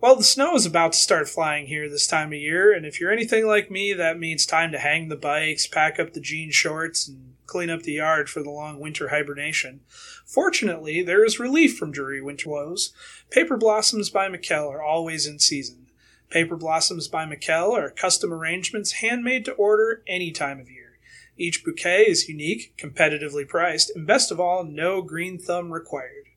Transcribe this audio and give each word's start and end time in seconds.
Well, 0.00 0.14
the 0.14 0.22
snow 0.22 0.54
is 0.54 0.64
about 0.64 0.92
to 0.92 0.98
start 0.98 1.28
flying 1.28 1.66
here 1.66 1.88
this 1.88 2.06
time 2.06 2.28
of 2.28 2.38
year, 2.38 2.72
and 2.72 2.86
if 2.86 3.00
you're 3.00 3.10
anything 3.10 3.48
like 3.48 3.68
me, 3.68 3.92
that 3.94 4.16
means 4.16 4.46
time 4.46 4.70
to 4.70 4.78
hang 4.78 5.08
the 5.08 5.16
bikes, 5.16 5.66
pack 5.66 5.98
up 5.98 6.12
the 6.12 6.20
jean 6.20 6.52
shorts, 6.52 7.08
and 7.08 7.34
clean 7.46 7.68
up 7.68 7.82
the 7.82 7.94
yard 7.94 8.30
for 8.30 8.40
the 8.40 8.50
long 8.50 8.78
winter 8.78 9.08
hibernation. 9.08 9.80
Fortunately, 10.24 11.02
there 11.02 11.24
is 11.24 11.40
relief 11.40 11.76
from 11.76 11.90
dreary 11.90 12.22
winter 12.22 12.48
woes. 12.48 12.92
Paper 13.30 13.56
blossoms 13.56 14.08
by 14.08 14.28
Michal 14.28 14.68
are 14.68 14.82
always 14.82 15.26
in 15.26 15.40
season. 15.40 15.86
Paper 16.30 16.54
blossoms 16.54 17.08
by 17.08 17.24
Michal 17.26 17.76
are 17.76 17.90
custom 17.90 18.32
arrangements 18.32 18.92
handmade 18.92 19.44
to 19.46 19.52
order 19.54 20.04
any 20.06 20.30
time 20.30 20.60
of 20.60 20.70
year. 20.70 21.00
Each 21.36 21.64
bouquet 21.64 22.04
is 22.04 22.28
unique, 22.28 22.72
competitively 22.78 23.48
priced, 23.48 23.90
and 23.96 24.06
best 24.06 24.30
of 24.30 24.38
all, 24.38 24.62
no 24.62 25.02
green 25.02 25.40
thumb 25.40 25.72
required. 25.72 26.27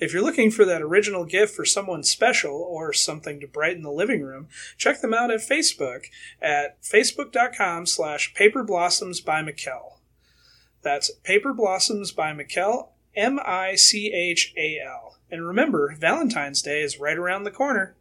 If 0.00 0.14
you're 0.14 0.22
looking 0.22 0.50
for 0.50 0.64
that 0.64 0.80
original 0.80 1.26
gift 1.26 1.54
for 1.54 1.66
someone 1.66 2.02
special 2.02 2.54
or 2.54 2.94
something 2.94 3.38
to 3.40 3.46
brighten 3.46 3.82
the 3.82 3.92
living 3.92 4.22
room, 4.22 4.48
check 4.78 5.02
them 5.02 5.12
out 5.12 5.30
at 5.30 5.40
Facebook 5.40 6.06
at 6.40 6.82
facebook.com 6.82 7.84
slash 7.84 8.32
paperblossoms 8.34 9.22
by. 9.22 10.00
That's 10.82 11.10
Paper 11.22 11.52
Blossoms 11.52 12.12
by 12.12 12.32
Michal, 12.32 12.92
M 13.14 13.38
I 13.44 13.74
C 13.74 14.10
H 14.10 14.54
A 14.56 14.78
L. 14.82 15.18
And 15.30 15.46
remember, 15.46 15.94
Valentine's 15.94 16.62
Day 16.62 16.80
is 16.80 16.98
right 16.98 17.18
around 17.18 17.44
the 17.44 17.50
corner. 17.50 17.94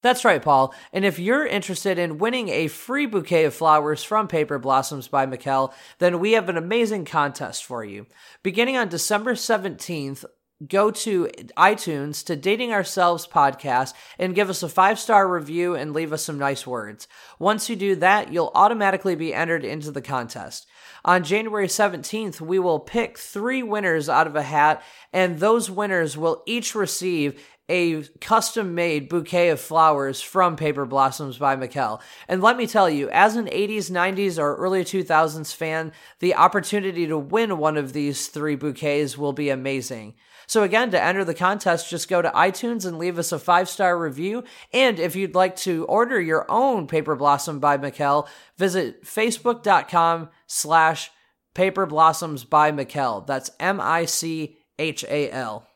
That's 0.00 0.24
right, 0.24 0.40
Paul. 0.40 0.72
And 0.92 1.04
if 1.04 1.18
you're 1.18 1.44
interested 1.44 1.98
in 1.98 2.18
winning 2.18 2.50
a 2.50 2.68
free 2.68 3.06
bouquet 3.06 3.44
of 3.44 3.54
flowers 3.54 4.04
from 4.04 4.28
Paper 4.28 4.58
Blossoms 4.58 5.08
by 5.08 5.26
Michal, 5.26 5.74
then 5.98 6.20
we 6.20 6.32
have 6.32 6.48
an 6.48 6.56
amazing 6.56 7.04
contest 7.04 7.64
for 7.64 7.82
you. 7.84 8.06
Beginning 8.44 8.76
on 8.76 8.88
December 8.88 9.34
17th, 9.34 10.24
go 10.66 10.90
to 10.90 11.28
iTunes 11.56 12.24
to 12.24 12.34
Dating 12.34 12.72
Ourselves 12.72 13.26
podcast 13.26 13.94
and 14.18 14.34
give 14.34 14.50
us 14.50 14.62
a 14.62 14.68
five 14.68 14.98
star 14.98 15.28
review 15.28 15.74
and 15.74 15.92
leave 15.92 16.12
us 16.12 16.24
some 16.24 16.38
nice 16.38 16.66
words. 16.66 17.06
Once 17.38 17.70
you 17.70 17.76
do 17.76 17.94
that, 17.96 18.32
you'll 18.32 18.52
automatically 18.54 19.14
be 19.14 19.32
entered 19.32 19.64
into 19.64 19.90
the 19.90 20.02
contest. 20.02 20.66
On 21.04 21.22
January 21.22 21.68
17th, 21.68 22.40
we 22.40 22.58
will 22.58 22.80
pick 22.80 23.18
three 23.18 23.62
winners 23.62 24.08
out 24.08 24.26
of 24.26 24.34
a 24.34 24.42
hat, 24.42 24.82
and 25.12 25.38
those 25.38 25.70
winners 25.70 26.16
will 26.16 26.42
each 26.44 26.74
receive 26.74 27.40
a 27.68 28.02
custom 28.20 28.74
made 28.74 29.08
bouquet 29.08 29.50
of 29.50 29.60
flowers 29.60 30.20
from 30.22 30.56
Paper 30.56 30.86
Blossoms 30.86 31.36
by 31.36 31.54
Michal. 31.54 32.00
And 32.26 32.42
let 32.42 32.56
me 32.56 32.66
tell 32.66 32.88
you, 32.88 33.10
as 33.10 33.36
an 33.36 33.46
80s, 33.46 33.90
90s, 33.90 34.38
or 34.38 34.56
early 34.56 34.84
2000s 34.84 35.54
fan, 35.54 35.92
the 36.18 36.34
opportunity 36.34 37.06
to 37.06 37.18
win 37.18 37.58
one 37.58 37.76
of 37.76 37.92
these 37.92 38.28
three 38.28 38.56
bouquets 38.56 39.18
will 39.18 39.34
be 39.34 39.50
amazing. 39.50 40.14
So 40.48 40.62
again, 40.62 40.90
to 40.92 41.02
enter 41.02 41.24
the 41.24 41.34
contest, 41.34 41.90
just 41.90 42.08
go 42.08 42.22
to 42.22 42.30
iTunes 42.30 42.86
and 42.86 42.98
leave 42.98 43.18
us 43.18 43.32
a 43.32 43.38
five 43.38 43.68
star 43.68 43.98
review. 43.98 44.44
And 44.72 44.98
if 44.98 45.14
you'd 45.14 45.34
like 45.34 45.54
to 45.56 45.84
order 45.84 46.18
your 46.20 46.50
own 46.50 46.86
Paper 46.86 47.14
Blossom 47.14 47.60
by 47.60 47.76
Michal, 47.76 48.26
visit 48.56 49.04
facebook.com 49.04 50.30
slash 50.46 51.10
Paper 51.54 51.84
Blossoms 51.84 52.44
by 52.44 52.72
Michal. 52.72 53.20
That's 53.20 53.50
M 53.60 53.78
I 53.78 54.06
C 54.06 54.56
H 54.78 55.04
A 55.04 55.30
L. 55.30 55.67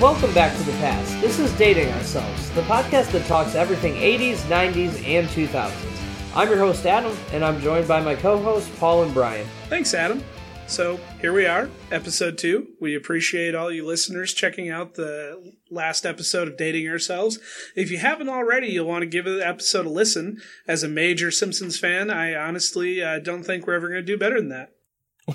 Welcome 0.00 0.34
back 0.34 0.54
to 0.58 0.62
the 0.62 0.72
past. 0.72 1.18
This 1.22 1.38
is 1.38 1.50
Dating 1.56 1.90
Ourselves, 1.94 2.50
the 2.50 2.60
podcast 2.62 3.12
that 3.12 3.24
talks 3.24 3.54
everything 3.54 3.94
80s, 3.94 4.36
90s, 4.40 5.02
and 5.06 5.26
2000s. 5.28 6.36
I'm 6.36 6.50
your 6.50 6.58
host, 6.58 6.84
Adam, 6.84 7.16
and 7.32 7.42
I'm 7.42 7.58
joined 7.62 7.88
by 7.88 8.02
my 8.02 8.14
co 8.14 8.36
hosts, 8.36 8.70
Paul 8.78 9.04
and 9.04 9.14
Brian. 9.14 9.48
Thanks, 9.70 9.94
Adam. 9.94 10.22
So 10.66 11.00
here 11.22 11.32
we 11.32 11.46
are, 11.46 11.70
episode 11.90 12.36
two. 12.36 12.74
We 12.78 12.94
appreciate 12.94 13.54
all 13.54 13.72
you 13.72 13.86
listeners 13.86 14.34
checking 14.34 14.68
out 14.68 14.96
the 14.96 15.54
last 15.70 16.04
episode 16.04 16.46
of 16.46 16.58
Dating 16.58 16.86
Ourselves. 16.90 17.38
If 17.74 17.90
you 17.90 17.96
haven't 17.96 18.28
already, 18.28 18.66
you'll 18.68 18.86
want 18.86 19.00
to 19.00 19.06
give 19.06 19.24
the 19.24 19.40
episode 19.46 19.86
a 19.86 19.90
listen. 19.90 20.42
As 20.68 20.82
a 20.82 20.88
major 20.88 21.30
Simpsons 21.30 21.78
fan, 21.78 22.10
I 22.10 22.34
honestly 22.34 23.02
uh, 23.02 23.18
don't 23.20 23.44
think 23.44 23.66
we're 23.66 23.76
ever 23.76 23.88
going 23.88 24.04
to 24.04 24.06
do 24.06 24.18
better 24.18 24.38
than 24.38 24.50
that. 24.50 24.75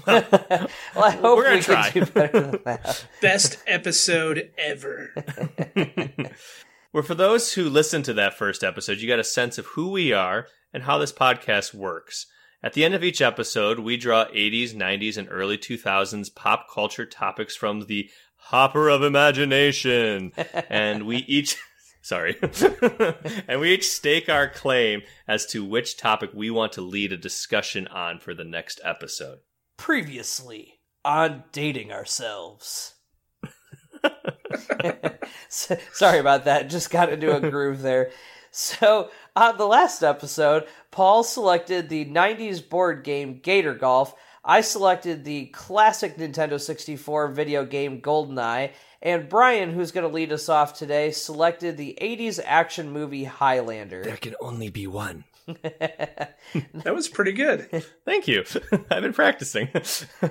Well, 0.07 0.68
I 0.96 1.12
hope 1.22 1.38
We're 1.38 1.44
gonna 1.44 1.56
we 1.57 1.62
try. 1.62 1.90
can 1.91 2.06
do 2.06 2.12
better 2.12 2.40
than 2.41 2.59
that. 2.66 3.06
Best 3.22 3.57
episode 3.68 4.52
ever. 4.57 5.13
Well, 6.94 7.03
for 7.03 7.16
those 7.16 7.53
who 7.53 7.69
listened 7.69 8.03
to 8.03 8.13
that 8.16 8.38
first 8.38 8.66
episode, 8.66 8.97
you 8.97 9.07
got 9.07 9.18
a 9.18 9.24
sense 9.24 9.57
of 9.57 9.66
who 9.68 9.91
we 9.91 10.12
are 10.12 10.47
and 10.74 10.84
how 10.84 10.97
this 10.97 11.13
podcast 11.13 11.74
works. 11.74 12.25
At 12.62 12.74
the 12.74 12.84
end 12.84 12.94
of 12.94 13.02
each 13.02 13.22
episode, 13.22 13.79
we 13.79 13.96
draw 13.96 14.25
80s, 14.25 14.74
90s, 14.74 15.16
and 15.16 15.29
early 15.31 15.57
2000s 15.57 16.35
pop 16.35 16.68
culture 16.69 17.06
topics 17.06 17.56
from 17.56 17.85
the 17.85 18.09
hopper 18.35 18.90
of 18.90 19.03
imagination. 19.03 20.34
and 20.69 21.06
we 21.08 21.19
each. 21.29 21.56
Sorry. 22.02 22.35
and 23.47 23.62
we 23.62 23.73
each 23.75 23.90
stake 23.90 24.28
our 24.28 24.50
claim 24.50 25.02
as 25.29 25.46
to 25.46 25.63
which 25.63 25.96
topic 25.96 26.31
we 26.34 26.50
want 26.52 26.73
to 26.73 26.81
lead 26.81 27.13
a 27.13 27.18
discussion 27.18 27.88
on 27.88 28.19
for 28.19 28.34
the 28.34 28.44
next 28.44 28.81
episode. 28.84 29.38
Previously 29.81 30.79
on 31.03 31.43
Dating 31.51 31.91
Ourselves. 31.91 32.93
Sorry 35.49 36.19
about 36.19 36.45
that. 36.45 36.69
Just 36.69 36.91
got 36.91 37.11
into 37.11 37.35
a 37.35 37.39
groove 37.39 37.81
there. 37.81 38.11
So, 38.51 39.09
on 39.35 39.57
the 39.57 39.65
last 39.65 40.03
episode, 40.03 40.67
Paul 40.91 41.23
selected 41.23 41.89
the 41.89 42.05
90s 42.05 42.69
board 42.69 43.03
game 43.03 43.39
Gator 43.41 43.73
Golf. 43.73 44.13
I 44.45 44.61
selected 44.61 45.23
the 45.23 45.47
classic 45.47 46.15
Nintendo 46.15 46.61
64 46.61 47.29
video 47.29 47.65
game 47.65 48.01
GoldenEye. 48.01 48.73
And 49.01 49.27
Brian, 49.27 49.73
who's 49.73 49.91
going 49.91 50.07
to 50.07 50.13
lead 50.13 50.31
us 50.31 50.47
off 50.47 50.77
today, 50.77 51.09
selected 51.09 51.75
the 51.75 51.97
80s 51.99 52.39
action 52.45 52.91
movie 52.91 53.23
Highlander. 53.23 54.03
There 54.03 54.15
can 54.15 54.35
only 54.41 54.69
be 54.69 54.85
one. 54.85 55.23
That 56.74 56.94
was 56.94 57.07
pretty 57.07 57.31
good. 57.31 57.69
Thank 58.03 58.28
you. 58.28 58.44
I've 58.91 59.03
been 59.03 59.13
practicing. 59.13 59.69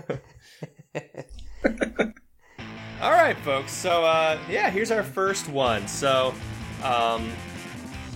All 3.00 3.12
right, 3.12 3.37
folks. 3.38 3.72
So, 3.72 4.04
uh, 4.04 4.38
yeah, 4.50 4.69
here's 4.71 4.91
our 4.91 5.03
first 5.03 5.48
one. 5.48 5.88
So, 5.88 6.34
um, 6.82 7.31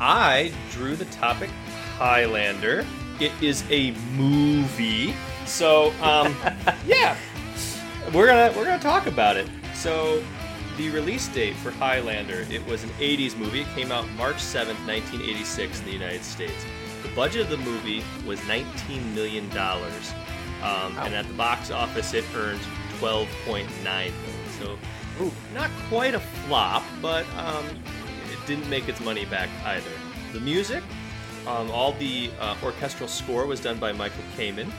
I 0.01 0.53
drew 0.73 0.97
the 0.97 1.07
topic 1.07 1.49
Highlander. 1.97 2.85
It 3.21 3.33
is 3.41 3.65
a 3.71 3.93
movie. 4.17 5.15
So, 5.47 5.93
um, 6.03 6.37
yeah, 6.87 7.17
we're 8.13 8.27
gonna 8.27 8.53
we're 8.57 8.67
gonna 8.67 8.83
talk 8.83 9.07
about 9.07 9.37
it. 9.37 9.49
So, 9.75 10.23
the 10.77 10.91
release 10.91 11.29
date 11.29 11.57
for 11.57 11.71
Highlander 11.71 12.45
it 12.51 12.67
was 12.67 12.83
an 12.83 12.91
'80s 12.99 13.37
movie. 13.39 13.63
It 13.63 13.69
came 13.75 13.93
out 13.93 14.07
March 14.13 14.37
7th, 14.37 14.85
1986, 14.87 15.79
in 15.79 15.85
the 15.87 15.93
United 15.93 16.25
States. 16.25 16.67
The 17.05 17.11
budget 17.15 17.43
of 17.43 17.51
the 17.51 17.59
movie 17.59 18.03
was 18.27 18.45
19 18.49 19.15
million 19.15 19.49
dollars, 19.51 20.13
um, 20.63 20.97
and 20.99 21.15
at 21.15 21.29
the 21.29 21.35
box 21.35 21.71
office 21.71 22.13
it 22.15 22.25
earned 22.35 22.61
12.9 22.99 23.69
million. 23.85 24.13
So, 24.59 24.79
ooh, 25.23 25.31
not 25.55 25.71
quite 25.89 26.15
a 26.15 26.21
flop, 26.21 26.83
but 27.01 27.25
um, 27.37 27.65
it 28.33 28.39
didn't 28.47 28.69
make 28.69 28.89
its 28.89 29.01
money 29.01 29.27
back 29.27 29.49
either. 29.67 29.91
The 30.33 30.41
music, 30.41 30.83
um, 31.47 31.71
all 31.71 31.93
the 31.93 32.31
uh, 32.41 32.57
orchestral 32.65 33.09
score 33.09 33.47
was 33.47 33.61
done 33.61 33.79
by 33.79 33.93
Michael 33.93 34.25
Kamen, 34.37 34.71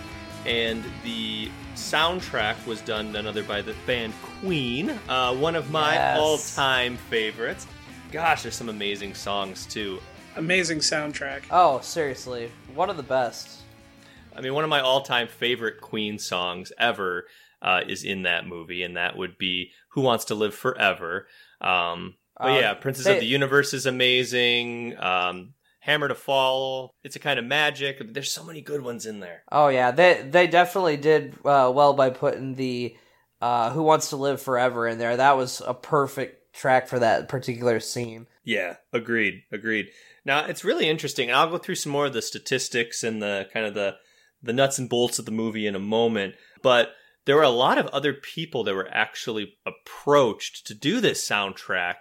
and 0.46 0.84
the 1.03 1.50
soundtrack 1.75 2.66
was 2.66 2.81
done 2.81 3.12
none 3.12 3.28
other 3.28 3.44
by 3.44 3.62
the 3.62 3.75
band 3.85 4.14
Queen, 4.41 4.90
uh, 5.09 5.34
one 5.35 5.56
of 5.56 5.69
my 5.72 5.94
Yes. 5.94 6.19
all-time 6.19 6.97
favorites. 7.09 7.68
Gosh, 8.12 8.44
there's 8.44 8.55
some 8.55 8.70
amazing 8.70 9.14
songs 9.14 9.66
too. 9.66 9.99
Amazing 10.35 10.79
soundtrack. 10.79 11.43
Oh, 11.49 11.79
seriously. 11.82 12.52
One 12.73 12.90
of 12.90 12.97
the 12.97 13.03
best. 13.03 13.61
I 14.35 14.41
mean, 14.41 14.53
one 14.53 14.64
of 14.66 14.70
my 14.70 14.82
all-time 14.82 15.28
favorite 15.28 15.79
Queen 15.79 16.20
songs 16.20 16.73
ever 16.78 17.26
uh, 17.61 17.82
is 17.87 18.03
in 18.03 18.23
that 18.23 18.46
movie, 18.46 18.84
and 18.84 18.97
that 18.97 19.17
would 19.17 19.37
be 19.37 19.72
"Who 19.90 20.02
Wants 20.02 20.26
to 20.26 20.35
Live 20.35 20.53
Forever." 20.53 21.28
Um, 21.61 22.16
but 22.37 22.49
Um, 22.49 22.55
yeah, 22.58 22.73
Princess 22.73 23.05
they- 23.05 23.14
of 23.14 23.20
the 23.22 23.26
Universe 23.28 23.73
is 23.73 23.85
amazing. 23.85 24.97
Um, 24.99 25.53
Hammer 25.79 26.08
to 26.09 26.16
Fall, 26.16 26.93
It's 27.03 27.16
a 27.16 27.20
Kind 27.20 27.40
of 27.40 27.46
Magic. 27.46 28.02
There's 28.14 28.32
so 28.32 28.43
many 28.43 28.59
good 28.59 28.82
ones 28.82 29.05
in 29.05 29.20
there. 29.22 29.43
Oh 29.52 29.70
yeah, 29.70 29.91
they 29.91 30.28
they 30.29 30.47
definitely 30.47 30.97
did 30.97 31.35
uh, 31.46 31.72
well 31.73 31.93
by 31.93 32.09
putting 32.09 32.55
the 32.55 32.97
uh, 33.41 33.70
"Who 33.72 33.84
Wants 33.84 34.09
to 34.09 34.17
Live 34.17 34.41
Forever" 34.41 34.85
in 34.87 34.97
there. 34.97 35.16
That 35.16 35.37
was 35.37 35.61
a 35.66 35.73
perfect 35.73 36.53
track 36.53 36.87
for 36.90 36.99
that 36.99 37.29
particular 37.29 37.79
scene. 37.79 38.28
Yeah, 38.43 38.76
agreed, 38.91 39.43
agreed. 39.52 39.87
Now 40.25 40.45
it's 40.45 40.63
really 40.63 40.89
interesting. 40.89 41.31
I'll 41.31 41.49
go 41.49 41.57
through 41.57 41.75
some 41.75 41.91
more 41.91 42.07
of 42.07 42.13
the 42.13 42.22
statistics 42.22 43.03
and 43.03 43.22
the 43.22 43.47
kind 43.53 43.66
of 43.66 43.73
the 43.73 43.95
the 44.41 44.53
nuts 44.53 44.77
and 44.77 44.89
bolts 44.89 45.19
of 45.19 45.25
the 45.25 45.31
movie 45.31 45.67
in 45.67 45.75
a 45.75 45.79
moment. 45.79 46.35
But 46.61 46.89
there 47.25 47.35
were 47.35 47.43
a 47.43 47.49
lot 47.49 47.77
of 47.77 47.87
other 47.87 48.13
people 48.13 48.63
that 48.63 48.75
were 48.75 48.89
actually 48.91 49.55
approached 49.66 50.67
to 50.67 50.73
do 50.73 50.99
this 50.99 51.27
soundtrack, 51.27 51.95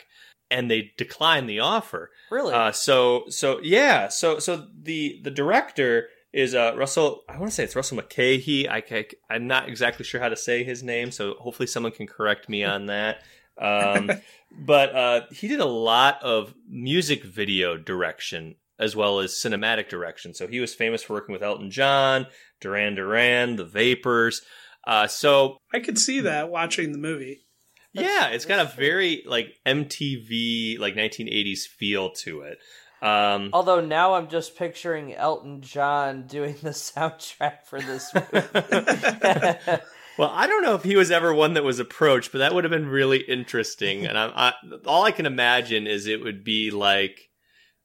and 0.50 0.70
they 0.70 0.92
declined 0.96 1.48
the 1.48 1.60
offer. 1.60 2.10
Really? 2.30 2.52
Uh, 2.52 2.72
so 2.72 3.24
so 3.28 3.60
yeah, 3.62 4.08
so 4.08 4.38
so 4.38 4.66
the 4.82 5.20
the 5.22 5.30
director 5.30 6.08
is 6.32 6.54
uh, 6.54 6.74
Russell. 6.76 7.22
I 7.28 7.38
want 7.38 7.50
to 7.50 7.54
say 7.54 7.64
it's 7.64 7.76
Russell 7.76 7.98
McKay. 7.98 8.68
I, 8.68 8.82
I 8.90 9.06
I'm 9.30 9.46
not 9.46 9.68
exactly 9.68 10.04
sure 10.04 10.20
how 10.20 10.28
to 10.28 10.36
say 10.36 10.64
his 10.64 10.82
name, 10.82 11.10
so 11.10 11.34
hopefully 11.38 11.66
someone 11.66 11.92
can 11.92 12.06
correct 12.06 12.48
me 12.48 12.64
on 12.64 12.86
that. 12.86 13.18
Um, 13.60 14.10
but 14.66 14.94
uh, 14.94 15.20
he 15.32 15.48
did 15.48 15.60
a 15.60 15.66
lot 15.66 16.22
of 16.22 16.54
music 16.68 17.24
video 17.24 17.76
direction 17.76 18.56
as 18.78 18.96
well 18.96 19.20
as 19.20 19.32
cinematic 19.32 19.88
direction. 19.88 20.34
So 20.34 20.46
he 20.46 20.60
was 20.60 20.74
famous 20.74 21.02
for 21.02 21.14
working 21.14 21.32
with 21.32 21.42
Elton 21.42 21.70
John, 21.70 22.26
Duran 22.60 22.96
Duran, 22.96 23.56
The 23.56 23.64
Vapors. 23.64 24.42
Uh, 24.86 25.06
so 25.06 25.58
I 25.72 25.80
could 25.80 25.98
see 25.98 26.20
that 26.20 26.50
watching 26.50 26.92
the 26.92 26.98
movie. 26.98 27.46
yeah, 27.92 28.28
it's 28.28 28.44
got 28.44 28.66
a 28.66 28.76
very 28.76 29.22
like 29.26 29.54
MTV 29.64 30.78
like 30.78 30.94
1980s 30.94 31.60
feel 31.60 32.10
to 32.10 32.42
it. 32.42 32.58
Um, 33.00 33.50
Although 33.52 33.80
now 33.82 34.14
I'm 34.14 34.28
just 34.28 34.56
picturing 34.56 35.14
Elton 35.14 35.60
John 35.60 36.26
doing 36.26 36.56
the 36.62 36.70
soundtrack 36.70 37.64
for 37.66 37.80
this 37.80 38.12
movie. 38.32 39.80
Well, 40.18 40.30
I 40.32 40.46
don't 40.46 40.62
know 40.62 40.74
if 40.74 40.82
he 40.84 40.96
was 40.96 41.10
ever 41.10 41.34
one 41.34 41.54
that 41.54 41.64
was 41.64 41.78
approached, 41.78 42.32
but 42.32 42.38
that 42.38 42.54
would 42.54 42.64
have 42.64 42.70
been 42.70 42.88
really 42.88 43.18
interesting. 43.18 44.06
And 44.06 44.16
I, 44.18 44.26
I, 44.34 44.52
all 44.86 45.04
I 45.04 45.10
can 45.10 45.26
imagine 45.26 45.86
is 45.86 46.06
it 46.06 46.22
would 46.22 46.44
be 46.44 46.70
like 46.70 47.30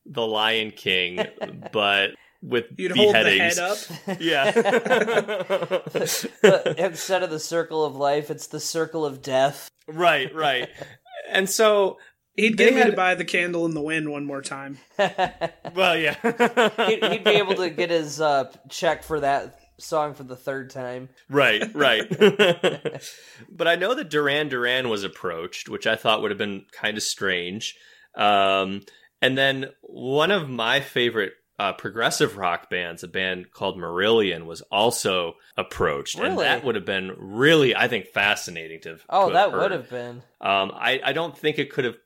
The 0.06 0.26
Lion 0.26 0.72
King, 0.72 1.26
but 1.72 2.12
with 2.42 2.66
You'd 2.78 2.96
hold 2.96 3.16
the 3.16 3.38
head 3.38 3.58
up. 3.60 3.78
Yeah. 4.20 4.52
But 6.42 6.78
Instead 6.80 7.24
of 7.24 7.30
the 7.30 7.40
circle 7.40 7.84
of 7.86 7.96
life, 7.96 8.30
it's 8.30 8.48
the 8.48 8.60
circle 8.60 9.06
of 9.06 9.22
death. 9.22 9.70
right, 9.88 10.34
right. 10.34 10.70
And 11.30 11.50
so, 11.50 11.98
He'd 12.36 12.58
They 12.58 12.66
get 12.66 12.74
me 12.74 12.80
had- 12.80 12.92
to 12.92 12.96
buy 12.96 13.16
the 13.16 13.25
candle 13.25 13.66
in 13.66 13.74
the 13.74 13.82
wind 13.82 14.10
one 14.10 14.25
more 14.25 14.42
time. 14.42 14.78
well, 14.98 15.98
yeah. 15.98 16.16
he'd, 16.88 17.04
he'd 17.04 17.24
be 17.25 17.32
able 17.32 17.56
to 17.56 17.70
get 17.70 17.90
his 17.90 18.22
uh, 18.22 18.50
check 18.70 19.04
for 19.04 19.20
that 19.20 19.60
song 19.81 20.14
for 20.14 20.24
the 20.24 20.36
third 20.36 20.70
time. 20.70 21.10
Right, 21.30 21.64
right. 21.74 22.08
but 23.50 23.68
I 23.68 23.76
know 23.76 23.96
that 23.96 24.10
Duran 24.10 24.50
Duran 24.50 24.90
was 24.90 25.04
approached, 25.04 25.70
which 25.70 25.88
I 25.88 25.96
thought 25.96 26.22
would 26.22 26.31
have 26.31 26.38
been 26.38 26.66
kind 26.72 26.98
of 26.98 27.04
strange. 27.04 27.76
Um, 28.16 28.81
and 29.22 29.38
then 29.38 29.68
one 29.81 30.31
of 30.31 30.50
my 30.50 30.80
favorite 30.80 31.34
uh, 31.60 31.74
progressive 31.74 32.38
rock 32.38 32.70
bands, 32.70 33.04
a 33.04 33.08
band 33.08 33.52
called 33.52 33.78
Marillion, 33.78 34.46
was 34.46 34.62
also 34.72 35.34
approached, 35.58 36.18
and 36.18 36.40
that 36.40 36.64
would 36.64 36.75
have 36.75 36.86
been 36.86 37.14
really, 37.18 37.75
I 37.75 37.90
think, 37.90 38.08
fascinating 38.08 38.80
to. 38.82 38.98
Oh, 39.10 39.28
to 39.28 39.34
that 39.34 39.52
would 39.52 39.72
have 39.72 39.90
been. 39.90 40.24
Um, 40.40 40.72
I, 40.74 41.02
I 41.04 41.14
don't 41.14 41.38
think 41.38 41.60
it 41.60 41.70
could 41.70 41.84
have 41.84 41.98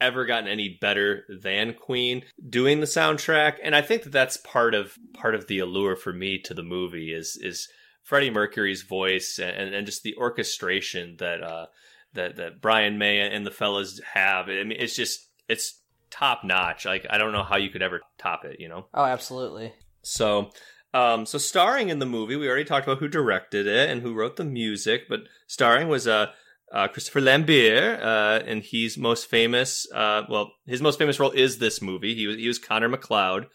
ever 0.00 0.26
gotten 0.26 0.48
any 0.48 0.78
better 0.80 1.24
than 1.28 1.74
Queen 1.74 2.22
doing 2.48 2.80
the 2.80 2.86
soundtrack, 2.86 3.54
and 3.62 3.74
I 3.74 3.82
think 3.82 4.02
that 4.02 4.12
that's 4.12 4.36
part 4.36 4.74
of 4.74 4.96
part 5.14 5.34
of 5.34 5.46
the 5.46 5.58
allure 5.58 5.96
for 5.96 6.12
me 6.12 6.38
to 6.42 6.54
the 6.54 6.62
movie 6.62 7.12
is 7.12 7.38
is 7.40 7.68
Freddie 8.02 8.30
Mercury's 8.30 8.82
voice 8.82 9.40
and, 9.42 9.74
and 9.74 9.86
just 9.86 10.02
the 10.02 10.16
orchestration 10.16 11.16
that 11.18 11.42
uh, 11.42 11.66
that 12.12 12.36
that 12.36 12.60
Brian 12.60 12.98
May 12.98 13.20
and 13.20 13.46
the 13.46 13.50
fellas 13.50 14.00
have. 14.14 14.48
I 14.48 14.62
mean, 14.62 14.78
it's 14.78 14.96
just 14.96 15.28
it's 15.48 15.80
top 16.10 16.44
notch. 16.44 16.84
Like 16.84 17.06
I 17.10 17.18
don't 17.18 17.32
know 17.32 17.42
how 17.42 17.56
you 17.56 17.70
could 17.70 17.82
ever 17.82 18.00
top 18.18 18.44
it. 18.44 18.60
You 18.60 18.68
know. 18.68 18.86
Oh, 18.94 19.04
absolutely. 19.04 19.72
So, 20.02 20.50
um, 20.94 21.26
so 21.26 21.36
starring 21.36 21.88
in 21.88 21.98
the 21.98 22.06
movie, 22.06 22.36
we 22.36 22.48
already 22.48 22.64
talked 22.64 22.86
about 22.86 22.98
who 22.98 23.08
directed 23.08 23.66
it 23.66 23.90
and 23.90 24.02
who 24.02 24.14
wrote 24.14 24.36
the 24.36 24.44
music, 24.44 25.08
but 25.08 25.20
starring 25.48 25.88
was 25.88 26.06
uh, 26.06 26.26
uh, 26.72 26.88
Christopher 26.88 27.20
Lambert, 27.20 28.02
uh, 28.02 28.40
and 28.46 28.62
he's 28.62 28.98
most 28.98 29.26
famous. 29.26 29.86
Uh, 29.92 30.22
well, 30.28 30.52
his 30.66 30.82
most 30.82 30.98
famous 30.98 31.20
role 31.20 31.30
is 31.30 31.58
this 31.58 31.80
movie. 31.80 32.14
He 32.14 32.26
was 32.26 32.36
he 32.36 32.48
was 32.48 32.58
Connor 32.58 32.88
MacLeod, 32.88 33.46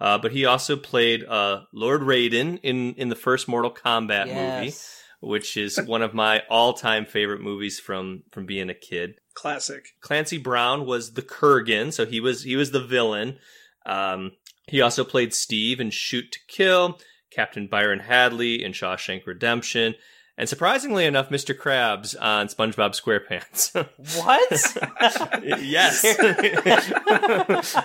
uh, 0.00 0.18
but 0.18 0.32
he 0.32 0.44
also 0.44 0.76
played 0.76 1.24
uh, 1.24 1.62
Lord 1.72 2.02
Raiden 2.02 2.60
in 2.62 2.94
in 2.94 3.08
the 3.08 3.16
first 3.16 3.48
Mortal 3.48 3.70
Kombat 3.70 4.26
movie, 4.26 4.74
which 5.20 5.56
is 5.56 5.78
one 5.78 6.02
of 6.02 6.14
my 6.14 6.42
all 6.50 6.74
time 6.74 7.06
favorite 7.06 7.40
movies 7.40 7.80
from 7.80 8.24
from 8.30 8.46
being 8.46 8.68
a 8.70 8.74
kid. 8.74 9.14
Classic. 9.34 9.88
Clancy 10.00 10.38
Brown 10.38 10.84
was 10.84 11.14
the 11.14 11.22
Kurgan, 11.22 11.92
so 11.92 12.04
he 12.04 12.20
was 12.20 12.42
he 12.42 12.56
was 12.56 12.70
the 12.70 12.84
villain. 12.84 13.38
Um, 13.86 14.32
he 14.66 14.82
also 14.82 15.04
played 15.04 15.32
Steve 15.32 15.80
in 15.80 15.90
Shoot 15.90 16.32
to 16.32 16.38
Kill, 16.46 16.98
Captain 17.30 17.66
Byron 17.66 18.00
Hadley 18.00 18.62
in 18.62 18.72
Shawshank 18.72 19.26
Redemption, 19.26 19.94
and 20.38 20.48
surprisingly 20.48 21.04
enough, 21.04 21.30
Mr. 21.30 21.52
Krabs 21.54 22.14
on 22.18 22.46
SpongeBob 22.46 22.94
SquarePants. 22.98 23.74
What? 24.16 25.58
yes, 25.60 26.00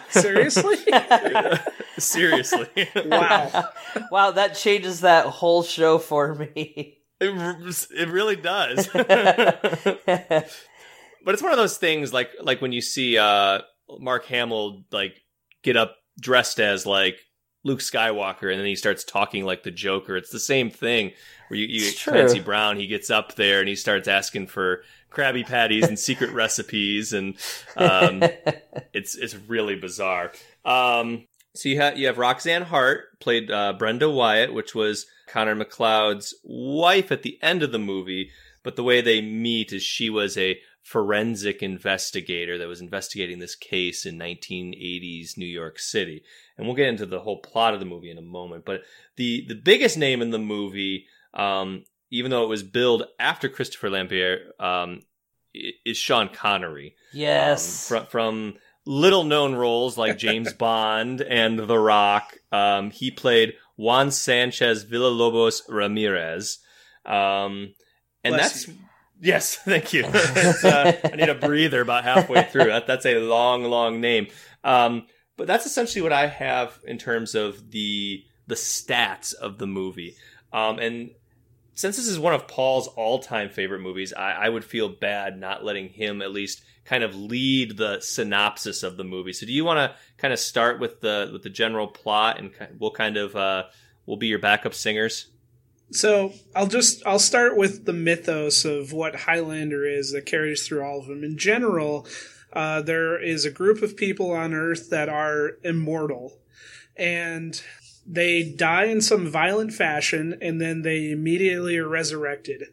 Seriously? 0.10 0.78
seriously, 1.98 2.68
wow. 3.06 3.70
wow, 4.12 4.32
that 4.32 4.56
changes 4.56 5.02
that 5.02 5.26
whole 5.26 5.64
show 5.64 5.98
for 5.98 6.36
me. 6.36 7.00
it, 7.20 7.88
it 7.92 8.10
really 8.10 8.36
does. 8.36 8.88
but 8.94 9.04
it's 11.28 11.42
one 11.42 11.52
of 11.52 11.58
those 11.58 11.78
things 11.78 12.14
like 12.14 12.30
like 12.42 12.62
when 12.62 12.72
you 12.72 12.82
see 12.82 13.18
uh 13.18 13.62
Mark 14.00 14.26
Hamill 14.26 14.84
like 14.92 15.16
get 15.64 15.76
up 15.76 15.96
dressed 16.20 16.60
as 16.60 16.86
like 16.86 17.18
Luke 17.64 17.80
Skywalker 17.80 18.52
and 18.52 18.60
then 18.60 18.68
he 18.68 18.76
starts 18.76 19.04
talking 19.04 19.46
like 19.46 19.64
the 19.64 19.72
Joker. 19.72 20.18
It's 20.18 20.32
the 20.32 20.40
same 20.40 20.70
thing 20.70 21.12
where 21.48 21.60
you, 21.60 21.68
you. 21.68 21.92
Clancy 21.98 22.40
Brown, 22.40 22.78
he 22.78 22.88
gets 22.88 23.10
up 23.10 23.36
there 23.36 23.60
and 23.60 23.70
he 23.70 23.76
starts 23.76 24.08
asking 24.08 24.48
for 24.48 24.84
Krabby 25.12 25.46
Patties 25.46 25.88
and 25.88 25.98
secret 25.98 26.32
recipes 26.34 27.14
and 27.14 27.36
um 27.78 28.24
it's 28.94 29.16
it's 29.16 29.36
really 29.36 29.76
bizarre. 29.76 30.32
Um 30.66 31.28
so 31.56 31.70
you 31.70 31.78
have 31.78 31.98
you 31.98 32.08
have 32.08 32.18
Roxanne 32.18 32.64
Hart 32.64 33.20
played 33.20 33.52
uh, 33.52 33.74
Brenda 33.74 34.10
Wyatt, 34.10 34.54
which 34.54 34.74
was 34.74 35.06
Connor 35.28 35.56
MacLeod's 35.56 36.34
wife 36.44 37.12
at 37.12 37.22
the 37.22 37.38
end 37.42 37.64
of 37.64 37.72
the 37.72 37.80
movie. 37.80 38.32
But 38.64 38.76
the 38.76 38.84
way 38.84 39.02
they 39.02 39.22
meet 39.22 39.72
is 39.74 39.84
she 39.84 40.10
was 40.10 40.38
a 40.38 40.60
forensic 40.84 41.64
investigator 41.64 42.58
that 42.58 42.68
was 42.68 42.82
investigating 42.82 43.40
this 43.40 43.56
case 43.56 44.06
in 44.06 44.20
1980s 44.20 45.38
New 45.38 45.46
York 45.46 45.80
City. 45.80 46.24
And 46.58 46.68
we'll 46.68 46.76
get 46.76 46.90
into 46.90 47.06
the 47.06 47.22
whole 47.22 47.40
plot 47.40 47.74
of 47.74 47.80
the 47.80 47.86
movie 47.86 48.12
in 48.12 48.18
a 48.18 48.22
moment. 48.22 48.66
But 48.66 48.84
the 49.16 49.46
the 49.48 49.56
biggest 49.56 49.98
name 49.98 50.22
in 50.22 50.32
the 50.32 50.40
movie, 50.40 51.08
um, 51.34 51.86
even 52.12 52.30
though 52.30 52.44
it 52.44 52.50
was 52.50 52.64
billed 52.64 53.06
after 53.18 53.50
Christopher 53.50 53.90
Lambert, 53.90 54.42
um, 54.60 55.00
is 55.54 55.98
Sean 55.98 56.30
Connery 56.30 56.96
yes. 57.14 57.88
from, 57.88 58.06
from 58.08 58.54
little 58.86 59.24
known 59.24 59.56
roles 59.56 59.98
like 59.98 60.18
James 60.18 60.54
Bond 60.60 61.22
and 61.22 61.60
The 61.60 61.80
Rock. 61.80 62.38
Um, 62.52 62.92
he 62.92 63.10
played 63.10 63.54
Juan 63.78 64.12
Sanchez 64.12 64.86
Villalobos 64.86 65.62
Ramirez. 65.70 66.60
Um, 67.06 67.74
and 68.24 68.36
Bless 68.36 68.52
that's 68.52 68.68
you. 68.68 68.76
Yes, 69.20 69.56
thank 69.66 69.94
you. 69.94 70.06
Uh, 70.64 70.94
I 71.04 71.16
need 71.16 71.30
a 71.30 71.36
breather 71.36 71.82
about 71.82 72.04
halfway 72.04 72.44
through. 72.44 72.66
That, 72.66 72.88
that's 72.88 73.06
a 73.06 73.20
long, 73.20 73.64
long 73.64 74.00
name. 74.00 74.28
Um, 74.64 75.08
but 75.36 75.48
that's 75.48 75.66
essentially 75.66 76.02
what 76.02 76.14
I 76.14 76.28
have 76.28 76.80
in 76.86 76.98
terms 76.98 77.36
of 77.36 77.72
the 77.72 78.24
the 78.48 78.56
stats 78.56 79.34
of 79.34 79.58
the 79.58 79.68
movie. 79.68 80.16
Um, 80.52 80.80
and 80.80 81.12
since 81.74 81.98
this 81.98 82.08
is 82.08 82.20
one 82.20 82.34
of 82.34 82.48
Paul's 82.48 82.88
all-time 82.88 83.50
favorite 83.50 83.82
movies, 83.82 84.14
I, 84.14 84.32
I 84.34 84.50
would 84.50 84.64
feel 84.64 84.90
bad 84.90 85.40
not 85.40 85.64
letting 85.64 85.90
him 85.90 86.22
at 86.22 86.32
least 86.32 86.62
kind 86.86 87.04
of 87.04 87.16
lead 87.16 87.78
the 87.78 88.00
synopsis 88.02 88.84
of 88.84 88.98
the 88.98 89.04
movie. 89.04 89.34
So, 89.34 89.46
do 89.46 89.54
you 89.54 89.66
want 89.66 89.78
to 89.80 89.98
kind 90.18 90.34
of 90.34 90.40
start 90.40 90.80
with 90.80 91.02
the 91.02 91.30
with 91.32 91.44
the 91.44 91.50
general 91.50 91.88
plot, 91.88 92.40
and 92.40 92.52
we'll 92.80 92.92
kind 92.92 93.18
of 93.18 93.36
uh, 93.36 93.64
we'll 94.06 94.18
be 94.18 94.28
your 94.28 94.40
backup 94.40 94.74
singers? 94.74 95.28
So 95.94 96.34
I'll 96.56 96.68
just 96.68 97.06
I'll 97.06 97.20
start 97.20 97.56
with 97.56 97.86
the 97.86 97.94
mythos 97.94 98.66
of 98.66 98.94
what 98.94 99.16
Highlander 99.16 99.86
is 99.86 100.12
that 100.12 100.26
carries 100.26 100.68
through 100.68 100.84
all 100.84 101.00
of 101.00 101.08
them. 101.08 101.24
In 101.24 101.38
general, 101.38 102.08
uh, 102.52 102.82
there 102.82 103.22
is 103.22 103.46
a 103.46 103.52
group 103.52 103.82
of 103.82 103.96
people 103.96 104.32
on 104.32 104.54
Earth 104.54 104.90
that 104.90 105.08
are 105.08 105.58
immortal, 105.64 106.40
and 106.98 107.62
they 108.06 108.44
die 108.44 108.86
in 108.86 109.02
some 109.02 109.30
violent 109.30 109.74
fashion, 109.74 110.38
and 110.42 110.60
then 110.60 110.82
they 110.82 111.12
immediately 111.12 111.78
are 111.78 111.88
resurrected. 111.88 112.66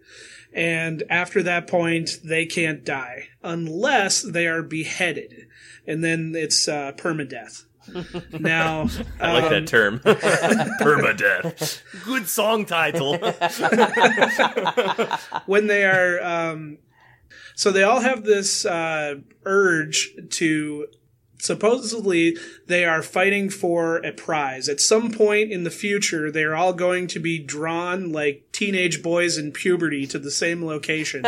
And 0.52 1.02
after 1.08 1.42
that 1.42 1.68
point, 1.68 2.20
they 2.24 2.46
can't 2.46 2.84
die 2.84 3.28
unless 3.42 4.22
they 4.22 4.46
are 4.46 4.62
beheaded, 4.62 5.46
and 5.86 6.02
then 6.02 6.32
it's 6.34 6.66
uh, 6.66 6.92
permadeath. 6.96 7.64
now, 8.38 8.88
I 9.20 9.32
like 9.32 9.44
um, 9.44 9.50
that 9.50 9.66
term, 9.66 9.98
permadeath. 10.00 11.82
Good 12.04 12.28
song 12.28 12.66
title. 12.66 13.18
when 15.46 15.66
they 15.66 15.84
are 15.84 16.22
um, 16.22 16.78
so 17.54 17.70
they 17.70 17.82
all 17.82 18.00
have 18.00 18.24
this 18.24 18.64
uh, 18.64 19.16
urge 19.44 20.12
to 20.30 20.86
supposedly 21.38 22.36
they 22.66 22.84
are 22.84 23.02
fighting 23.02 23.48
for 23.48 23.96
a 23.98 24.12
prize 24.12 24.68
at 24.68 24.78
some 24.78 25.10
point 25.10 25.50
in 25.50 25.64
the 25.64 25.70
future 25.70 26.30
they're 26.30 26.54
all 26.54 26.74
going 26.74 27.06
to 27.06 27.18
be 27.18 27.38
drawn 27.38 28.12
like 28.12 28.44
teenage 28.52 29.02
boys 29.02 29.38
in 29.38 29.50
puberty 29.50 30.06
to 30.06 30.18
the 30.18 30.30
same 30.30 30.62
location 30.62 31.24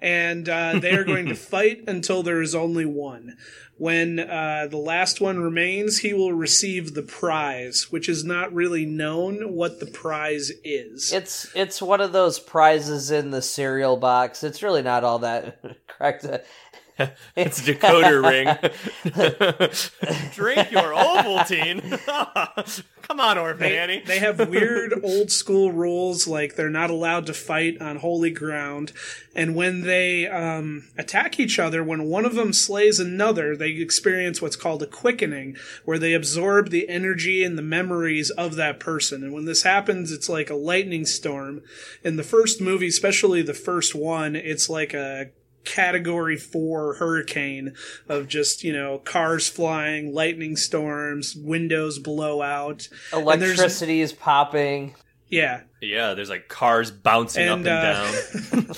and 0.00 0.48
uh, 0.48 0.78
they 0.78 0.92
are 0.92 1.04
going 1.04 1.26
to 1.26 1.34
fight 1.34 1.84
until 1.86 2.22
there 2.22 2.40
is 2.40 2.54
only 2.54 2.86
one. 2.86 3.36
When 3.80 4.20
uh, 4.20 4.66
the 4.70 4.76
last 4.76 5.22
one 5.22 5.40
remains, 5.40 6.00
he 6.00 6.12
will 6.12 6.34
receive 6.34 6.92
the 6.92 7.02
prize, 7.02 7.90
which 7.90 8.10
is 8.10 8.22
not 8.22 8.52
really 8.52 8.84
known 8.84 9.54
what 9.54 9.80
the 9.80 9.86
prize 9.86 10.52
is. 10.62 11.10
It's 11.14 11.50
it's 11.54 11.80
one 11.80 12.02
of 12.02 12.12
those 12.12 12.38
prizes 12.38 13.10
in 13.10 13.30
the 13.30 13.40
cereal 13.40 13.96
box. 13.96 14.44
It's 14.44 14.62
really 14.62 14.82
not 14.82 15.02
all 15.02 15.20
that 15.20 15.62
correct. 15.88 16.26
it's 17.36 17.66
a 17.66 17.74
decoder 17.74 18.22
ring. 18.22 18.46
Drink 20.34 20.70
your 20.70 20.92
Ovaltine. 20.94 21.80
Come 23.02 23.20
on, 23.20 23.38
Orphan 23.38 23.60
they, 23.60 23.78
Annie. 23.78 24.02
they 24.06 24.18
have 24.18 24.48
weird 24.48 25.00
old 25.02 25.30
school 25.32 25.72
rules, 25.72 26.28
like 26.28 26.54
they're 26.54 26.70
not 26.70 26.90
allowed 26.90 27.26
to 27.26 27.34
fight 27.34 27.80
on 27.80 27.96
holy 27.96 28.30
ground. 28.30 28.92
And 29.34 29.54
when 29.54 29.82
they 29.82 30.28
um, 30.28 30.88
attack 30.96 31.40
each 31.40 31.58
other, 31.58 31.82
when 31.82 32.04
one 32.04 32.24
of 32.24 32.34
them 32.34 32.52
slays 32.52 33.00
another, 33.00 33.56
they 33.56 33.70
experience 33.70 34.40
what's 34.40 34.56
called 34.56 34.82
a 34.82 34.86
quickening, 34.86 35.56
where 35.84 35.98
they 35.98 36.12
absorb 36.12 36.70
the 36.70 36.88
energy 36.88 37.42
and 37.42 37.58
the 37.58 37.62
memories 37.62 38.30
of 38.30 38.56
that 38.56 38.78
person. 38.78 39.24
And 39.24 39.32
when 39.32 39.44
this 39.44 39.62
happens, 39.62 40.12
it's 40.12 40.28
like 40.28 40.50
a 40.50 40.54
lightning 40.54 41.06
storm. 41.06 41.62
In 42.04 42.16
the 42.16 42.22
first 42.22 42.60
movie, 42.60 42.88
especially 42.88 43.42
the 43.42 43.54
first 43.54 43.94
one, 43.94 44.36
it's 44.36 44.68
like 44.68 44.94
a 44.94 45.30
category 45.64 46.36
four 46.36 46.94
hurricane 46.94 47.74
of 48.08 48.28
just 48.28 48.64
you 48.64 48.72
know 48.72 48.98
cars 48.98 49.48
flying 49.48 50.14
lightning 50.14 50.56
storms 50.56 51.36
windows 51.36 51.98
blow 51.98 52.40
out 52.40 52.88
electricity 53.12 54.00
is 54.00 54.12
popping 54.12 54.94
yeah 55.28 55.60
yeah 55.80 56.14
there's 56.14 56.30
like 56.30 56.48
cars 56.48 56.90
bouncing 56.90 57.46
and, 57.46 57.66
up 57.66 58.02
and 58.56 58.70
uh, 58.70 58.76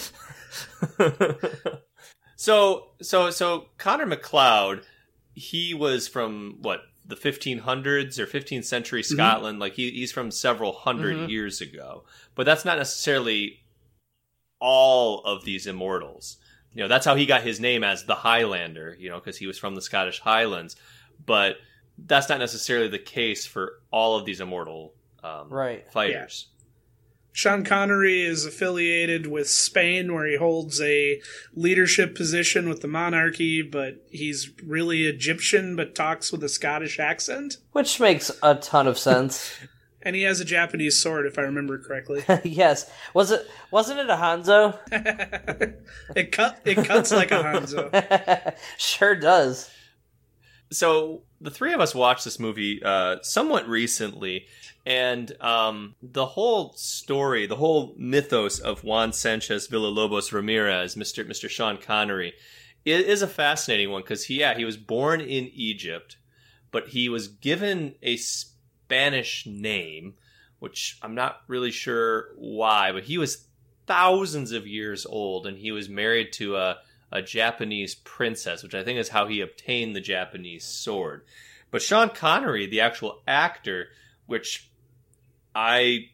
down 0.98 1.78
so 2.36 2.88
so 3.00 3.30
so 3.30 3.66
connor 3.78 4.06
macleod 4.06 4.82
he 5.34 5.72
was 5.72 6.08
from 6.08 6.58
what 6.60 6.80
the 7.04 7.16
1500s 7.16 8.18
or 8.18 8.26
15th 8.26 8.64
century 8.64 9.02
mm-hmm. 9.02 9.14
scotland 9.14 9.54
mm-hmm. 9.54 9.62
like 9.62 9.74
he, 9.74 9.90
he's 9.90 10.12
from 10.12 10.30
several 10.30 10.72
100 10.72 11.16
mm-hmm. 11.16 11.30
years 11.30 11.60
ago 11.60 12.04
but 12.34 12.44
that's 12.44 12.64
not 12.64 12.78
necessarily 12.78 13.60
all 14.60 15.22
of 15.24 15.44
these 15.44 15.66
immortals 15.66 16.38
you 16.74 16.82
know 16.82 16.88
that's 16.88 17.04
how 17.04 17.14
he 17.14 17.26
got 17.26 17.42
his 17.42 17.60
name 17.60 17.84
as 17.84 18.04
the 18.04 18.14
Highlander. 18.14 18.96
You 18.98 19.10
know, 19.10 19.18
because 19.18 19.36
he 19.36 19.46
was 19.46 19.58
from 19.58 19.74
the 19.74 19.82
Scottish 19.82 20.20
Highlands. 20.20 20.76
But 21.24 21.56
that's 21.98 22.28
not 22.28 22.38
necessarily 22.38 22.88
the 22.88 22.98
case 22.98 23.46
for 23.46 23.80
all 23.90 24.16
of 24.16 24.24
these 24.24 24.40
immortal 24.40 24.94
um, 25.22 25.48
right 25.48 25.90
fighters. 25.92 26.46
Yeah. 26.48 26.52
Sean 27.34 27.64
Connery 27.64 28.22
is 28.22 28.44
affiliated 28.44 29.26
with 29.26 29.48
Spain, 29.48 30.12
where 30.12 30.26
he 30.26 30.36
holds 30.36 30.82
a 30.82 31.20
leadership 31.54 32.14
position 32.14 32.68
with 32.68 32.82
the 32.82 32.88
monarchy, 32.88 33.62
but 33.62 34.04
he's 34.10 34.50
really 34.62 35.06
Egyptian, 35.06 35.74
but 35.74 35.94
talks 35.94 36.30
with 36.30 36.44
a 36.44 36.48
Scottish 36.48 36.98
accent. 36.98 37.56
Which 37.72 37.98
makes 37.98 38.30
a 38.42 38.56
ton 38.56 38.86
of 38.86 38.98
sense. 38.98 39.58
and 40.04 40.16
he 40.16 40.22
has 40.22 40.40
a 40.40 40.44
Japanese 40.44 41.00
sword, 41.00 41.26
if 41.26 41.38
I 41.38 41.42
remember 41.42 41.78
correctly. 41.78 42.24
yes, 42.44 42.90
was 43.14 43.30
it? 43.30 43.46
Wasn't 43.70 43.98
it 43.98 44.10
a 44.10 44.16
Hanzo? 44.16 44.78
it 46.16 46.32
cut. 46.32 46.60
It 46.64 46.84
cuts 46.84 47.12
like 47.12 47.30
a 47.30 47.42
Hanzo. 47.42 48.54
sure 48.78 49.14
does. 49.16 49.70
So 50.70 51.22
the 51.40 51.50
three 51.50 51.72
of 51.72 51.80
us 51.80 51.94
watched 51.94 52.24
this 52.24 52.38
movie 52.38 52.82
uh, 52.82 53.16
somewhat 53.22 53.68
recently, 53.68 54.46
and 54.86 55.30
um, 55.40 55.94
the 56.02 56.26
whole 56.26 56.72
story, 56.74 57.46
the 57.46 57.56
whole 57.56 57.94
mythos 57.98 58.58
of 58.58 58.82
Juan 58.82 59.12
Sanchez 59.12 59.68
Villalobos 59.68 60.32
Ramirez, 60.32 60.96
Mister 60.96 61.24
Mister 61.24 61.48
Sean 61.48 61.76
Connery, 61.76 62.34
is 62.84 63.22
a 63.22 63.28
fascinating 63.28 63.90
one 63.90 64.02
because 64.02 64.24
he, 64.24 64.40
yeah, 64.40 64.54
he 64.54 64.64
was 64.64 64.76
born 64.76 65.20
in 65.20 65.50
Egypt, 65.54 66.16
but 66.70 66.88
he 66.88 67.08
was 67.08 67.28
given 67.28 67.94
a 68.02 68.16
Spanish 68.92 69.46
name, 69.46 70.12
which 70.58 70.98
I'm 71.00 71.14
not 71.14 71.40
really 71.48 71.70
sure 71.70 72.28
why, 72.36 72.92
but 72.92 73.04
he 73.04 73.16
was 73.16 73.46
thousands 73.86 74.52
of 74.52 74.66
years 74.66 75.06
old 75.06 75.46
and 75.46 75.56
he 75.56 75.72
was 75.72 75.88
married 75.88 76.30
to 76.34 76.56
a, 76.56 76.76
a 77.10 77.22
Japanese 77.22 77.94
princess, 77.94 78.62
which 78.62 78.74
I 78.74 78.84
think 78.84 78.98
is 78.98 79.08
how 79.08 79.28
he 79.28 79.40
obtained 79.40 79.96
the 79.96 80.02
Japanese 80.02 80.64
sword. 80.64 81.24
But 81.70 81.80
Sean 81.80 82.10
Connery, 82.10 82.66
the 82.66 82.82
actual 82.82 83.22
actor, 83.26 83.88
which 84.26 84.70
I 85.54 86.10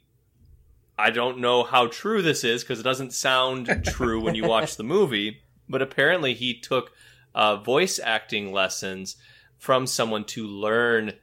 I 0.96 1.10
don't 1.10 1.40
know 1.40 1.64
how 1.64 1.88
true 1.88 2.22
this 2.22 2.44
is 2.44 2.62
because 2.62 2.78
it 2.78 2.84
doesn't 2.84 3.12
sound 3.12 3.86
true 3.86 4.20
when 4.20 4.36
you 4.36 4.46
watch 4.46 4.76
the 4.76 4.84
movie, 4.84 5.42
but 5.68 5.82
apparently 5.82 6.32
he 6.32 6.60
took 6.60 6.92
uh, 7.34 7.56
voice 7.56 7.98
acting 7.98 8.52
lessons 8.52 9.16
from 9.56 9.84
someone 9.84 10.24
to 10.26 10.46
learn 10.46 11.14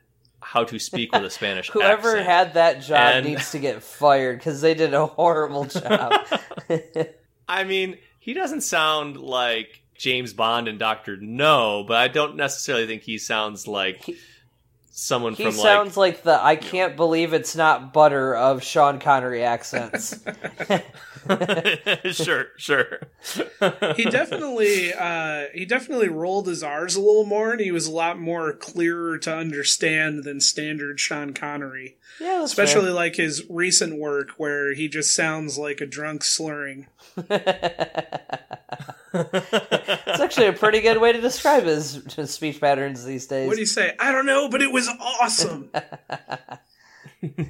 how 0.45 0.63
to 0.63 0.77
speak 0.77 1.11
with 1.11 1.25
a 1.25 1.29
Spanish 1.29 1.69
Whoever 1.71 2.17
accent. 2.17 2.25
had 2.27 2.53
that 2.53 2.81
job 2.81 3.15
and... 3.15 3.25
needs 3.25 3.49
to 3.51 3.59
get 3.59 3.81
fired 3.81 4.37
because 4.37 4.61
they 4.61 4.75
did 4.75 4.93
a 4.93 5.07
horrible 5.07 5.65
job. 5.65 6.13
I 7.49 7.63
mean, 7.63 7.97
he 8.19 8.33
doesn't 8.33 8.61
sound 8.61 9.17
like 9.17 9.81
James 9.97 10.33
Bond 10.33 10.67
and 10.67 10.77
Doctor 10.77 11.17
No, 11.17 11.83
but 11.87 11.97
I 11.97 12.09
don't 12.09 12.35
necessarily 12.35 12.85
think 12.85 13.01
he 13.01 13.17
sounds 13.17 13.67
like. 13.67 14.03
He 14.03 14.17
someone 14.95 15.33
he 15.33 15.43
from 15.43 15.51
sounds 15.51 15.97
like, 15.97 16.15
like 16.15 16.23
the 16.23 16.43
I 16.43 16.55
can't 16.55 16.95
believe 16.95 17.33
it's 17.33 17.55
not 17.55 17.93
butter 17.93 18.33
of 18.33 18.63
Sean 18.63 18.97
Connery 18.97 19.43
accents. 19.43 20.17
sure, 22.11 22.47
sure. 22.57 23.01
he 23.95 24.05
definitely 24.05 24.93
uh, 24.93 25.45
he 25.53 25.65
definitely 25.65 26.07
rolled 26.09 26.47
his 26.47 26.63
R's 26.63 26.95
a 26.95 27.01
little 27.01 27.25
more, 27.25 27.51
and 27.51 27.61
he 27.61 27.71
was 27.71 27.87
a 27.87 27.91
lot 27.91 28.17
more 28.17 28.53
clearer 28.53 29.17
to 29.19 29.35
understand 29.35 30.23
than 30.23 30.39
standard 30.39 30.99
Sean 30.99 31.33
Connery. 31.33 31.97
Yeah, 32.19 32.43
especially 32.43 32.85
fair. 32.85 32.93
like 32.93 33.15
his 33.15 33.45
recent 33.49 33.99
work 33.99 34.29
where 34.37 34.73
he 34.73 34.87
just 34.87 35.13
sounds 35.13 35.57
like 35.57 35.81
a 35.81 35.85
drunk 35.85 36.23
slurring. 36.23 36.87
it's 39.15 40.19
actually 40.19 40.47
a 40.47 40.53
pretty 40.53 40.81
good 40.81 40.99
way 40.99 41.13
to 41.13 41.21
describe 41.21 41.63
his, 41.63 42.03
his 42.13 42.31
speech 42.31 42.59
patterns 42.59 43.05
these 43.05 43.27
days. 43.27 43.47
What 43.47 43.55
do 43.55 43.61
you 43.61 43.65
say? 43.65 43.95
I 43.99 44.11
don't 44.11 44.25
know, 44.25 44.49
but 44.49 44.61
it 44.61 44.71
was 44.71 44.89
awesome. 44.99 45.69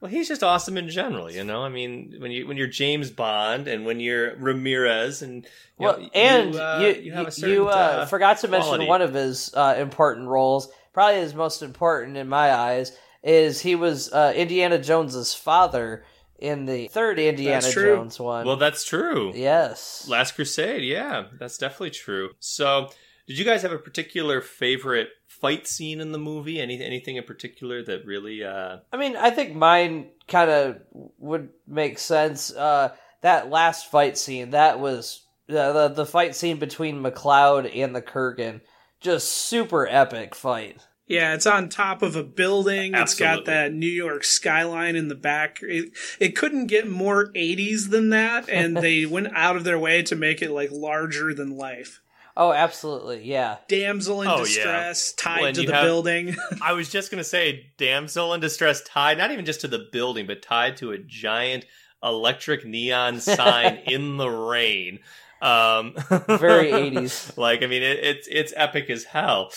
well, 0.00 0.10
he's 0.10 0.28
just 0.28 0.44
awesome 0.44 0.78
in 0.78 0.88
general, 0.88 1.30
you 1.30 1.42
know. 1.42 1.64
I 1.64 1.68
mean, 1.68 2.14
when 2.18 2.30
you 2.30 2.46
when 2.46 2.56
you're 2.56 2.68
James 2.68 3.10
Bond 3.10 3.66
and 3.66 3.84
when 3.84 3.98
you're 3.98 4.36
Ramirez 4.36 5.22
and 5.22 5.46
well, 5.78 5.98
know, 5.98 6.08
and 6.14 6.54
you, 6.54 6.60
uh, 6.60 6.78
you, 6.80 7.02
you, 7.02 7.12
have 7.12 7.28
a 7.28 7.30
certain, 7.32 7.54
you 7.54 7.68
uh, 7.68 7.72
uh, 7.72 8.06
forgot 8.06 8.38
to 8.38 8.48
mention 8.48 8.68
quality. 8.68 8.86
one 8.86 9.02
of 9.02 9.14
his 9.14 9.52
uh, 9.54 9.74
important 9.78 10.28
roles, 10.28 10.68
probably 10.94 11.20
his 11.20 11.34
most 11.34 11.62
important 11.62 12.16
in 12.16 12.28
my 12.28 12.54
eyes, 12.54 12.96
is 13.22 13.60
he 13.60 13.74
was 13.74 14.10
uh, 14.12 14.32
Indiana 14.34 14.78
Jones's 14.78 15.34
father 15.34 16.04
in 16.38 16.66
the 16.66 16.88
third 16.88 17.18
Indiana 17.18 17.70
Jones 17.70 18.18
one. 18.18 18.46
Well, 18.46 18.56
that's 18.56 18.84
true. 18.84 19.32
Yes. 19.34 20.06
Last 20.08 20.34
Crusade, 20.34 20.82
yeah, 20.82 21.26
that's 21.38 21.58
definitely 21.58 21.90
true. 21.90 22.30
So, 22.38 22.90
did 23.26 23.38
you 23.38 23.44
guys 23.44 23.62
have 23.62 23.72
a 23.72 23.78
particular 23.78 24.40
favorite 24.40 25.08
fight 25.26 25.66
scene 25.66 26.00
in 26.00 26.12
the 26.12 26.18
movie? 26.18 26.60
Any 26.60 26.82
anything 26.82 27.16
in 27.16 27.24
particular 27.24 27.82
that 27.84 28.04
really 28.04 28.44
uh 28.44 28.78
I 28.92 28.96
mean, 28.96 29.16
I 29.16 29.30
think 29.30 29.54
mine 29.54 30.10
kind 30.28 30.50
of 30.50 30.80
would 31.18 31.50
make 31.66 31.98
sense. 31.98 32.52
Uh 32.52 32.94
that 33.22 33.48
last 33.48 33.90
fight 33.90 34.18
scene, 34.18 34.50
that 34.50 34.80
was 34.80 35.22
uh, 35.48 35.72
the 35.72 35.88
the 35.88 36.06
fight 36.06 36.34
scene 36.34 36.58
between 36.58 37.00
MacLeod 37.00 37.66
and 37.66 37.96
the 37.96 38.02
Kurgan. 38.02 38.60
Just 39.04 39.28
super 39.30 39.86
epic 39.86 40.34
fight. 40.34 40.78
Yeah, 41.06 41.34
it's 41.34 41.46
on 41.46 41.68
top 41.68 42.00
of 42.00 42.16
a 42.16 42.22
building. 42.22 42.94
Absolutely. 42.94 43.02
It's 43.02 43.14
got 43.38 43.44
that 43.44 43.72
New 43.74 43.86
York 43.86 44.24
skyline 44.24 44.96
in 44.96 45.08
the 45.08 45.14
back. 45.14 45.58
It, 45.62 45.90
it 46.18 46.34
couldn't 46.34 46.68
get 46.68 46.88
more 46.88 47.30
80s 47.34 47.90
than 47.90 48.08
that, 48.10 48.48
and 48.48 48.74
they 48.82 49.04
went 49.04 49.28
out 49.36 49.56
of 49.56 49.64
their 49.64 49.78
way 49.78 50.02
to 50.04 50.16
make 50.16 50.40
it 50.40 50.50
like 50.50 50.70
larger 50.72 51.34
than 51.34 51.56
life. 51.58 52.00
Oh, 52.36 52.52
absolutely, 52.52 53.22
yeah. 53.22 53.58
Damsel 53.68 54.22
in 54.22 54.28
Oh, 54.28 54.38
yeah. 54.38 54.44
distress 54.44 55.12
tied 55.12 55.42
When 55.42 55.54
to 55.54 55.66
the 55.66 55.74
have- 55.74 55.84
building. 55.84 56.34
I 56.62 56.72
was 56.72 56.88
just 56.88 57.10
gonna 57.10 57.22
say 57.22 57.70
damsel 57.76 58.32
in 58.32 58.40
distress 58.40 58.82
tied 58.82 59.18
not 59.18 59.30
even 59.30 59.44
just 59.44 59.60
to 59.60 59.68
the 59.68 59.86
building, 59.92 60.26
but 60.26 60.40
tied 60.42 60.78
to 60.78 60.90
a 60.92 60.98
giant 60.98 61.66
electric 62.02 62.64
neon 62.64 63.20
sign 63.20 63.76
in 63.86 64.16
the 64.16 64.28
rain. 64.30 64.98
Um 65.44 65.94
Very 66.38 66.70
80s. 66.72 67.36
Like 67.36 67.62
I 67.62 67.66
mean 67.66 67.82
it, 67.82 67.98
it's 68.02 68.28
it's 68.30 68.52
epic 68.56 68.90
as 68.90 69.04
hell. 69.04 69.50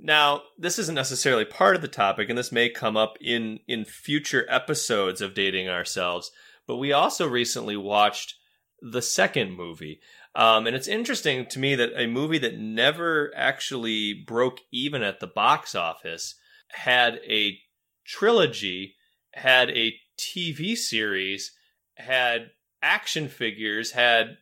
Now, 0.00 0.42
this 0.58 0.78
isn't 0.78 0.94
necessarily 0.94 1.44
part 1.44 1.76
of 1.76 1.82
the 1.82 1.88
topic, 1.88 2.28
and 2.28 2.36
this 2.36 2.52
may 2.52 2.68
come 2.68 2.96
up 2.96 3.16
in 3.20 3.60
in 3.68 3.84
future 3.84 4.46
episodes 4.48 5.20
of 5.20 5.34
Dating 5.34 5.68
Ourselves, 5.68 6.30
but 6.66 6.76
we 6.76 6.92
also 6.92 7.28
recently 7.28 7.76
watched 7.76 8.34
the 8.82 9.02
second 9.02 9.52
movie. 9.52 10.00
Um, 10.34 10.66
and 10.66 10.74
it's 10.74 10.88
interesting 10.88 11.46
to 11.46 11.58
me 11.58 11.74
that 11.76 11.92
a 11.96 12.06
movie 12.06 12.38
that 12.38 12.58
never 12.58 13.32
actually 13.36 14.12
broke 14.12 14.60
even 14.72 15.02
at 15.02 15.20
the 15.20 15.28
box 15.28 15.74
office 15.74 16.34
had 16.72 17.20
a 17.26 17.58
trilogy, 18.04 18.96
had 19.32 19.70
a 19.70 19.94
TV 20.18 20.76
series, 20.76 21.52
had 21.94 22.50
action 22.82 23.28
figures, 23.28 23.92
had 23.92 24.36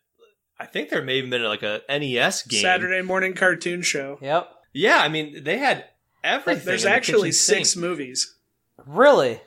I 0.62 0.66
think 0.66 0.88
there 0.90 1.02
may 1.02 1.21
have 1.21 1.28
been 1.28 1.42
like 1.42 1.62
a 1.62 1.81
NES 1.88 2.42
game. 2.45 2.62
Saturday 2.62 3.02
morning 3.02 3.35
cartoon 3.35 3.83
show. 3.83 4.19
Yep. 4.23 4.49
Yeah, 4.73 4.99
I 4.99 5.09
mean 5.09 5.42
they 5.45 5.59
had 5.59 5.85
everything. 6.23 6.64
There's 6.64 6.85
in 6.85 6.90
the 6.90 6.97
actually 6.97 7.33
six 7.33 7.71
sink. 7.71 7.83
movies. 7.83 8.37
Really? 8.87 9.40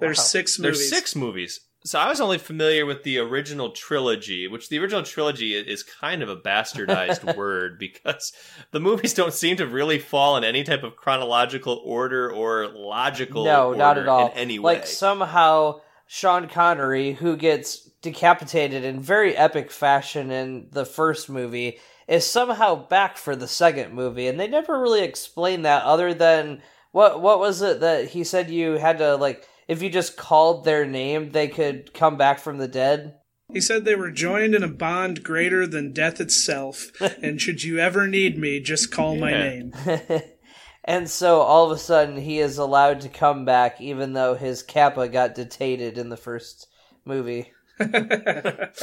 There's 0.00 0.18
Wow. 0.18 0.24
six 0.24 0.56
There's 0.56 0.76
movies. 0.78 0.90
six 0.90 1.14
movies. 1.16 1.60
So 1.84 2.00
I 2.00 2.08
was 2.08 2.20
only 2.20 2.38
familiar 2.38 2.84
with 2.84 3.04
the 3.04 3.18
original 3.18 3.70
trilogy, 3.70 4.48
which 4.48 4.68
the 4.70 4.78
original 4.80 5.04
trilogy 5.04 5.54
is 5.54 5.84
kind 5.84 6.20
of 6.22 6.28
a 6.28 6.36
bastardized 6.36 7.36
word 7.36 7.78
because 7.78 8.32
the 8.72 8.80
movies 8.80 9.14
don't 9.14 9.32
seem 9.32 9.56
to 9.58 9.66
really 9.66 10.00
fall 10.00 10.36
in 10.36 10.42
any 10.42 10.64
type 10.64 10.82
of 10.82 10.96
chronological 10.96 11.80
order 11.84 12.28
or 12.32 12.66
logical 12.66 13.44
No, 13.44 13.72
not 13.72 13.98
at 13.98 14.08
all. 14.08 14.28
in 14.28 14.32
any 14.38 14.58
way. 14.58 14.74
Like 14.76 14.86
somehow 14.88 15.80
Sean 16.08 16.48
Connery, 16.48 17.12
who 17.12 17.36
gets 17.36 17.85
decapitated 18.06 18.84
in 18.84 19.00
very 19.00 19.36
epic 19.36 19.72
fashion 19.72 20.30
in 20.30 20.68
the 20.70 20.84
first 20.84 21.28
movie, 21.28 21.80
is 22.06 22.24
somehow 22.24 22.86
back 22.86 23.16
for 23.16 23.34
the 23.34 23.48
second 23.48 23.92
movie, 23.92 24.28
and 24.28 24.38
they 24.38 24.46
never 24.46 24.80
really 24.80 25.02
explain 25.02 25.62
that 25.62 25.82
other 25.82 26.14
than 26.14 26.62
what 26.92 27.20
what 27.20 27.40
was 27.40 27.62
it 27.62 27.80
that 27.80 28.10
he 28.10 28.22
said 28.22 28.48
you 28.48 28.74
had 28.74 28.98
to 28.98 29.16
like 29.16 29.44
if 29.66 29.82
you 29.82 29.90
just 29.90 30.16
called 30.16 30.64
their 30.64 30.86
name 30.86 31.32
they 31.32 31.48
could 31.48 31.92
come 31.92 32.16
back 32.16 32.38
from 32.38 32.58
the 32.58 32.68
dead. 32.68 33.16
He 33.52 33.60
said 33.60 33.84
they 33.84 33.96
were 33.96 34.12
joined 34.12 34.54
in 34.54 34.62
a 34.62 34.68
bond 34.68 35.24
greater 35.24 35.66
than 35.66 35.92
death 35.92 36.20
itself, 36.20 36.92
and 37.22 37.40
should 37.40 37.64
you 37.64 37.80
ever 37.80 38.06
need 38.06 38.38
me, 38.38 38.60
just 38.60 38.92
call 38.92 39.16
my 39.16 39.32
name. 39.32 39.72
and 40.84 41.10
so 41.10 41.40
all 41.40 41.66
of 41.66 41.72
a 41.72 41.80
sudden 41.80 42.18
he 42.18 42.38
is 42.38 42.56
allowed 42.56 43.00
to 43.00 43.08
come 43.08 43.44
back 43.44 43.80
even 43.80 44.12
though 44.12 44.36
his 44.36 44.62
kappa 44.62 45.08
got 45.08 45.34
detated 45.34 45.98
in 45.98 46.08
the 46.08 46.16
first 46.16 46.68
movie. 47.04 47.50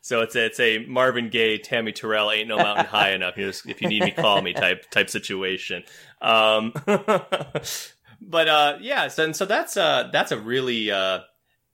so 0.00 0.22
it's 0.22 0.34
a, 0.34 0.46
it's 0.46 0.60
a 0.60 0.86
Marvin 0.86 1.28
Gaye, 1.28 1.58
Tammy 1.58 1.92
Terrell, 1.92 2.30
ain't 2.30 2.48
no 2.48 2.56
mountain 2.56 2.86
high 2.86 3.12
enough. 3.12 3.36
You 3.36 3.46
just, 3.46 3.66
if 3.66 3.82
you 3.82 3.88
need 3.88 4.02
me, 4.02 4.10
call 4.12 4.40
me 4.40 4.52
type 4.52 4.90
type 4.90 5.10
situation. 5.10 5.82
Um, 6.20 6.72
but 6.86 8.48
uh, 8.48 8.78
yeah, 8.80 9.08
so 9.08 9.24
and 9.24 9.36
so 9.36 9.44
that's 9.44 9.76
uh 9.76 10.08
that's 10.12 10.32
a 10.32 10.38
really 10.38 10.90
uh 10.90 11.20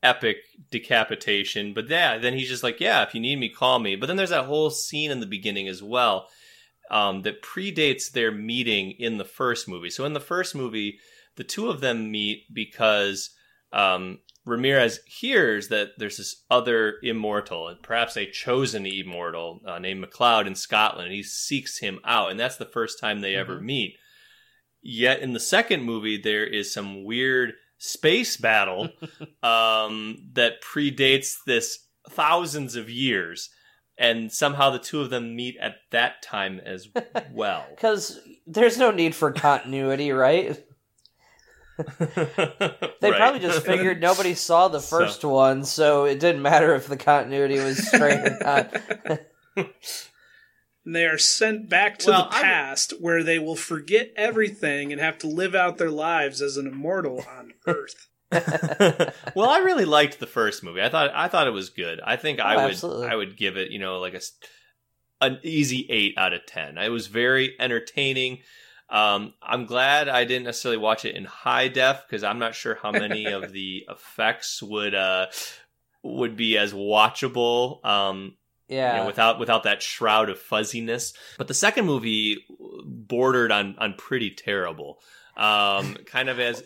epic 0.02 0.38
decapitation. 0.70 1.72
But 1.74 1.88
yeah, 1.88 2.18
then 2.18 2.34
he's 2.34 2.48
just 2.48 2.62
like, 2.62 2.80
yeah, 2.80 3.02
if 3.02 3.14
you 3.14 3.20
need 3.20 3.38
me, 3.38 3.48
call 3.48 3.78
me. 3.78 3.96
But 3.96 4.06
then 4.06 4.16
there's 4.16 4.30
that 4.30 4.46
whole 4.46 4.70
scene 4.70 5.10
in 5.10 5.20
the 5.20 5.26
beginning 5.26 5.68
as 5.68 5.82
well 5.82 6.28
um, 6.90 7.22
that 7.22 7.42
predates 7.42 8.10
their 8.10 8.32
meeting 8.32 8.92
in 8.98 9.18
the 9.18 9.24
first 9.24 9.68
movie. 9.68 9.90
So 9.90 10.04
in 10.04 10.12
the 10.12 10.20
first 10.20 10.54
movie, 10.54 10.98
the 11.36 11.44
two 11.44 11.68
of 11.68 11.80
them 11.80 12.10
meet 12.10 12.52
because 12.52 13.30
um, 13.72 14.18
Ramirez 14.48 15.00
hears 15.06 15.68
that 15.68 15.90
there's 15.98 16.16
this 16.16 16.42
other 16.50 16.94
immortal, 17.02 17.68
and 17.68 17.82
perhaps 17.82 18.16
a 18.16 18.30
chosen 18.30 18.86
immortal 18.86 19.60
uh, 19.66 19.78
named 19.78 20.00
MacLeod 20.00 20.46
in 20.46 20.54
Scotland, 20.54 21.06
and 21.06 21.14
he 21.14 21.22
seeks 21.22 21.78
him 21.78 22.00
out, 22.04 22.30
and 22.30 22.40
that's 22.40 22.56
the 22.56 22.64
first 22.64 22.98
time 22.98 23.20
they 23.20 23.36
ever 23.36 23.60
meet. 23.60 23.96
Yet 24.82 25.20
in 25.20 25.32
the 25.32 25.40
second 25.40 25.82
movie, 25.82 26.20
there 26.20 26.46
is 26.46 26.72
some 26.72 27.04
weird 27.04 27.52
space 27.78 28.36
battle 28.36 28.88
um, 29.42 30.30
that 30.32 30.62
predates 30.62 31.34
this 31.46 31.86
thousands 32.08 32.74
of 32.74 32.88
years, 32.88 33.50
and 33.98 34.32
somehow 34.32 34.70
the 34.70 34.78
two 34.78 35.00
of 35.00 35.10
them 35.10 35.36
meet 35.36 35.56
at 35.60 35.76
that 35.90 36.22
time 36.22 36.60
as 36.64 36.88
well. 37.32 37.66
Because 37.70 38.18
there's 38.46 38.78
no 38.78 38.90
need 38.90 39.14
for 39.14 39.30
continuity, 39.32 40.10
right? 40.12 40.64
They 43.00 43.10
Right. 43.10 43.16
probably 43.16 43.40
just 43.40 43.64
figured 43.64 44.00
nobody 44.02 44.34
saw 44.34 44.68
the 44.68 44.80
So- 44.80 44.98
first 44.98 45.24
one, 45.24 45.64
so 45.64 46.04
it 46.04 46.18
didn't 46.20 46.42
matter 46.42 46.74
if 46.74 46.86
the 46.88 46.96
continuity 46.96 47.60
was 47.60 47.86
straight 47.86 48.18
or 48.18 48.38
not. 48.40 48.74
And 49.56 49.68
they 50.94 51.04
are 51.06 51.18
sent 51.18 51.68
back 51.68 51.98
to 52.00 52.10
Well, 52.10 52.28
the 52.28 52.34
I 52.36 52.38
would- 52.38 52.42
past 52.44 52.94
where 53.00 53.22
they 53.22 53.38
will 53.38 53.56
forget 53.56 54.10
everything 54.16 54.92
and 54.92 55.00
have 55.00 55.18
to 55.18 55.26
live 55.28 55.54
out 55.54 55.78
their 55.78 55.90
lives 55.90 56.40
as 56.42 56.56
an 56.56 56.66
immortal 56.66 57.24
on 57.38 57.52
Earth. 57.66 58.08
well, 59.34 59.48
I 59.48 59.58
really 59.64 59.86
liked 59.86 60.18
the 60.20 60.26
first 60.26 60.62
movie. 60.62 60.82
I 60.82 60.88
thought 60.90 61.10
I 61.14 61.28
thought 61.28 61.46
it 61.46 61.52
was 61.52 61.70
good. 61.70 61.98
I 62.04 62.16
think 62.16 62.40
I 62.40 62.56
Oh, 62.56 62.64
would 62.64 62.72
absolutely. 62.72 63.06
I 63.08 63.14
would 63.14 63.36
give 63.38 63.56
it 63.56 63.70
you 63.70 63.78
know 63.78 64.00
like 64.00 64.12
a 64.12 64.16
s- 64.18 64.32
an 65.22 65.38
easy 65.42 65.86
eight 65.88 66.12
out 66.18 66.34
of 66.34 66.44
ten. 66.44 66.76
It 66.76 66.90
was 66.90 67.06
very 67.06 67.54
entertaining. 67.58 68.40
Um, 68.90 69.34
I'm 69.42 69.66
glad 69.66 70.08
I 70.08 70.24
didn't 70.24 70.44
necessarily 70.44 70.78
watch 70.78 71.04
it 71.04 71.14
in 71.14 71.24
high 71.24 71.68
def 71.68 72.04
because 72.06 72.24
I'm 72.24 72.38
not 72.38 72.54
sure 72.54 72.74
how 72.82 72.90
many 72.90 73.26
of 73.26 73.52
the 73.52 73.84
effects 73.88 74.62
would 74.62 74.94
uh 74.94 75.26
would 76.02 76.36
be 76.36 76.56
as 76.56 76.72
watchable. 76.72 77.84
Um, 77.84 78.36
Yeah. 78.68 78.94
you 78.94 79.00
know, 79.00 79.06
without 79.06 79.38
without 79.38 79.64
that 79.64 79.82
shroud 79.82 80.30
of 80.30 80.38
fuzziness. 80.38 81.12
But 81.36 81.48
the 81.48 81.54
second 81.54 81.84
movie 81.86 82.44
bordered 82.84 83.52
on 83.52 83.76
on 83.78 83.94
pretty 83.94 84.30
terrible. 84.30 85.00
Um, 85.36 85.96
kind 86.06 86.28
of 86.28 86.40
as 86.40 86.62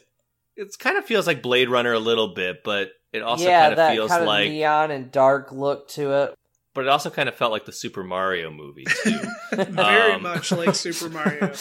it 0.56 0.78
kind 0.78 0.96
of 0.96 1.04
feels 1.04 1.26
like 1.26 1.42
Blade 1.42 1.68
Runner 1.68 1.92
a 1.92 1.98
little 1.98 2.34
bit, 2.34 2.62
but 2.62 2.90
it 3.12 3.22
also 3.22 3.44
yeah, 3.44 3.60
kind 3.62 3.72
of 3.72 3.76
that 3.76 3.94
feels 3.94 4.10
kind 4.10 4.22
of 4.22 4.26
like, 4.28 4.50
neon 4.50 4.90
and 4.90 5.10
dark 5.10 5.52
look 5.52 5.88
to 5.88 6.12
it. 6.12 6.34
But 6.74 6.84
it 6.84 6.88
also 6.88 7.10
kind 7.10 7.28
of 7.28 7.34
felt 7.34 7.52
like 7.52 7.64
the 7.66 7.72
Super 7.72 8.02
Mario 8.04 8.50
movie 8.50 8.84
too. 9.02 9.18
Very 9.52 10.12
Um, 10.12 10.22
much 10.22 10.52
like 10.52 10.74
Super 10.74 11.08
Mario. 11.08 11.52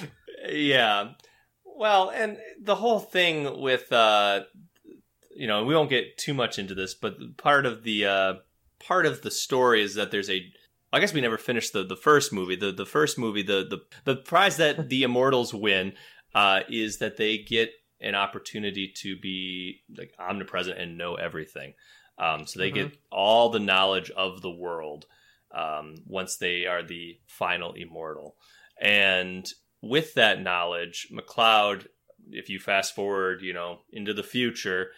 yeah. 0.48 1.12
Well, 1.64 2.10
and 2.10 2.38
the 2.60 2.74
whole 2.76 3.00
thing 3.00 3.60
with 3.60 3.92
uh 3.92 4.40
you 5.34 5.46
know, 5.46 5.64
we 5.64 5.74
won't 5.74 5.90
get 5.90 6.16
too 6.16 6.32
much 6.32 6.58
into 6.58 6.74
this, 6.74 6.94
but 6.94 7.36
part 7.36 7.66
of 7.66 7.82
the 7.82 8.06
uh 8.06 8.34
part 8.78 9.06
of 9.06 9.22
the 9.22 9.30
story 9.30 9.82
is 9.82 9.94
that 9.94 10.10
there's 10.10 10.30
a 10.30 10.42
I 10.92 11.00
guess 11.00 11.12
we 11.12 11.20
never 11.20 11.38
finished 11.38 11.72
the 11.72 11.82
the 11.84 11.96
first 11.96 12.32
movie. 12.32 12.56
The 12.56 12.72
the 12.72 12.86
first 12.86 13.18
movie, 13.18 13.42
the 13.42 13.66
the 13.68 13.80
the 14.04 14.16
prize 14.16 14.56
that 14.56 14.88
the 14.88 15.02
immortals 15.02 15.52
win 15.52 15.92
uh 16.34 16.60
is 16.68 16.98
that 16.98 17.16
they 17.16 17.38
get 17.38 17.70
an 18.00 18.14
opportunity 18.14 18.92
to 18.94 19.18
be 19.18 19.80
like 19.96 20.12
omnipresent 20.18 20.78
and 20.78 20.96
know 20.98 21.14
everything. 21.16 21.74
Um 22.18 22.46
so 22.46 22.58
they 22.58 22.70
get 22.70 22.96
all 23.10 23.50
the 23.50 23.58
knowledge 23.58 24.10
of 24.10 24.42
the 24.42 24.50
world 24.50 25.06
um 25.54 25.96
once 26.06 26.36
they 26.36 26.66
are 26.66 26.82
the 26.82 27.18
final 27.26 27.72
immortal. 27.72 28.36
And 28.80 29.50
with 29.82 30.14
that 30.14 30.42
knowledge, 30.42 31.08
MacLeod, 31.10 31.88
if 32.30 32.48
you 32.48 32.58
fast 32.58 32.94
forward, 32.94 33.42
you 33.42 33.52
know, 33.52 33.80
into 33.92 34.12
the 34.12 34.22
future, 34.22 34.90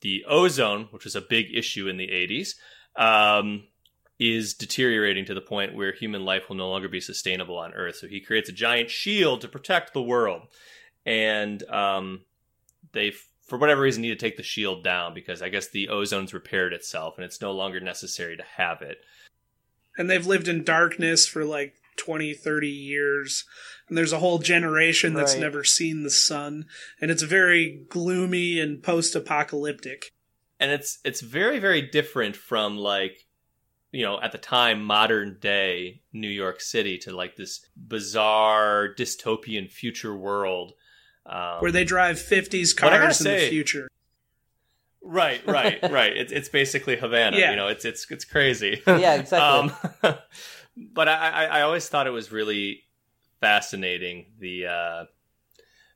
the 0.00 0.24
ozone, 0.28 0.88
which 0.90 1.04
was 1.04 1.16
a 1.16 1.20
big 1.20 1.46
issue 1.54 1.88
in 1.88 1.96
the 1.96 2.08
80s, 2.08 2.54
um, 2.96 3.64
is 4.18 4.54
deteriorating 4.54 5.24
to 5.26 5.34
the 5.34 5.40
point 5.40 5.74
where 5.74 5.92
human 5.92 6.24
life 6.24 6.48
will 6.48 6.56
no 6.56 6.70
longer 6.70 6.88
be 6.88 7.00
sustainable 7.00 7.58
on 7.58 7.74
Earth. 7.74 7.96
So 7.96 8.06
he 8.06 8.20
creates 8.20 8.48
a 8.48 8.52
giant 8.52 8.90
shield 8.90 9.42
to 9.42 9.48
protect 9.48 9.92
the 9.92 10.02
world. 10.02 10.42
And 11.04 11.62
um, 11.70 12.22
they, 12.92 13.12
for 13.46 13.56
whatever 13.58 13.80
reason, 13.82 14.02
need 14.02 14.08
to 14.10 14.16
take 14.16 14.36
the 14.36 14.42
shield 14.42 14.82
down 14.84 15.14
because 15.14 15.40
I 15.40 15.48
guess 15.48 15.68
the 15.68 15.88
ozone's 15.90 16.34
repaired 16.34 16.72
itself 16.72 17.14
and 17.16 17.24
it's 17.24 17.40
no 17.40 17.52
longer 17.52 17.80
necessary 17.80 18.36
to 18.36 18.44
have 18.56 18.82
it. 18.82 18.98
and 19.98 20.10
they've 20.10 20.26
lived 20.26 20.46
in 20.48 20.62
darkness 20.62 21.26
for 21.26 21.44
like 21.44 21.74
20 21.96 22.34
30 22.34 22.68
years 22.68 23.44
and 23.88 23.96
there's 23.96 24.12
a 24.12 24.18
whole 24.18 24.38
generation 24.38 25.14
that's 25.14 25.32
Right. 25.32 25.40
never 25.40 25.64
seen 25.64 26.02
the 26.02 26.10
sun 26.10 26.66
and 27.00 27.10
it's 27.10 27.22
very 27.22 27.86
gloomy 27.88 28.60
and 28.60 28.82
post-apocalyptic 28.82 30.12
and 30.60 30.70
it's 30.70 30.98
it's 31.04 31.22
very 31.22 31.58
very 31.58 31.80
different 31.80 32.36
from 32.36 32.76
like 32.76 33.24
you 33.92 34.04
know 34.04 34.20
at 34.20 34.32
the 34.32 34.38
time 34.38 34.84
modern 34.84 35.38
day 35.40 36.02
New 36.12 36.28
York 36.28 36.60
City 36.60 36.98
to 36.98 37.16
like 37.16 37.36
this 37.36 37.64
bizarre 37.76 38.88
dystopian 38.94 39.70
future 39.70 40.14
world 40.16 40.74
um, 41.28 41.60
where 41.60 41.72
they 41.72 41.84
drive 41.84 42.16
50s 42.16 42.74
But 42.80 42.92
I 42.92 42.96
gotta 42.98 43.06
cars 43.06 43.20
in 43.20 43.32
the 43.32 43.48
future 43.48 43.88
right 45.02 45.40
right 45.46 45.78
right 45.90 46.16
it's 46.16 46.32
it's 46.32 46.48
basically 46.48 46.96
Havana 46.96 47.36
Yeah. 47.36 47.50
you 47.50 47.56
know 47.56 47.68
it's 47.68 47.84
it's 47.84 48.10
it's 48.10 48.24
crazy 48.24 48.82
Yeah, 48.86 49.14
exactly. 49.14 49.72
um, 50.02 50.16
but 50.92 51.08
I, 51.08 51.14
I 51.30 51.44
I 51.44 51.60
always 51.62 51.88
thought 51.88 52.06
it 52.06 52.10
was 52.10 52.32
really 52.32 52.82
fascinating 53.40 54.26
the 54.38 54.66
uh 54.66 55.04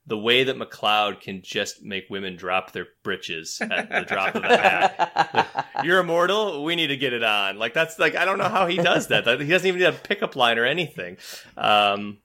the 0.07 0.19
way 0.19 0.43
that 0.45 0.57
MacLeod 0.57 1.21
can 1.21 1.41
just 1.43 1.83
make 1.85 2.09
women 2.11 2.35
drop 2.35 2.73
their 2.73 2.87
britches 3.05 3.61
at 3.61 3.91
the 3.91 4.01
drop 4.01 4.35
of 4.35 4.43
a 4.43 4.57
hat. 4.57 5.67
You're 5.85 6.01
immortal. 6.01 6.65
We 6.65 6.75
need 6.75 6.89
to 6.89 6.97
get 6.97 7.13
it 7.13 7.23
on. 7.23 7.59
Like 7.59 7.75
that's 7.75 7.97
like 7.99 8.17
I 8.17 8.25
don't 8.25 8.39
know 8.39 8.49
how 8.49 8.67
he 8.67 8.77
does 8.77 9.09
that. 9.09 9.25
That- 9.27 9.41
He 9.41 9.47
doesn't 9.49 9.69
even 9.69 9.79
need 9.79 9.87
a 9.87 9.93
pickup 9.93 10.35
line 10.35 10.59
or 10.59 10.65
anything. 10.65 11.17
Um, 11.57 12.19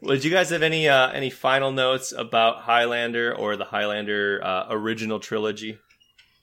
well, 0.00 0.14
did 0.16 0.24
you 0.24 0.30
guys 0.30 0.50
have 0.50 0.62
any 0.62 0.88
uh, 0.88 1.10
any 1.10 1.30
final 1.30 1.72
notes 1.72 2.12
about 2.12 2.62
Highlander 2.62 3.34
or 3.34 3.56
the 3.56 3.64
Highlander 3.64 4.40
uh, 4.44 4.66
original 4.70 5.20
trilogy? 5.20 5.78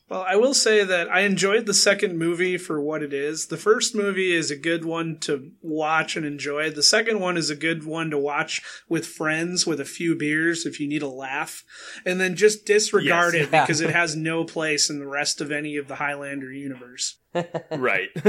well 0.07 0.23
i 0.29 0.35
will 0.35 0.53
say 0.53 0.83
that 0.83 1.09
i 1.11 1.21
enjoyed 1.21 1.65
the 1.65 1.73
second 1.73 2.15
movie 2.15 2.57
for 2.59 2.79
what 2.79 3.01
it 3.01 3.11
is. 3.11 3.47
The 3.47 3.57
first 3.57 3.95
movie 3.95 4.33
is 4.35 4.51
a 4.51 4.55
good 4.55 4.85
one 4.85 5.17
to 5.21 5.49
watch 5.63 6.15
and 6.15 6.23
enjoy. 6.27 6.69
The 6.69 6.83
second 6.83 7.19
one 7.19 7.37
is 7.37 7.49
a 7.49 7.55
good 7.55 7.83
one 7.85 8.11
to 8.11 8.17
watch 8.19 8.61
with 8.87 9.07
friends 9.07 9.65
with 9.65 9.79
a 9.81 9.85
few 9.85 10.15
beers 10.15 10.63
if 10.67 10.79
you 10.79 10.87
need 10.87 11.01
a 11.01 11.07
laugh. 11.07 11.63
And 12.05 12.21
then 12.21 12.35
just 12.35 12.65
disregard 12.67 13.33
Yes. 13.33 13.45
it 13.45 13.51
because 13.51 13.81
it 13.81 13.89
has 13.89 14.15
no 14.31 14.43
place 14.43 14.91
in 14.91 14.99
the 14.99 15.07
rest 15.07 15.41
of 15.41 15.51
any 15.51 15.75
of 15.75 15.87
the 15.87 15.95
highlander 15.95 16.51
universe 16.53 17.17
right. 17.71 18.09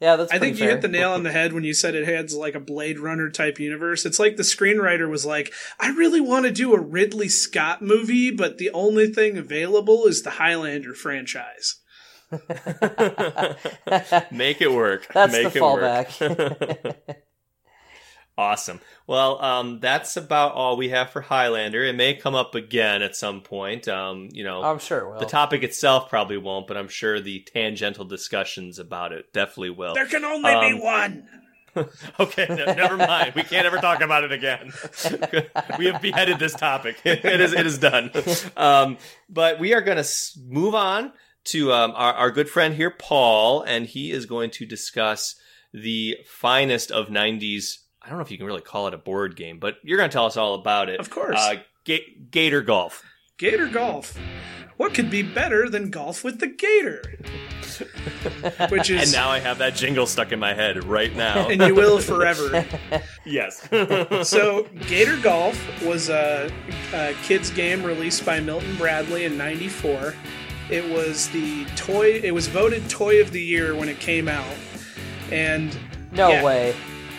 yeah, 0.00 0.16
that's. 0.16 0.32
I 0.32 0.38
think 0.38 0.58
you 0.58 0.68
hit 0.68 0.82
the 0.82 0.88
nail 0.88 1.12
on 1.12 1.22
the 1.22 1.32
head 1.32 1.52
when 1.52 1.64
you 1.64 1.74
said 1.74 1.94
it 1.94 2.06
has 2.06 2.34
like 2.34 2.54
a 2.54 2.60
Blade 2.60 2.98
Runner 2.98 3.30
type 3.30 3.58
universe. 3.58 4.06
It's 4.06 4.18
like 4.18 4.36
the 4.36 4.42
screenwriter 4.42 5.08
was 5.08 5.26
like, 5.26 5.52
I 5.78 5.90
really 5.90 6.20
want 6.20 6.46
to 6.46 6.52
do 6.52 6.74
a 6.74 6.80
Ridley 6.80 7.28
Scott 7.28 7.82
movie, 7.82 8.30
but 8.30 8.58
the 8.58 8.70
only 8.70 9.08
thing 9.08 9.36
available 9.36 10.06
is 10.06 10.22
the 10.22 10.30
Highlander 10.30 10.94
franchise. 10.94 11.76
Make 14.30 14.60
it 14.60 14.72
work. 14.72 15.08
That's 15.12 15.32
Make 15.32 15.52
the 15.52 15.58
it 15.58 15.62
work. 15.62 16.08
fallback. 16.08 17.16
Awesome. 18.38 18.80
Well, 19.08 19.42
um, 19.44 19.80
that's 19.80 20.16
about 20.16 20.52
all 20.54 20.76
we 20.76 20.90
have 20.90 21.10
for 21.10 21.20
Highlander. 21.20 21.82
It 21.82 21.96
may 21.96 22.14
come 22.14 22.36
up 22.36 22.54
again 22.54 23.02
at 23.02 23.16
some 23.16 23.40
point. 23.40 23.88
Um, 23.88 24.28
you 24.32 24.44
know, 24.44 24.62
I'm 24.62 24.78
sure 24.78 25.00
it 25.00 25.10
will. 25.10 25.18
the 25.18 25.26
topic 25.26 25.64
itself 25.64 26.08
probably 26.08 26.38
won't, 26.38 26.68
but 26.68 26.76
I'm 26.76 26.86
sure 26.86 27.18
the 27.20 27.40
tangential 27.40 28.04
discussions 28.04 28.78
about 28.78 29.12
it 29.12 29.32
definitely 29.32 29.70
will. 29.70 29.92
There 29.94 30.06
can 30.06 30.24
only 30.24 30.52
Um, 30.52 30.72
be 30.76 30.80
one. 30.80 31.28
Okay, 32.18 32.46
ne- 32.48 32.74
never 32.74 32.96
mind. 32.96 33.34
We 33.36 33.42
can't 33.44 33.64
ever 33.66 33.76
talk 33.78 34.00
about 34.00 34.24
it 34.24 34.32
again. 34.32 34.72
we 35.78 35.86
have 35.86 36.02
beheaded 36.02 36.40
this 36.40 36.54
topic. 36.54 36.96
it 37.04 37.24
is 37.40 37.52
it 37.52 37.66
is 37.66 37.78
done. 37.78 38.10
Um, 38.56 38.98
but 39.28 39.60
we 39.60 39.74
are 39.74 39.80
going 39.80 40.02
to 40.02 40.08
move 40.48 40.74
on 40.74 41.12
to 41.44 41.72
um, 41.72 41.92
our, 41.94 42.14
our 42.14 42.30
good 42.32 42.48
friend 42.48 42.74
here, 42.74 42.90
Paul, 42.90 43.62
and 43.62 43.86
he 43.86 44.10
is 44.10 44.26
going 44.26 44.50
to 44.52 44.66
discuss 44.66 45.36
the 45.72 46.16
finest 46.26 46.90
of 46.90 47.08
'90s. 47.08 47.76
I 48.08 48.10
don't 48.10 48.20
know 48.20 48.24
if 48.24 48.30
you 48.30 48.38
can 48.38 48.46
really 48.46 48.62
call 48.62 48.88
it 48.88 48.94
a 48.94 48.98
board 48.98 49.36
game, 49.36 49.58
but 49.58 49.76
you're 49.82 49.98
going 49.98 50.08
to 50.08 50.12
tell 50.12 50.24
us 50.24 50.38
all 50.38 50.54
about 50.54 50.88
it. 50.88 50.98
Of 50.98 51.10
course. 51.10 51.38
uh, 51.38 51.56
Ga- 51.84 52.16
Gator 52.30 52.62
Golf. 52.62 53.02
Gator 53.36 53.68
Golf. 53.68 54.18
What 54.78 54.94
could 54.94 55.10
be 55.10 55.20
better 55.22 55.68
than 55.68 55.90
golf 55.90 56.24
with 56.24 56.40
the 56.40 56.46
Gator? 56.46 57.02
Which 58.70 58.88
is 58.88 59.02
And 59.02 59.12
now 59.12 59.28
I 59.28 59.40
have 59.40 59.58
that 59.58 59.74
jingle 59.74 60.06
stuck 60.06 60.32
in 60.32 60.38
my 60.38 60.54
head 60.54 60.82
right 60.84 61.14
now. 61.14 61.50
and 61.50 61.60
you 61.60 61.74
will 61.74 61.98
forever. 61.98 62.64
yes. 63.26 63.68
so 64.26 64.66
Gator 64.86 65.18
Golf 65.18 65.60
was 65.84 66.08
a, 66.08 66.50
a 66.94 67.12
kids 67.24 67.50
game 67.50 67.82
released 67.82 68.24
by 68.24 68.40
Milton 68.40 68.74
Bradley 68.76 69.26
in 69.26 69.36
'94. 69.36 70.14
It 70.70 70.88
was 70.90 71.28
the 71.28 71.66
toy. 71.76 72.20
It 72.22 72.32
was 72.32 72.46
voted 72.46 72.88
toy 72.88 73.20
of 73.20 73.32
the 73.32 73.42
year 73.42 73.74
when 73.74 73.90
it 73.90 73.98
came 74.00 74.28
out, 74.28 74.56
and 75.30 75.76
no 76.12 76.30
yeah. 76.30 76.42
way. 76.42 76.74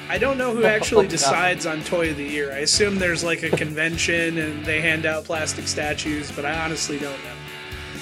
I 0.10 0.17
don't 0.17 0.39
know 0.39 0.56
who 0.56 0.65
actually 0.65 1.08
decides 1.17 1.67
on 1.67 1.84
toy 1.84 2.10
of 2.10 2.17
the 2.17 2.24
year. 2.24 2.52
I 2.52 2.60
assume 2.60 2.98
there's 2.98 3.24
like 3.24 3.43
a 3.43 3.52
convention 3.52 4.39
and 4.39 4.65
they 4.65 4.82
hand 4.82 5.06
out 5.06 5.24
plastic 5.24 5.67
statues, 5.67 6.32
but 6.32 6.45
I 6.45 6.65
honestly 6.65 6.98
don't 6.98 7.24
know. 7.24 7.38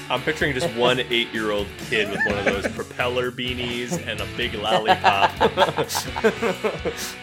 I'm 0.09 0.21
picturing 0.21 0.53
just 0.53 0.73
one 0.75 0.99
eight 0.99 1.33
year 1.33 1.51
old 1.51 1.67
kid 1.89 2.09
with 2.09 2.19
one 2.25 2.37
of 2.37 2.45
those 2.45 2.67
propeller 2.69 3.31
beanies 3.31 4.05
and 4.07 4.21
a 4.21 4.27
big 4.37 4.53
lollipop. 4.53 5.31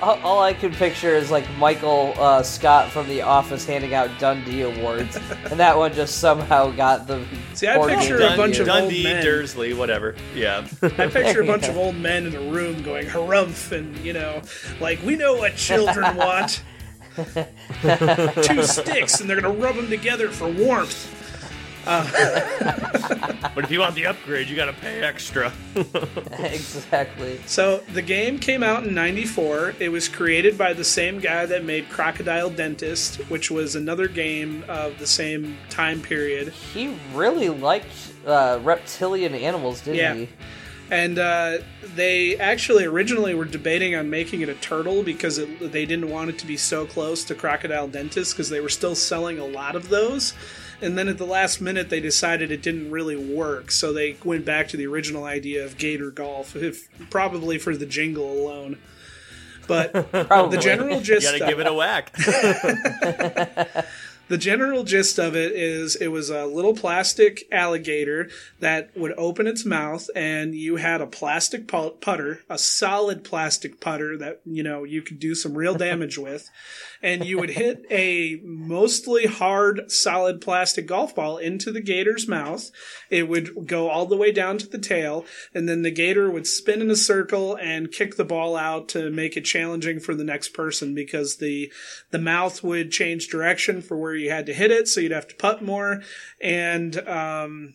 All, 0.01 0.19
all 0.23 0.43
I 0.43 0.53
can 0.53 0.73
picture 0.73 1.15
is 1.15 1.31
like 1.31 1.49
Michael 1.57 2.15
uh, 2.19 2.43
Scott 2.43 2.91
from 2.91 3.09
The 3.09 3.23
Office 3.23 3.65
handing 3.65 3.95
out 3.95 4.11
Dundie 4.19 4.63
awards, 4.63 5.17
and 5.51 5.59
that 5.59 5.77
one 5.77 5.95
just 5.95 6.19
somehow 6.19 6.71
got 6.71 7.07
the. 7.07 7.25
See, 7.55 7.69
I 7.69 7.79
picture 7.87 8.19
game 8.19 8.33
a 8.33 8.37
bunch 8.37 8.59
of 8.59 8.67
Dundee, 8.67 8.97
old 8.97 9.05
men. 9.05 9.25
Dursley, 9.25 9.73
whatever. 9.73 10.15
Yeah. 10.35 10.67
I 10.83 11.07
picture 11.07 11.43
a 11.43 11.47
bunch 11.47 11.69
of 11.69 11.77
old 11.79 11.97
men 11.97 12.27
in 12.27 12.35
a 12.35 12.53
room 12.53 12.83
going 12.83 13.07
harumph 13.07 13.73
and, 13.73 13.97
you 13.99 14.13
know, 14.13 14.43
like, 14.81 15.03
we 15.03 15.17
know 15.17 15.35
what 15.35 15.57
children 15.57 16.17
want. 16.17 16.63
Two 17.17 18.63
sticks, 18.65 19.21
and 19.21 19.31
they're 19.31 19.41
going 19.41 19.57
to 19.57 19.63
rub 19.63 19.77
them 19.77 19.89
together 19.89 20.29
for 20.29 20.49
warmth. 20.49 21.14
but 23.55 23.65
if 23.65 23.71
you 23.71 23.81
want 23.81 23.95
the 23.95 24.07
upgrade, 24.07 24.49
you 24.49 24.57
got 24.57 24.67
to 24.67 24.73
pay 24.73 25.01
extra. 25.03 25.53
exactly. 26.39 27.41
So 27.47 27.79
the 27.93 28.03
game 28.03 28.39
came 28.39 28.63
out 28.63 28.85
in 28.85 28.95
94. 28.95 29.75
It 29.79 29.91
was 29.91 30.09
created 30.09 30.57
by 30.57 30.73
the 30.73 30.85
same 30.85 31.21
guy 31.21 31.47
that 31.47 31.65
made 31.65 31.89
Crocodile 31.89 32.51
Dentist, 32.51 33.17
which 33.31 33.51
was 33.51 33.77
another 33.77 34.09
game 34.09 34.65
of 34.69 34.99
the 34.99 35.07
same 35.07 35.57
time 35.69 36.01
period. 36.01 36.49
He 36.49 36.97
really 37.13 37.49
liked 37.51 37.87
uh, 38.27 38.61
reptilian 38.63 39.35
animals, 39.35 39.81
didn't 39.83 39.97
Yeah. 39.97 40.15
he? 40.15 40.29
And 40.91 41.19
uh, 41.19 41.59
they 41.95 42.37
actually 42.37 42.85
originally 42.85 43.35
were 43.35 43.47
debating 43.47 43.95
on 43.95 44.11
making 44.11 44.43
it 44.43 44.51
a 44.51 44.55
turtle 44.55 45.03
because 45.03 45.39
it, 45.39 45.73
they 45.73 45.87
didn't 45.87 46.11
want 46.11 46.29
it 46.29 46.39
to 46.41 46.47
be 46.47 46.59
so 46.59 46.85
close 46.85 47.25
to 47.25 47.35
Crocodile 47.35 47.89
Dentist 47.89 48.35
because 48.35 48.51
they 48.51 48.61
were 48.61 48.69
still 48.69 48.95
selling 48.95 49.39
a 49.39 49.47
lot 49.47 49.77
of 49.77 49.89
those. 49.89 50.35
And 50.81 50.99
then 50.99 51.09
at 51.09 51.19
the 51.19 51.27
last 51.27 51.61
minute, 51.61 51.89
they 51.89 52.01
decided 52.01 52.51
it 52.51 52.63
didn't 52.63 52.91
really 52.91 53.17
work, 53.17 53.71
so 53.71 53.93
they 53.93 54.17
went 54.25 54.45
back 54.45 54.69
to 54.69 54.77
the 54.77 54.87
original 54.87 55.25
idea 55.25 55.65
of 55.65 55.79
Gator 55.79 56.11
Golf, 56.11 56.57
if, 56.57 56.89
probably 57.11 57.59
for 57.59 57.77
the 57.77 57.87
jingle 57.87 58.31
alone. 58.31 58.79
But 59.67 59.93
the 60.13 60.59
general 60.61 60.99
You 60.99 61.03
gist 61.03 61.27
got 61.27 61.39
to 61.39 61.47
give 61.47 61.61
it 61.61 61.67
a 61.67 61.73
whack. 61.73 62.15
the 64.29 64.39
general 64.39 64.85
gist 64.85 65.19
of 65.19 65.37
it 65.37 65.53
is 65.53 65.97
it 65.97 66.09
was 66.09 66.31
a 66.31 66.47
little 66.47 66.75
plastic 66.75 67.45
alligator 67.53 68.29
that 68.61 68.97
would 68.97 69.13
open 69.17 69.47
its 69.47 69.65
mouth 69.65 70.09
and 70.15 70.55
you 70.55 70.77
had 70.77 71.01
a 71.01 71.07
plastic 71.07 71.67
putter 71.67 72.41
a 72.49 72.59
solid 72.59 73.25
plastic 73.25 73.81
putter 73.81 74.17
that 74.17 74.41
you 74.45 74.63
know 74.63 74.85
you 74.85 75.03
could 75.03 75.19
do 75.19 75.35
some 75.35 75.57
real 75.57 75.75
damage 75.75 76.19
with. 76.19 76.51
And 77.03 77.25
you 77.25 77.39
would 77.39 77.51
hit 77.51 77.85
a 77.91 78.41
mostly 78.43 79.27
hard 79.27 79.91
solid 79.91 80.41
plastic 80.41 80.87
golf 80.87 81.15
ball 81.15 81.37
into 81.37 81.71
the 81.71 81.83
gator's 81.83 82.27
mouth. 82.27 82.71
It 83.11 83.29
would 83.29 83.67
go 83.67 83.91
all 83.91 84.07
the 84.07 84.17
way 84.17 84.33
down 84.33 84.59
to 84.59 84.67
the 84.67 84.79
tail 84.79 85.25
and 85.55 85.69
then 85.69 85.83
the 85.83 85.91
gator 85.91 86.31
would 86.31 86.47
spin 86.47 86.81
in 86.81 86.91
a 86.91 86.97
circle 86.97 87.57
and 87.57 87.93
kick 87.93 88.17
the 88.17 88.25
ball 88.25 88.57
out 88.57 88.89
to 88.91 89.11
make 89.11 89.37
it 89.37 89.45
challenging 89.45 90.01
for 90.01 90.15
the 90.15 90.25
next 90.25 90.55
person 90.55 90.95
because 90.95 91.37
the 91.37 91.71
the 92.11 92.19
mouth 92.19 92.63
would 92.63 92.91
change 92.91 93.29
direction 93.29 93.83
for 93.83 93.97
where 93.97 94.14
you 94.17 94.31
had 94.31 94.47
to 94.47 94.55
hit 94.55 94.71
it 94.71 94.89
so 94.89 95.01
you'd 95.01 95.13
have 95.13 95.29
to 95.29 95.35
putt 95.37 95.63
more 95.63 96.03
and 96.41 96.97
um, 97.09 97.75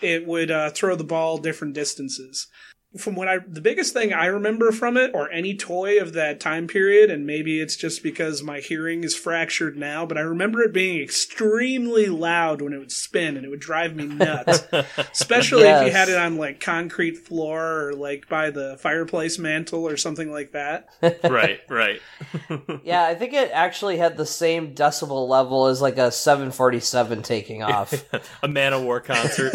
it 0.00 0.26
would 0.26 0.50
uh, 0.50 0.70
throw 0.70 0.96
the 0.96 1.04
ball 1.04 1.38
different 1.38 1.74
distances 1.74 2.48
from 2.96 3.14
what 3.14 3.28
I 3.28 3.38
the 3.38 3.60
biggest 3.60 3.92
thing 3.92 4.12
I 4.12 4.26
remember 4.26 4.70
from 4.72 4.96
it 4.96 5.12
or 5.14 5.30
any 5.30 5.54
toy 5.54 5.98
of 5.98 6.12
that 6.12 6.40
time 6.40 6.66
period 6.66 7.10
and 7.10 7.26
maybe 7.26 7.60
it's 7.60 7.76
just 7.76 8.02
because 8.02 8.42
my 8.42 8.60
hearing 8.60 9.02
is 9.02 9.16
fractured 9.16 9.76
now 9.76 10.04
but 10.04 10.18
I 10.18 10.22
remember 10.22 10.62
it 10.62 10.72
being 10.72 11.02
extremely 11.02 12.06
loud 12.06 12.60
when 12.60 12.72
it 12.72 12.78
would 12.78 12.92
spin 12.92 13.36
and 13.36 13.46
it 13.46 13.48
would 13.48 13.60
drive 13.60 13.96
me 13.96 14.06
nuts 14.06 14.64
especially 15.12 15.62
if 15.64 15.86
you 15.86 15.92
had 15.92 16.08
it 16.08 16.18
on 16.18 16.36
like 16.36 16.60
concrete 16.60 17.16
floor 17.16 17.88
or 17.88 17.94
like 17.94 18.28
by 18.28 18.50
the 18.50 18.76
fireplace 18.78 19.38
mantle 19.38 19.86
or 19.88 19.96
something 19.96 20.30
like 20.30 20.52
that 20.52 20.88
right, 21.24 21.60
right. 21.68 22.00
Yeah, 22.84 23.04
I 23.04 23.14
think 23.14 23.32
it 23.32 23.50
actually 23.52 23.96
had 23.96 24.16
the 24.16 24.26
same 24.26 24.74
decibel 24.74 25.28
level 25.28 25.66
as 25.66 25.80
like 25.80 25.98
a 25.98 26.10
747 26.10 27.22
taking 27.22 27.62
off. 27.62 27.92
A 28.42 28.48
Manowar 28.48 29.04
concert. 29.04 29.52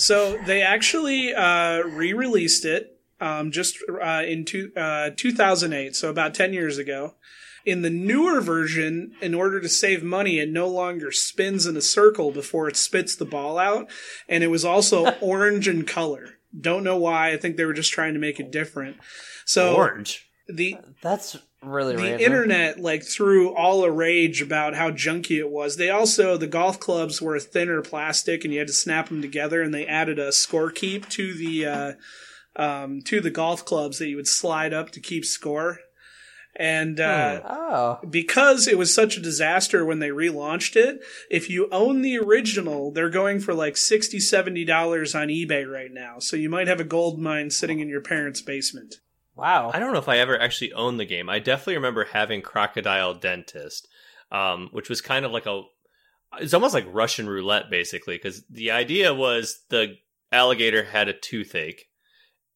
so 0.00 0.36
they 0.46 0.62
actually 0.74 1.34
uh, 1.34 1.82
re-released 1.82 2.64
it 2.64 3.00
um, 3.20 3.50
just 3.50 3.76
uh, 4.02 4.22
in 4.26 4.44
two, 4.44 4.72
uh, 4.76 5.10
2008 5.16 5.94
so 5.94 6.10
about 6.10 6.34
10 6.34 6.52
years 6.52 6.78
ago. 6.78 7.14
In 7.66 7.82
the 7.82 7.90
newer 7.90 8.40
version 8.40 9.12
in 9.20 9.34
order 9.34 9.60
to 9.60 9.68
save 9.68 10.02
money 10.02 10.38
it 10.38 10.48
no 10.48 10.66
longer 10.66 11.12
spins 11.12 11.66
in 11.66 11.76
a 11.76 11.82
circle 11.82 12.30
before 12.30 12.68
it 12.68 12.76
spits 12.76 13.14
the 13.14 13.26
ball 13.26 13.58
out 13.58 13.90
and 14.28 14.42
it 14.42 14.48
was 14.48 14.64
also 14.64 15.10
orange 15.20 15.68
in 15.68 15.84
color. 15.84 16.38
Don't 16.58 16.84
know 16.84 16.96
why 16.96 17.32
i 17.32 17.36
think 17.36 17.56
they 17.56 17.64
were 17.64 17.74
just 17.74 17.92
trying 17.92 18.14
to 18.14 18.20
make 18.20 18.40
it 18.40 18.50
different. 18.50 18.96
So 19.44 19.76
Orange. 19.76 20.30
the 20.48 20.76
That's 21.02 21.36
really 21.62 21.96
the 21.96 22.02
random. 22.02 22.20
internet 22.20 22.80
like 22.80 23.04
threw 23.04 23.54
all 23.54 23.84
a 23.84 23.90
rage 23.90 24.40
about 24.42 24.74
how 24.74 24.90
junky 24.90 25.38
it 25.38 25.50
was. 25.50 25.76
They 25.76 25.90
also 25.90 26.36
the 26.36 26.46
golf 26.46 26.80
clubs 26.80 27.20
were 27.20 27.38
thinner 27.38 27.82
plastic, 27.82 28.44
and 28.44 28.52
you 28.52 28.58
had 28.60 28.68
to 28.68 28.74
snap 28.74 29.08
them 29.08 29.22
together. 29.22 29.62
And 29.62 29.74
they 29.74 29.86
added 29.86 30.18
a 30.18 30.32
score 30.32 30.70
keep 30.70 31.08
to 31.10 31.34
the 31.34 31.66
uh, 31.66 31.92
um, 32.56 33.02
to 33.02 33.20
the 33.20 33.30
golf 33.30 33.64
clubs 33.64 33.98
that 33.98 34.08
you 34.08 34.16
would 34.16 34.28
slide 34.28 34.72
up 34.72 34.90
to 34.92 35.00
keep 35.00 35.24
score. 35.24 35.80
And 36.56 36.98
uh, 36.98 37.40
Oh, 37.44 38.00
because 38.08 38.66
it 38.66 38.76
was 38.76 38.94
such 38.94 39.16
a 39.16 39.22
disaster 39.22 39.84
when 39.84 40.00
they 40.00 40.08
relaunched 40.08 40.74
it, 40.76 41.00
if 41.30 41.48
you 41.48 41.68
own 41.70 42.02
the 42.02 42.18
original, 42.18 42.90
they're 42.90 43.08
going 43.08 43.40
for 43.40 43.54
like 43.54 43.76
60 43.76 44.18
$70 44.18 45.14
on 45.14 45.28
eBay 45.28 45.70
right 45.70 45.92
now. 45.92 46.18
So 46.18 46.36
you 46.36 46.50
might 46.50 46.66
have 46.66 46.80
a 46.80 46.84
gold 46.84 47.20
mine 47.20 47.50
sitting 47.50 47.78
in 47.78 47.88
your 47.88 48.00
parents' 48.00 48.42
basement. 48.42 48.96
Wow. 49.40 49.70
I 49.72 49.78
don't 49.78 49.92
know 49.92 49.98
if 49.98 50.08
I 50.08 50.18
ever 50.18 50.40
actually 50.40 50.72
owned 50.72 51.00
the 51.00 51.04
game. 51.04 51.28
I 51.28 51.38
definitely 51.38 51.76
remember 51.76 52.04
having 52.04 52.42
Crocodile 52.42 53.14
Dentist, 53.14 53.88
um, 54.30 54.68
which 54.72 54.88
was 54.88 55.00
kind 55.00 55.24
of 55.24 55.32
like 55.32 55.46
a. 55.46 55.62
It's 56.38 56.54
almost 56.54 56.74
like 56.74 56.86
Russian 56.88 57.28
roulette, 57.28 57.70
basically, 57.70 58.16
because 58.16 58.44
the 58.48 58.70
idea 58.70 59.12
was 59.12 59.64
the 59.70 59.96
alligator 60.30 60.84
had 60.84 61.08
a 61.08 61.12
toothache, 61.12 61.86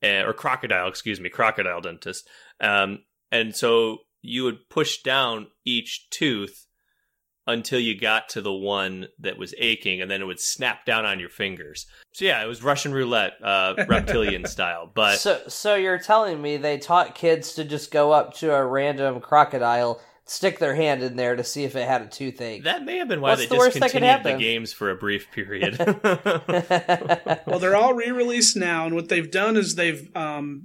uh, 0.02 0.22
or 0.24 0.32
crocodile, 0.32 0.88
excuse 0.88 1.18
me, 1.18 1.28
crocodile 1.28 1.80
dentist, 1.80 2.28
um, 2.60 3.00
and 3.32 3.56
so 3.56 3.98
you 4.22 4.44
would 4.44 4.68
push 4.68 5.02
down 5.02 5.48
each 5.64 6.08
tooth 6.10 6.66
until 7.46 7.78
you 7.78 7.98
got 7.98 8.28
to 8.30 8.40
the 8.40 8.52
one 8.52 9.08
that 9.18 9.36
was 9.36 9.54
aching, 9.58 10.00
and 10.00 10.10
then 10.10 10.22
it 10.22 10.24
would 10.24 10.40
snap 10.40 10.86
down 10.86 11.04
on 11.04 11.20
your 11.20 11.28
fingers. 11.28 11.86
So 12.12 12.24
yeah, 12.24 12.42
it 12.42 12.46
was 12.46 12.62
Russian 12.62 12.92
roulette, 12.92 13.34
uh, 13.42 13.74
reptilian 13.88 14.46
style. 14.46 14.90
But 14.92 15.16
So, 15.18 15.42
so 15.48 15.74
you're 15.74 15.98
telling 15.98 16.40
me 16.40 16.56
they 16.56 16.78
taught 16.78 17.14
kids 17.14 17.54
to 17.54 17.64
just 17.64 17.90
go 17.90 18.12
up 18.12 18.34
to 18.34 18.54
a 18.54 18.64
random 18.64 19.20
crocodile, 19.20 20.00
stick 20.24 20.58
their 20.58 20.74
hand 20.74 21.02
in 21.02 21.16
there 21.16 21.36
to 21.36 21.44
see 21.44 21.64
if 21.64 21.76
it 21.76 21.86
had 21.86 22.02
a 22.02 22.06
toothache? 22.06 22.64
that 22.64 22.84
may 22.84 22.96
have 22.98 23.08
been 23.08 23.20
why 23.20 23.30
What's 23.30 23.42
they 23.42 23.48
the 23.48 23.56
worst 23.56 23.74
that 23.74 23.92
discontinued 23.92 24.38
the 24.38 24.42
games 24.42 24.72
for 24.72 24.90
a 24.90 24.96
brief 24.96 25.30
period. 25.30 25.78
Well, 27.46 27.58
they're 27.58 27.76
all 27.76 27.94
re-released 27.94 28.56
now, 28.56 28.86
and 28.86 28.94
what 28.94 29.08
they've 29.08 29.30
done 29.30 29.56
is 29.56 29.74
they've 29.74 30.08
um, 30.16 30.64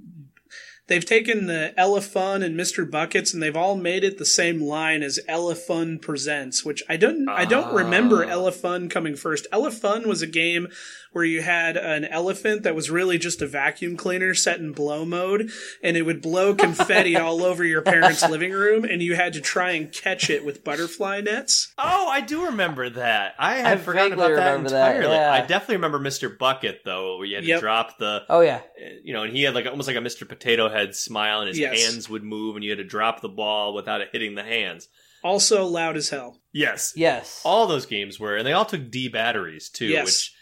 they've 0.90 1.06
taken 1.06 1.46
the 1.46 1.72
Elefun 1.78 2.44
and 2.44 2.58
Mr. 2.58 2.88
Buckets, 2.90 3.32
and 3.32 3.42
they've 3.42 3.56
all 3.56 3.76
made 3.76 4.04
it 4.04 4.18
the 4.18 4.26
same 4.26 4.60
line 4.60 5.02
as 5.02 5.18
Elefun 5.28 6.02
Presents, 6.02 6.62
which 6.64 6.82
I 6.88 6.98
don't 6.98 7.26
I 7.30 7.46
don't 7.46 7.72
remember 7.72 8.24
Ah. 8.24 8.28
Elefun 8.28 8.90
coming 8.90 9.16
first. 9.16 9.46
Elefun 9.52 10.04
was 10.04 10.20
a 10.20 10.26
game 10.26 10.68
where 11.12 11.24
you 11.24 11.42
had 11.42 11.76
an 11.76 12.04
elephant 12.04 12.62
that 12.62 12.74
was 12.74 12.90
really 12.90 13.18
just 13.18 13.42
a 13.42 13.46
vacuum 13.46 13.96
cleaner 13.96 14.34
set 14.34 14.58
in 14.60 14.72
blow 14.72 15.04
mode, 15.04 15.50
and 15.82 15.96
it 15.96 16.02
would 16.02 16.22
blow 16.22 16.54
confetti 16.56 17.16
all 17.16 17.42
over 17.42 17.64
your 17.64 17.82
parents' 17.82 18.28
living 18.28 18.52
room, 18.52 18.84
and 18.84 19.02
you 19.02 19.14
had 19.14 19.32
to 19.32 19.40
try 19.40 19.72
and 19.72 19.92
catch 19.92 20.30
it 20.30 20.44
with 20.44 20.62
butterfly 20.64 21.20
nets. 21.20 21.72
Oh, 21.78 22.08
I 22.08 22.20
do 22.20 22.44
remember 22.46 22.88
that. 22.90 23.34
I 23.38 23.56
had 23.56 23.78
I 23.78 23.80
forgotten 23.80 24.12
about 24.12 24.28
that 24.36 24.50
remember 24.50 24.70
that, 24.70 24.96
entirely. 24.96 25.16
yeah. 25.16 25.32
I 25.32 25.40
definitely 25.40 25.76
remember 25.76 25.98
Mr. 25.98 26.36
Bucket 26.36 26.80
though, 26.84 27.16
where 27.18 27.26
you 27.26 27.34
had 27.36 27.42
to 27.44 27.48
Yep. 27.48 27.60
drop 27.60 27.98
the, 27.98 28.22
oh 28.28 28.40
yeah, 28.40 28.60
eh, 28.80 28.90
you 29.02 29.12
know, 29.12 29.24
and 29.24 29.34
he 29.36 29.42
had 29.42 29.54
like 29.54 29.66
almost 29.66 29.88
like 29.88 29.96
a 29.96 30.00
Mr. 30.00 30.28
Potato 30.28 30.68
Head 30.68 30.94
smile, 30.94 31.40
and 31.40 31.48
his 31.48 31.58
Yes. 31.58 31.82
hands 31.84 32.08
would 32.08 32.22
move, 32.22 32.54
and 32.56 32.64
you 32.64 32.70
had 32.70 32.78
to 32.78 32.84
drop 32.84 33.20
the 33.20 33.28
ball 33.28 33.74
without 33.74 34.00
it 34.00 34.08
hitting 34.12 34.34
the 34.36 34.42
hands. 34.44 34.88
Also 35.22 35.66
loud 35.66 35.96
as 35.98 36.08
hell. 36.08 36.38
Yes, 36.52 36.94
yes. 36.96 37.42
all 37.44 37.66
those 37.66 37.84
games 37.84 38.18
were, 38.18 38.36
and 38.36 38.46
they 38.46 38.52
all 38.52 38.64
took 38.64 38.90
D 38.90 39.08
batteries 39.08 39.68
too. 39.68 39.86
Yes. 39.86 40.04
Which 40.06 40.32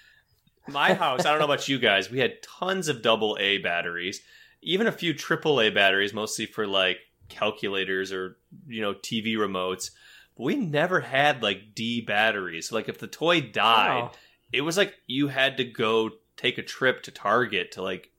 my 0.69 0.95
house, 0.95 1.25
I 1.25 1.31
don't 1.31 1.39
know 1.39 1.45
about 1.45 1.69
you 1.69 1.79
guys, 1.79 2.11
we 2.11 2.19
had 2.19 2.43
tons 2.43 2.89
of 2.89 3.03
double 3.03 3.37
A 3.41 3.59
batteries, 3.59 4.21
even 4.63 4.87
a 4.87 4.93
few 4.93 5.15
triple 5.15 5.61
A 5.61 5.71
batteries, 5.71 6.13
mostly 6.13 6.47
for 6.47 6.67
like 6.67 6.99
calculators 7.29 8.13
or 8.13 8.37
you 8.67 8.81
know 8.81 8.95
TV 8.95 9.35
remotes. 9.37 9.91
But 10.37 10.45
we 10.45 10.57
never 10.57 11.01
had 11.01 11.43
like 11.43 11.75
D 11.75 12.01
batteries. 12.01 12.69
So 12.69 12.75
like 12.75 12.89
if 12.89 12.99
the 12.99 13.07
toy 13.07 13.41
died, 13.41 14.11
it 14.53 14.63
was 14.63 14.77
like 14.77 14.95
you 15.07 15.29
had 15.29 15.57
to 15.59 15.65
go 15.65 16.11
take 16.37 16.59
a 16.59 16.63
trip 16.63 17.03
to 17.05 17.11
Target 17.11 17.73
to 17.73 17.83
like 17.83 18.11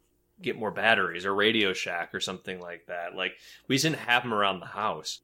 get 0.41 0.57
more 0.57 0.71
batteries 0.71 1.25
or 1.25 1.33
Radio 1.33 1.73
Shack 1.73 2.13
or 2.13 2.19
something 2.19 2.59
like 2.59 2.85
that. 2.88 3.15
Like 3.15 3.33
we 3.67 3.75
just 3.75 3.83
didn't 3.83 3.99
have 3.99 4.23
them 4.23 4.33
around 4.33 4.59
the 4.59 4.67
house. 4.67 5.21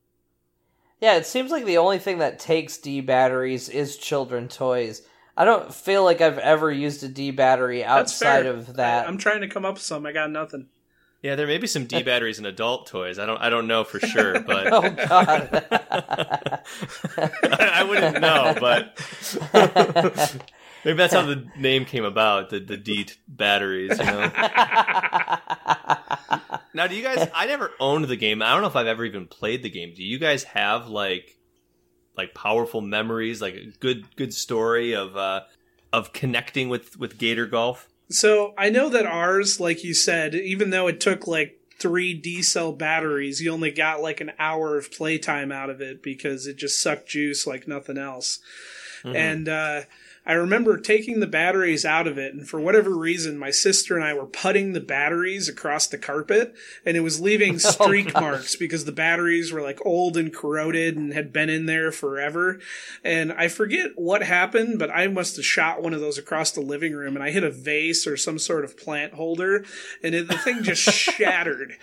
Yeah, 1.01 1.15
it 1.17 1.25
seems 1.25 1.51
like 1.51 1.65
the 1.65 1.77
only 1.77 1.99
thing 1.99 2.19
that 2.19 2.39
takes 2.39 2.77
D 2.77 3.01
batteries 3.01 3.69
is 3.69 3.97
children 3.97 4.47
toys. 4.47 5.01
I 5.37 5.45
don't 5.45 5.73
feel 5.73 6.03
like 6.03 6.21
I've 6.21 6.37
ever 6.37 6.71
used 6.71 7.03
a 7.03 7.07
D 7.07 7.31
battery 7.31 7.83
outside 7.83 8.45
of 8.45 8.75
that. 8.75 9.05
I, 9.05 9.09
am 9.09 9.17
trying 9.17 9.41
to 9.41 9.47
come 9.47 9.65
up 9.65 9.75
with 9.75 9.83
some. 9.83 10.05
I 10.05 10.13
got 10.13 10.31
nothing. 10.31 10.67
Yeah, 11.21 11.35
there 11.35 11.47
may 11.47 11.57
be 11.57 11.67
some 11.67 11.85
D 11.85 12.03
batteries 12.03 12.39
in 12.39 12.45
adult 12.45 12.87
toys. 12.87 13.19
I 13.19 13.25
don't 13.25 13.41
I 13.41 13.49
don't 13.49 13.67
know 13.67 13.83
for 13.83 13.99
sure, 14.07 14.39
but 14.41 14.71
oh 14.71 14.89
god. 14.89 15.65
I 17.59 17.85
wouldn't 17.87 18.21
know, 18.21 18.55
but 18.59 18.97
maybe 20.85 20.97
that's 20.97 21.13
how 21.13 21.25
the 21.25 21.47
name 21.57 21.85
came 21.85 22.05
about, 22.05 22.51
the 22.51 22.59
the 22.59 22.77
D 22.77 23.05
t- 23.05 23.15
batteries, 23.27 23.97
you 23.97 24.05
know. 24.05 24.31
Now, 26.75 26.87
do 26.87 26.95
you 26.95 27.03
guys 27.03 27.29
I 27.33 27.45
never 27.45 27.71
owned 27.79 28.03
the 28.05 28.17
game. 28.17 28.41
I 28.41 28.51
don't 28.51 28.61
know 28.61 28.67
if 28.67 28.75
I've 28.75 28.85
ever 28.85 29.05
even 29.05 29.27
played 29.27 29.63
the 29.63 29.69
game. 29.69 29.93
Do 29.95 30.03
you 30.03 30.19
guys 30.19 30.43
have 30.43 30.89
like 30.89 31.37
like 32.17 32.33
powerful 32.33 32.81
memories, 32.81 33.41
like 33.41 33.55
a 33.55 33.71
good 33.79 34.15
good 34.15 34.33
story 34.33 34.93
of 34.95 35.15
uh 35.17 35.41
of 35.93 36.13
connecting 36.13 36.69
with 36.69 36.97
with 36.99 37.17
Gator 37.17 37.45
Golf? 37.45 37.87
So 38.09 38.53
I 38.57 38.69
know 38.69 38.89
that 38.89 39.05
ours, 39.05 39.59
like 39.59 39.83
you 39.83 39.93
said, 39.93 40.35
even 40.35 40.69
though 40.69 40.87
it 40.87 40.99
took 40.99 41.27
like 41.27 41.59
three 41.79 42.13
D 42.13 42.41
cell 42.41 42.71
batteries, 42.71 43.41
you 43.41 43.51
only 43.51 43.71
got 43.71 44.01
like 44.01 44.21
an 44.21 44.31
hour 44.39 44.77
of 44.77 44.91
playtime 44.91 45.51
out 45.51 45.69
of 45.69 45.81
it 45.81 46.01
because 46.03 46.47
it 46.47 46.57
just 46.57 46.81
sucked 46.81 47.09
juice 47.09 47.45
like 47.47 47.67
nothing 47.67 47.97
else. 47.97 48.39
Mhm. 49.03 49.15
And 49.15 49.49
uh, 49.49 49.81
I 50.25 50.33
remember 50.33 50.77
taking 50.77 51.19
the 51.19 51.27
batteries 51.27 51.85
out 51.85 52.07
of 52.07 52.17
it, 52.17 52.33
and 52.33 52.47
for 52.47 52.59
whatever 52.59 52.95
reason, 52.95 53.37
my 53.37 53.51
sister 53.51 53.95
and 53.95 54.03
I 54.03 54.13
were 54.13 54.25
putting 54.25 54.73
the 54.73 54.81
batteries 54.81 55.47
across 55.47 55.85
the 55.87 55.99
carpet, 55.99 56.55
and 56.83 56.97
it 56.97 57.01
was 57.01 57.21
leaving 57.21 57.59
streak 57.59 58.13
marks 58.13 58.55
because 58.55 58.85
the 58.85 58.91
batteries 58.91 59.51
were 59.51 59.61
like 59.61 59.85
old 59.85 60.17
and 60.17 60.33
corroded 60.33 60.97
and 60.97 61.13
had 61.13 61.31
been 61.31 61.49
in 61.49 61.67
there 61.67 61.91
forever. 61.91 62.59
And 63.03 63.33
I 63.33 63.49
forget 63.49 63.91
what 63.95 64.23
happened, 64.23 64.79
but 64.79 64.89
I 64.89 65.07
must 65.07 65.35
have 65.35 65.45
shot 65.45 65.83
one 65.83 65.93
of 65.93 66.01
those 66.01 66.17
across 66.17 66.51
the 66.51 66.61
living 66.61 66.93
room, 66.93 67.15
and 67.15 67.23
I 67.23 67.29
hit 67.29 67.43
a 67.43 67.51
vase 67.51 68.07
or 68.07 68.17
some 68.17 68.39
sort 68.39 68.65
of 68.65 68.77
plant 68.77 69.13
holder, 69.13 69.63
and 70.01 70.15
it, 70.15 70.27
the 70.27 70.37
thing 70.37 70.63
just 70.63 70.81
shattered. 70.81 71.77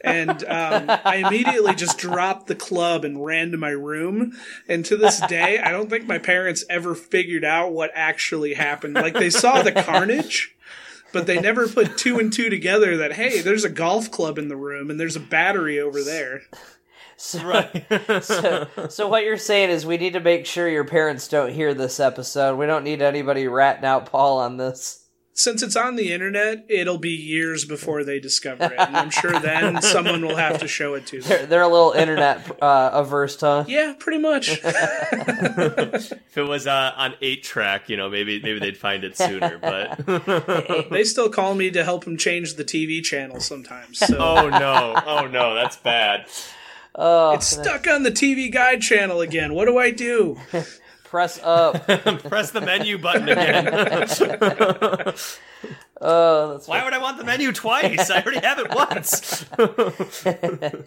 And 0.00 0.42
um, 0.44 0.86
I 1.04 1.22
immediately 1.26 1.74
just 1.74 1.98
dropped 1.98 2.48
the 2.48 2.54
club 2.54 3.04
and 3.04 3.24
ran 3.24 3.52
to 3.52 3.56
my 3.56 3.70
room. 3.70 4.32
And 4.68 4.84
to 4.86 4.96
this 4.96 5.20
day, 5.20 5.58
I 5.60 5.70
don't 5.70 5.88
think 5.88 6.06
my 6.06 6.18
parents 6.18 6.64
ever 6.68 6.94
figured 6.94 7.44
out 7.44 7.72
what 7.72 7.83
actually 7.94 8.54
happened. 8.54 8.94
Like 8.94 9.14
they 9.14 9.30
saw 9.30 9.62
the 9.62 9.72
carnage, 9.72 10.54
but 11.12 11.26
they 11.26 11.40
never 11.40 11.68
put 11.68 11.96
two 11.98 12.18
and 12.18 12.32
two 12.32 12.50
together 12.50 12.96
that, 12.98 13.12
hey, 13.14 13.40
there's 13.40 13.64
a 13.64 13.68
golf 13.70 14.10
club 14.10 14.38
in 14.38 14.48
the 14.48 14.56
room 14.56 14.90
and 14.90 14.98
there's 14.98 15.16
a 15.16 15.20
battery 15.20 15.78
over 15.80 16.02
there. 16.02 16.42
so, 17.16 17.42
Right. 17.44 18.22
so, 18.22 18.68
so 18.88 19.08
what 19.08 19.24
you're 19.24 19.36
saying 19.36 19.70
is 19.70 19.86
we 19.86 19.96
need 19.96 20.14
to 20.14 20.20
make 20.20 20.46
sure 20.46 20.68
your 20.68 20.84
parents 20.84 21.28
don't 21.28 21.52
hear 21.52 21.74
this 21.74 22.00
episode. 22.00 22.58
We 22.58 22.66
don't 22.66 22.84
need 22.84 23.02
anybody 23.02 23.46
ratting 23.46 23.84
out 23.84 24.06
Paul 24.06 24.38
on 24.38 24.56
this. 24.56 25.03
Since 25.36 25.64
it's 25.64 25.74
on 25.74 25.96
the 25.96 26.12
internet, 26.12 26.64
it'll 26.68 26.98
be 26.98 27.10
years 27.10 27.64
before 27.64 28.04
they 28.04 28.20
discover 28.20 28.66
it. 28.66 28.78
And 28.78 28.96
I'm 28.96 29.10
sure 29.10 29.40
then 29.40 29.82
someone 29.82 30.24
will 30.24 30.36
have 30.36 30.60
to 30.60 30.68
show 30.68 30.94
it 30.94 31.08
to 31.08 31.20
them. 31.20 31.28
They're, 31.28 31.46
they're 31.46 31.62
a 31.62 31.68
little 31.68 31.90
internet 31.90 32.62
uh, 32.62 32.90
averse, 32.92 33.40
huh? 33.40 33.64
Yeah, 33.66 33.94
pretty 33.98 34.20
much. 34.20 34.48
if 34.62 36.36
it 36.36 36.42
was 36.42 36.68
uh, 36.68 36.92
on 36.96 37.14
eight 37.20 37.42
track, 37.42 37.88
you 37.88 37.96
know, 37.96 38.08
maybe 38.08 38.40
maybe 38.42 38.60
they'd 38.60 38.76
find 38.76 39.02
it 39.02 39.18
sooner. 39.18 39.58
But 39.58 40.06
They 40.90 41.02
still 41.02 41.28
call 41.28 41.56
me 41.56 41.68
to 41.72 41.82
help 41.82 42.04
them 42.04 42.16
change 42.16 42.54
the 42.54 42.64
TV 42.64 43.02
channel 43.02 43.40
sometimes. 43.40 43.98
So 43.98 44.16
oh 44.16 44.48
no, 44.48 44.94
oh 45.04 45.26
no, 45.26 45.54
that's 45.56 45.76
bad. 45.76 46.26
Oh, 46.94 47.32
it's 47.32 47.48
stuck 47.48 47.88
on 47.88 48.04
the 48.04 48.12
TV 48.12 48.52
guide 48.52 48.80
channel 48.80 49.20
again. 49.20 49.52
What 49.52 49.64
do 49.64 49.78
I 49.78 49.90
do? 49.90 50.38
Press 51.14 51.38
up. 51.44 51.86
Press 52.24 52.50
the 52.50 52.60
menu 52.60 52.98
button 52.98 53.28
again. 53.28 53.68
Oh, 56.00 56.52
that's 56.52 56.66
Why 56.66 56.82
would 56.82 56.92
I 56.92 56.98
want 56.98 57.18
the 57.18 57.24
menu 57.24 57.52
twice? 57.52 58.10
I 58.10 58.20
already 58.20 58.40
have 58.40 58.58
it 58.58 58.74
once. 58.74 59.44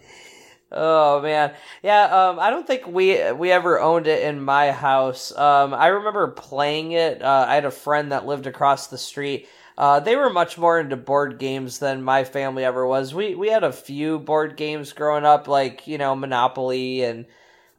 Oh 0.70 1.22
man, 1.22 1.54
yeah. 1.82 2.02
Um, 2.28 2.38
I 2.38 2.50
don't 2.50 2.66
think 2.66 2.86
we 2.86 3.32
we 3.32 3.50
ever 3.50 3.80
owned 3.80 4.06
it 4.06 4.22
in 4.22 4.42
my 4.42 4.70
house. 4.70 5.34
Um, 5.34 5.72
I 5.72 5.86
remember 5.86 6.28
playing 6.28 6.92
it. 6.92 7.22
Uh, 7.22 7.46
I 7.48 7.54
had 7.54 7.64
a 7.64 7.70
friend 7.70 8.12
that 8.12 8.26
lived 8.26 8.46
across 8.46 8.88
the 8.88 8.98
street. 8.98 9.48
Uh, 9.78 10.00
they 10.00 10.14
were 10.14 10.28
much 10.28 10.58
more 10.58 10.78
into 10.78 10.94
board 10.94 11.38
games 11.38 11.78
than 11.78 12.02
my 12.02 12.22
family 12.22 12.66
ever 12.66 12.86
was. 12.86 13.14
We 13.14 13.34
we 13.34 13.48
had 13.48 13.64
a 13.64 13.72
few 13.72 14.18
board 14.18 14.58
games 14.58 14.92
growing 14.92 15.24
up, 15.24 15.48
like 15.48 15.86
you 15.86 15.96
know 15.96 16.14
Monopoly 16.14 17.02
and 17.02 17.24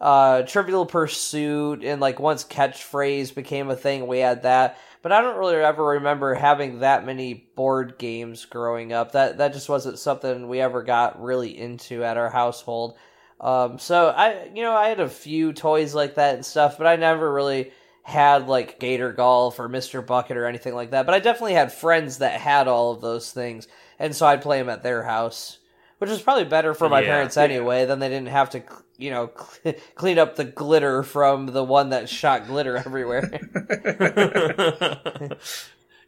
uh, 0.01 0.43
Trivial 0.43 0.85
Pursuit, 0.85 1.83
and 1.83 1.99
like 1.99 2.19
once 2.19 2.43
Catchphrase 2.43 3.35
became 3.35 3.69
a 3.69 3.75
thing, 3.75 4.07
we 4.07 4.19
had 4.19 4.43
that. 4.43 4.77
But 5.01 5.11
I 5.11 5.21
don't 5.21 5.37
really 5.37 5.55
ever 5.55 5.83
remember 5.83 6.33
having 6.33 6.79
that 6.79 7.05
many 7.05 7.49
board 7.55 7.97
games 7.97 8.45
growing 8.45 8.93
up. 8.93 9.13
That 9.13 9.37
that 9.37 9.53
just 9.53 9.69
wasn't 9.69 9.99
something 9.99 10.47
we 10.47 10.59
ever 10.59 10.83
got 10.83 11.21
really 11.21 11.57
into 11.57 12.03
at 12.03 12.17
our 12.17 12.29
household. 12.29 12.97
Um, 13.39 13.79
so 13.79 14.09
I, 14.09 14.49
you 14.53 14.63
know, 14.63 14.75
I 14.75 14.89
had 14.89 14.99
a 14.99 15.09
few 15.09 15.53
toys 15.53 15.95
like 15.95 16.15
that 16.15 16.35
and 16.35 16.45
stuff, 16.45 16.77
but 16.77 16.87
I 16.87 16.97
never 16.97 17.31
really 17.31 17.71
had 18.03 18.47
like 18.47 18.79
Gator 18.79 19.13
Golf 19.13 19.59
or 19.59 19.69
Mr. 19.69 20.05
Bucket 20.05 20.35
or 20.35 20.45
anything 20.45 20.75
like 20.75 20.91
that. 20.91 21.05
But 21.05 21.15
I 21.15 21.19
definitely 21.19 21.53
had 21.53 21.71
friends 21.71 22.17
that 22.17 22.39
had 22.39 22.67
all 22.67 22.91
of 22.91 23.01
those 23.01 23.31
things, 23.31 23.67
and 23.97 24.15
so 24.15 24.25
I'd 24.25 24.41
play 24.41 24.57
them 24.57 24.69
at 24.69 24.83
their 24.83 25.03
house, 25.03 25.58
which 25.99 26.09
was 26.09 26.21
probably 26.21 26.45
better 26.45 26.73
for 26.73 26.89
my 26.89 27.01
Yeah. 27.01 27.07
parents 27.07 27.37
anyway. 27.37 27.85
Then 27.85 27.99
they 27.99 28.09
didn't 28.09 28.29
have 28.29 28.49
to, 28.51 28.63
you 28.97 29.11
know, 29.11 29.27
clean 29.95 30.17
up 30.19 30.35
the 30.35 30.43
glitter 30.45 31.03
from 31.03 31.45
the 31.47 31.63
one 31.63 31.89
that 31.91 32.09
shot 32.09 32.47
glitter 32.47 32.75
everywhere. 32.85 33.29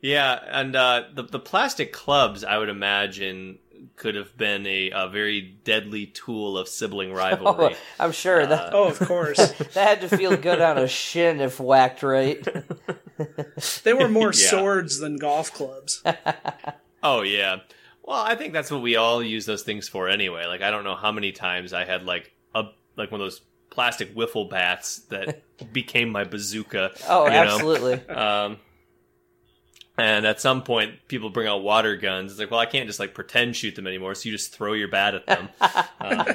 yeah, 0.01 0.39
and 0.49 0.75
uh, 0.75 1.03
the 1.13 1.23
the 1.23 1.39
plastic 1.39 1.93
clubs, 1.93 2.43
I 2.43 2.57
would 2.57 2.69
imagine, 2.69 3.59
could 3.95 4.15
have 4.15 4.35
been 4.37 4.65
a, 4.67 4.91
a 4.91 5.09
very 5.09 5.41
deadly 5.63 6.07
tool 6.07 6.57
of 6.57 6.67
sibling 6.67 7.13
rivalry. 7.13 7.75
I'm 7.99 8.11
sure 8.11 8.45
that 8.45 8.73
Oh, 8.73 8.87
of 8.87 8.99
course. 8.99 9.37
that 9.37 9.73
had 9.73 10.01
to 10.01 10.17
feel 10.17 10.35
good 10.37 10.61
on 10.61 10.77
a 10.77 10.87
shin 10.87 11.39
if 11.41 11.59
whacked 11.59 12.03
right. 12.03 12.45
They 13.83 13.93
were 13.93 14.07
more 14.07 14.31
Yeah. 14.33 14.49
swords 14.49 14.99
than 14.99 15.17
golf 15.17 15.53
clubs. 15.53 16.03
Oh 17.03 17.21
yeah. 17.21 17.57
Well, 18.11 18.19
I 18.19 18.35
think 18.35 18.51
that's 18.51 18.69
what 18.69 18.81
we 18.81 18.97
all 18.97 19.23
use 19.23 19.45
those 19.45 19.63
things 19.63 19.87
for 19.87 20.09
anyway. 20.09 20.45
Like 20.45 20.61
I 20.61 20.69
don't 20.69 20.83
know 20.83 20.95
how 20.95 21.13
many 21.13 21.31
times 21.31 21.71
I 21.71 21.85
had 21.85 22.03
like 22.03 22.29
a 22.53 22.65
like 22.97 23.09
one 23.09 23.21
of 23.21 23.25
those 23.25 23.39
plastic 23.69 24.13
wiffle 24.13 24.49
bats 24.49 24.97
that 25.11 25.41
became 25.73 26.09
my 26.09 26.25
bazooka. 26.25 26.91
Oh, 27.07 27.23
you 27.23 27.31
know? 27.31 27.37
absolutely. 27.37 27.93
Um, 28.09 28.57
and 29.97 30.25
at 30.25 30.41
some 30.41 30.63
point, 30.63 30.95
people 31.07 31.29
bring 31.29 31.47
out 31.47 31.63
water 31.63 31.95
guns. 31.95 32.31
It's 32.31 32.39
like, 32.41 32.51
well, 32.51 32.59
I 32.59 32.65
can't 32.65 32.85
just 32.85 32.99
like 32.99 33.13
pretend 33.13 33.55
shoot 33.55 33.77
them 33.77 33.87
anymore. 33.87 34.13
So 34.13 34.27
you 34.27 34.35
just 34.35 34.53
throw 34.53 34.73
your 34.73 34.89
bat 34.89 35.15
at 35.15 35.25
them. 35.25 35.47
um, 36.01 36.25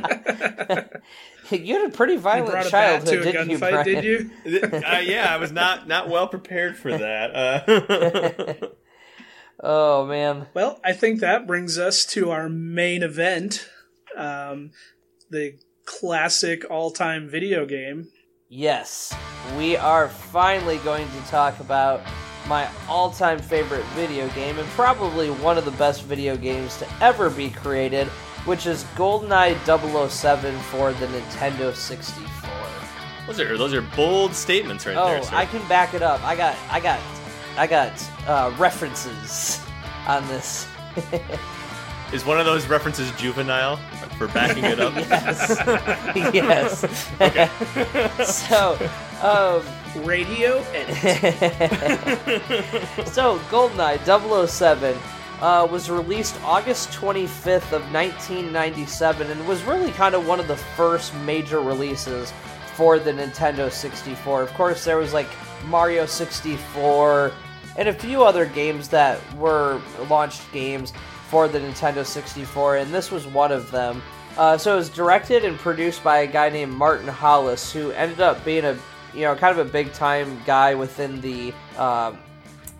you 1.60 1.74
had 1.78 1.90
a 1.90 1.92
pretty 1.94 2.14
You 2.14 2.20
violent 2.20 2.52
brought 2.52 2.68
a 2.68 2.70
bat 2.70 3.04
childhood, 3.04 3.22
to 3.22 3.28
a 3.28 3.32
didn't 3.32 3.50
you, 3.50 3.58
gunfight, 3.58 3.70
Brian? 3.70 3.84
did 3.84 4.02
you? 4.04 4.30
uh, 4.82 5.00
yeah, 5.00 5.26
I 5.28 5.36
was 5.36 5.52
not 5.52 5.86
not 5.86 6.08
well 6.08 6.26
prepared 6.26 6.78
for 6.78 6.96
that. 6.96 7.36
Uh, 7.36 8.66
Oh 9.60 10.06
man. 10.06 10.46
Well, 10.54 10.80
I 10.84 10.92
think 10.92 11.20
that 11.20 11.46
brings 11.46 11.78
us 11.78 12.04
to 12.06 12.30
our 12.30 12.48
main 12.48 13.02
event, 13.02 13.68
um, 14.16 14.70
the 15.30 15.54
classic 15.86 16.68
all-time 16.70 17.28
video 17.28 17.64
game. 17.64 18.08
Yes, 18.48 19.14
we 19.56 19.76
are 19.76 20.08
finally 20.08 20.78
going 20.78 21.06
to 21.08 21.20
talk 21.30 21.58
about 21.60 22.00
my 22.46 22.68
all 22.88 23.10
time 23.10 23.38
favorite 23.40 23.84
video 23.96 24.28
game 24.30 24.58
and 24.58 24.68
probably 24.70 25.30
one 25.30 25.58
of 25.58 25.64
the 25.64 25.70
best 25.72 26.04
video 26.04 26.36
games 26.36 26.76
to 26.78 26.86
ever 27.00 27.28
be 27.30 27.50
created, 27.50 28.06
which 28.44 28.66
is 28.66 28.84
GoldenEye 28.94 29.56
007 30.08 30.56
for 30.70 30.92
the 30.92 31.06
Nintendo 31.06 31.74
64. 31.74 32.50
those 33.26 33.40
are 33.40 33.56
those 33.58 33.74
are 33.74 33.82
bold 33.96 34.32
statements 34.32 34.86
right 34.86 34.96
Oh, 34.96 35.08
there. 35.08 35.22
Sir. 35.24 35.34
I 35.34 35.46
can 35.46 35.66
back 35.66 35.94
it 35.94 36.02
up. 36.02 36.22
I 36.22 36.36
got, 36.36 36.56
I 36.70 36.78
got, 36.78 37.00
I 37.56 37.66
got 37.66 37.92
uh, 38.26 38.54
references 38.58 39.60
on 40.06 40.26
this. 40.28 40.66
Is 42.12 42.24
one 42.24 42.38
of 42.38 42.46
those 42.46 42.66
references 42.68 43.10
juvenile 43.12 43.78
for 44.16 44.28
backing 44.28 44.64
it 44.64 44.78
up? 44.78 44.94
yes, 46.32 47.08
yes. 47.18 48.46
so, 48.48 48.78
um, 49.22 50.04
Radio 50.04 50.58
edit. 50.72 50.96
so 53.08 53.38
GoldenEye 53.50 54.46
007 54.46 54.96
uh, 55.40 55.66
was 55.68 55.90
released 55.90 56.40
August 56.44 56.90
25th 56.90 57.72
of 57.72 57.82
1997 57.92 59.30
and 59.30 59.48
was 59.48 59.64
really 59.64 59.90
kind 59.92 60.14
of 60.14 60.28
one 60.28 60.38
of 60.38 60.46
the 60.46 60.56
first 60.56 61.12
major 61.16 61.60
releases 61.60 62.32
for 62.74 63.00
the 63.00 63.10
Nintendo 63.10 63.70
64. 63.70 64.42
Of 64.42 64.54
course, 64.54 64.84
there 64.84 64.98
was 64.98 65.12
like 65.12 65.28
Mario 65.66 66.06
64 66.06 67.32
and 67.76 67.88
a 67.88 67.92
few 67.92 68.24
other 68.24 68.46
games 68.46 68.88
that 68.88 69.20
were 69.34 69.80
launched 70.08 70.42
games 70.52 70.92
for 71.28 71.48
the 71.48 71.58
Nintendo 71.58 72.04
64, 72.04 72.76
and 72.76 72.94
this 72.94 73.10
was 73.10 73.26
one 73.26 73.52
of 73.52 73.70
them. 73.70 74.02
Uh, 74.36 74.56
so 74.56 74.74
it 74.74 74.76
was 74.76 74.90
directed 74.90 75.44
and 75.44 75.58
produced 75.58 76.04
by 76.04 76.18
a 76.18 76.26
guy 76.26 76.50
named 76.50 76.72
Martin 76.72 77.08
Hollis, 77.08 77.72
who 77.72 77.90
ended 77.92 78.20
up 78.20 78.44
being 78.44 78.64
a 78.64 78.78
you 79.14 79.22
know 79.22 79.34
kind 79.34 79.58
of 79.58 79.66
a 79.66 79.70
big 79.70 79.92
time 79.92 80.40
guy 80.44 80.74
within 80.74 81.20
the 81.20 81.52
um, 81.78 82.18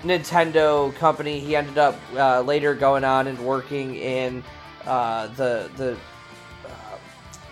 Nintendo 0.03 0.95
company. 0.97 1.41
He 1.41 1.57
ended 1.57 1.79
up 1.79 1.99
uh, 2.15 2.43
later 2.43 2.75
going 2.75 3.05
on 3.05 3.27
and 3.27 3.39
working 3.39 3.97
in 3.97 4.45
uh, 4.85 5.29
the 5.29 5.71
the 5.77 5.93
uh, 6.67 6.99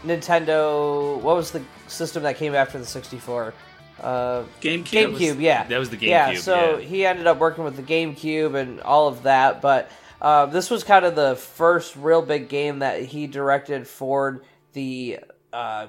Nintendo. 0.05 1.19
What 1.21 1.37
was 1.37 1.51
the 1.51 1.63
system 1.87 2.23
that 2.25 2.37
came 2.37 2.55
after 2.55 2.79
the 2.79 2.87
64? 2.87 3.55
Uh, 4.01 4.45
GameCube. 4.61 5.17
GameCube, 5.17 5.41
yeah. 5.41 5.65
that 5.65 5.79
was 5.79 5.91
the 5.91 5.97
GameCube. 5.97 6.09
Yeah, 6.09 6.35
so 6.35 6.79
yeah. 6.79 6.87
he 6.87 7.07
ended 7.07 7.27
up 7.27 7.39
working 7.39 7.65
with 7.65 7.77
the 7.77 7.83
GameCube 7.83 8.55
and 8.55 8.81
all 8.81 9.09
of 9.09 9.23
that, 9.23 9.63
but 9.63 9.91
uh, 10.21 10.47
this 10.47 10.71
was 10.71 10.85
kind 10.85 11.05
of 11.05 11.15
the 11.15 11.37
first 11.37 11.97
real 11.97 12.23
big 12.23 12.49
game 12.49 12.81
that 12.81 13.03
he 13.03 13.27
directed 13.27 13.87
for 13.87 14.43
the 14.73 15.21
uh, 15.53 15.89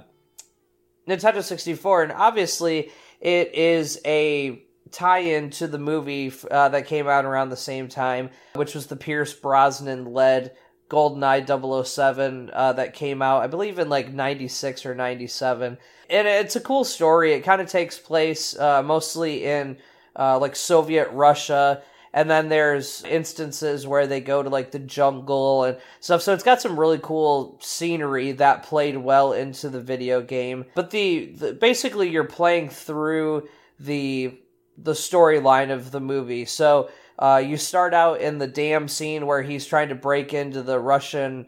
Nintendo 1.08 1.42
64, 1.42 2.04
and 2.04 2.12
obviously 2.12 2.92
it 3.22 3.56
is 3.56 4.00
a 4.06 4.62
tie-in 4.92 5.50
to 5.50 5.68
the 5.68 5.80
movie 5.80 6.32
uh, 6.52 6.70
that 6.70 6.88
came 6.88 7.08
out 7.08 7.26
around 7.26 7.50
the 7.50 7.58
same 7.58 7.88
time, 7.88 8.30
which 8.54 8.76
was 8.76 8.88
the 8.88 8.96
Pierce 8.96 9.34
Brosnan 9.34 10.06
led 10.14 10.56
GoldenEye 10.90 11.86
007 11.86 12.52
uh, 12.54 12.74
that 12.74 12.94
came 12.94 13.22
out, 13.22 13.42
I 13.42 13.48
believe, 13.48 13.80
in 13.80 13.90
like 13.90 14.14
96 14.14 14.86
or 14.86 14.96
97. 14.96 15.78
And 16.10 16.28
it's 16.28 16.56
a 16.56 16.62
cool 16.62 16.84
story. 16.84 17.34
It 17.34 17.42
kind 17.42 17.62
of 17.62 17.68
takes 17.68 17.98
place 17.98 18.58
uh, 18.58 18.84
mostly 18.84 19.46
in 19.46 19.78
uh, 20.16 20.40
like 20.40 20.56
Soviet 20.56 21.10
Russia. 21.12 21.82
And 22.14 22.30
then 22.30 22.48
there's 22.48 23.04
instances 23.04 23.86
where 23.86 24.08
they 24.08 24.22
go 24.22 24.42
to 24.42 24.50
like 24.50 24.72
the 24.72 24.80
jungle 24.80 25.66
and 25.66 25.78
stuff. 26.00 26.22
So 26.22 26.34
it's 26.34 26.44
got 26.44 26.62
some 26.62 26.80
really 26.80 27.00
cool 27.02 27.60
scenery 27.62 28.32
that 28.34 28.64
played 28.64 28.98
well 28.98 29.34
into 29.34 29.70
the 29.70 29.82
video 29.82 30.22
game. 30.22 30.66
But 30.76 30.92
the, 30.92 31.26
the 31.26 31.54
basically 31.54 32.10
you're 32.10 32.24
playing 32.24 32.70
through 32.70 33.50
the 33.80 34.38
the 34.78 34.94
storyline 34.94 35.72
of 35.72 35.92
the 35.92 36.00
movie. 36.00 36.46
So 36.46 36.90
uh, 37.18 37.42
you 37.46 37.58
start 37.58 37.94
out 37.94 38.22
in 38.22 38.38
the 38.38 38.48
dam 38.48 38.88
scene 38.88 39.26
where 39.26 39.42
he's 39.42 39.66
trying 39.66 39.90
to 39.90 39.96
break 39.96 40.34
into 40.34 40.62
the 40.62 40.80
Russian 40.80 41.48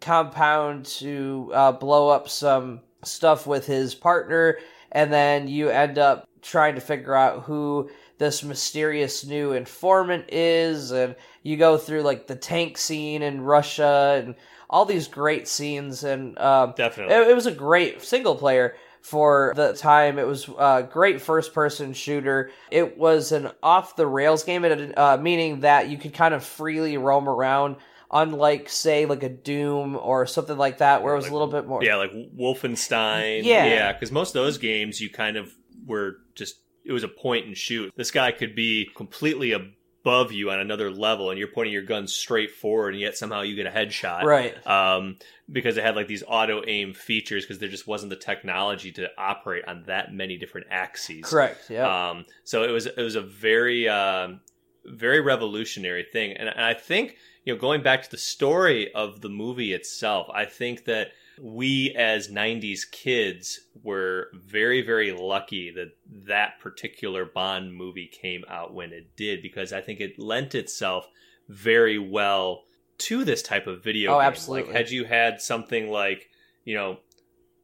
compound 0.00 0.86
to 0.86 1.50
uh, 1.52 1.72
blow 1.72 2.08
up 2.08 2.28
some 2.28 2.80
stuff 3.04 3.46
with 3.46 3.66
his 3.66 3.94
partner, 3.94 4.58
and 4.92 5.12
then 5.12 5.48
you 5.48 5.70
end 5.70 5.98
up 5.98 6.28
trying 6.42 6.74
to 6.74 6.80
figure 6.80 7.14
out 7.14 7.42
who 7.44 7.90
this 8.18 8.42
mysterious 8.42 9.24
new 9.24 9.52
informant 9.52 10.24
is, 10.28 10.90
and 10.90 11.14
you 11.42 11.56
go 11.56 11.76
through 11.76 12.02
like 12.02 12.26
the 12.26 12.36
tank 12.36 12.76
scene 12.76 13.22
in 13.22 13.40
Russia 13.40 14.20
and 14.22 14.34
all 14.70 14.84
these 14.84 15.08
great 15.08 15.48
scenes, 15.48 16.04
and 16.04 16.38
um, 16.38 16.74
Definitely. 16.76 17.14
it, 17.14 17.28
it 17.28 17.34
was 17.34 17.46
a 17.46 17.52
great 17.52 18.02
single 18.02 18.34
player 18.34 18.74
for 19.00 19.52
the 19.56 19.72
time. 19.72 20.18
It 20.18 20.26
was 20.26 20.48
a 20.58 20.86
great 20.90 21.20
first 21.20 21.54
person 21.54 21.92
shooter. 21.92 22.50
It 22.70 22.98
was 22.98 23.32
an 23.32 23.50
off 23.62 23.96
the 23.96 24.06
rails 24.06 24.44
game, 24.44 24.64
uh, 24.96 25.16
meaning 25.20 25.60
that 25.60 25.88
you 25.88 25.96
could 25.96 26.12
kind 26.12 26.34
of 26.34 26.44
freely 26.44 26.98
roam 26.98 27.28
around. 27.28 27.76
Unlike, 28.10 28.70
say, 28.70 29.04
like 29.04 29.22
a 29.22 29.28
Doom 29.28 29.96
or 29.96 30.26
something 30.26 30.56
like 30.56 30.78
that, 30.78 31.02
where 31.02 31.12
it 31.12 31.16
was 31.16 31.26
like- 31.26 31.32
a 31.32 31.34
little 31.34 31.48
bit 31.52 31.66
more. 31.66 31.84
Yeah, 31.84 31.96
like 31.96 32.12
Wolfenstein. 32.12 33.44
Yeah. 33.44 33.66
yeah, 33.66 33.92
because 33.92 34.10
most 34.10 34.30
of 34.30 34.42
those 34.44 34.58
games 34.58 35.00
you 35.00 35.10
kind 35.10 35.36
of 35.36 35.52
were 35.86 36.16
just 36.34 36.56
it 36.84 36.92
was 36.92 37.04
a 37.04 37.08
point 37.08 37.46
and 37.46 37.56
shoot. 37.56 37.92
This 37.96 38.10
guy 38.10 38.32
could 38.32 38.54
be 38.54 38.88
completely 38.96 39.52
above 39.52 40.32
you 40.32 40.50
on 40.50 40.58
another 40.58 40.90
level, 40.90 41.28
and 41.30 41.38
you're 41.38 41.48
pointing 41.48 41.72
your 41.72 41.82
gun 41.82 42.06
straight 42.06 42.50
forward, 42.52 42.94
and 42.94 43.00
yet 43.00 43.16
somehow 43.16 43.42
you 43.42 43.54
get 43.56 43.66
a 43.66 43.70
headshot. 43.70 44.22
Right. 44.22 44.66
Um, 44.66 45.16
because 45.50 45.76
it 45.76 45.84
had 45.84 45.96
like 45.96 46.08
these 46.08 46.22
auto 46.26 46.62
aim 46.66 46.94
features, 46.94 47.44
because 47.44 47.58
there 47.58 47.68
just 47.68 47.86
wasn't 47.86 48.10
the 48.10 48.16
technology 48.16 48.90
to 48.92 49.08
operate 49.18 49.64
on 49.66 49.84
that 49.86 50.14
many 50.14 50.38
different 50.38 50.68
axes. 50.70 51.24
Correct. 51.24 51.68
Yeah. 51.68 52.10
Um, 52.10 52.24
so 52.44 52.62
it 52.62 52.70
was 52.70 52.86
it 52.86 52.96
was 52.96 53.16
a 53.16 53.22
very 53.22 53.86
um, 53.88 54.40
very 54.86 55.20
revolutionary 55.20 56.06
thing, 56.10 56.32
and, 56.38 56.48
and 56.48 56.64
I 56.64 56.72
think 56.72 57.16
you 57.48 57.54
know 57.54 57.58
going 57.58 57.82
back 57.82 58.02
to 58.02 58.10
the 58.10 58.18
story 58.18 58.92
of 58.92 59.22
the 59.22 59.30
movie 59.30 59.72
itself, 59.72 60.28
I 60.34 60.44
think 60.44 60.84
that 60.84 61.12
we 61.40 61.94
as 61.96 62.28
90s 62.28 62.80
kids 62.90 63.60
were 63.82 64.28
very 64.34 64.82
very 64.82 65.12
lucky 65.12 65.70
that 65.70 65.92
that 66.26 66.60
particular 66.60 67.24
bond 67.24 67.74
movie 67.74 68.06
came 68.08 68.44
out 68.50 68.74
when 68.74 68.92
it 68.92 69.14
did 69.14 69.40
because 69.40 69.72
i 69.72 69.80
think 69.80 70.00
it 70.00 70.18
lent 70.18 70.56
itself 70.56 71.08
very 71.48 71.96
well 71.96 72.64
to 72.98 73.24
this 73.24 73.40
type 73.40 73.68
of 73.68 73.84
video 73.84 74.14
Oh, 74.14 74.18
game 74.18 74.26
absolutely. 74.26 74.72
like 74.72 74.76
had 74.76 74.90
you 74.90 75.04
had 75.04 75.40
something 75.40 75.88
like 75.88 76.28
you 76.64 76.74
know 76.74 76.98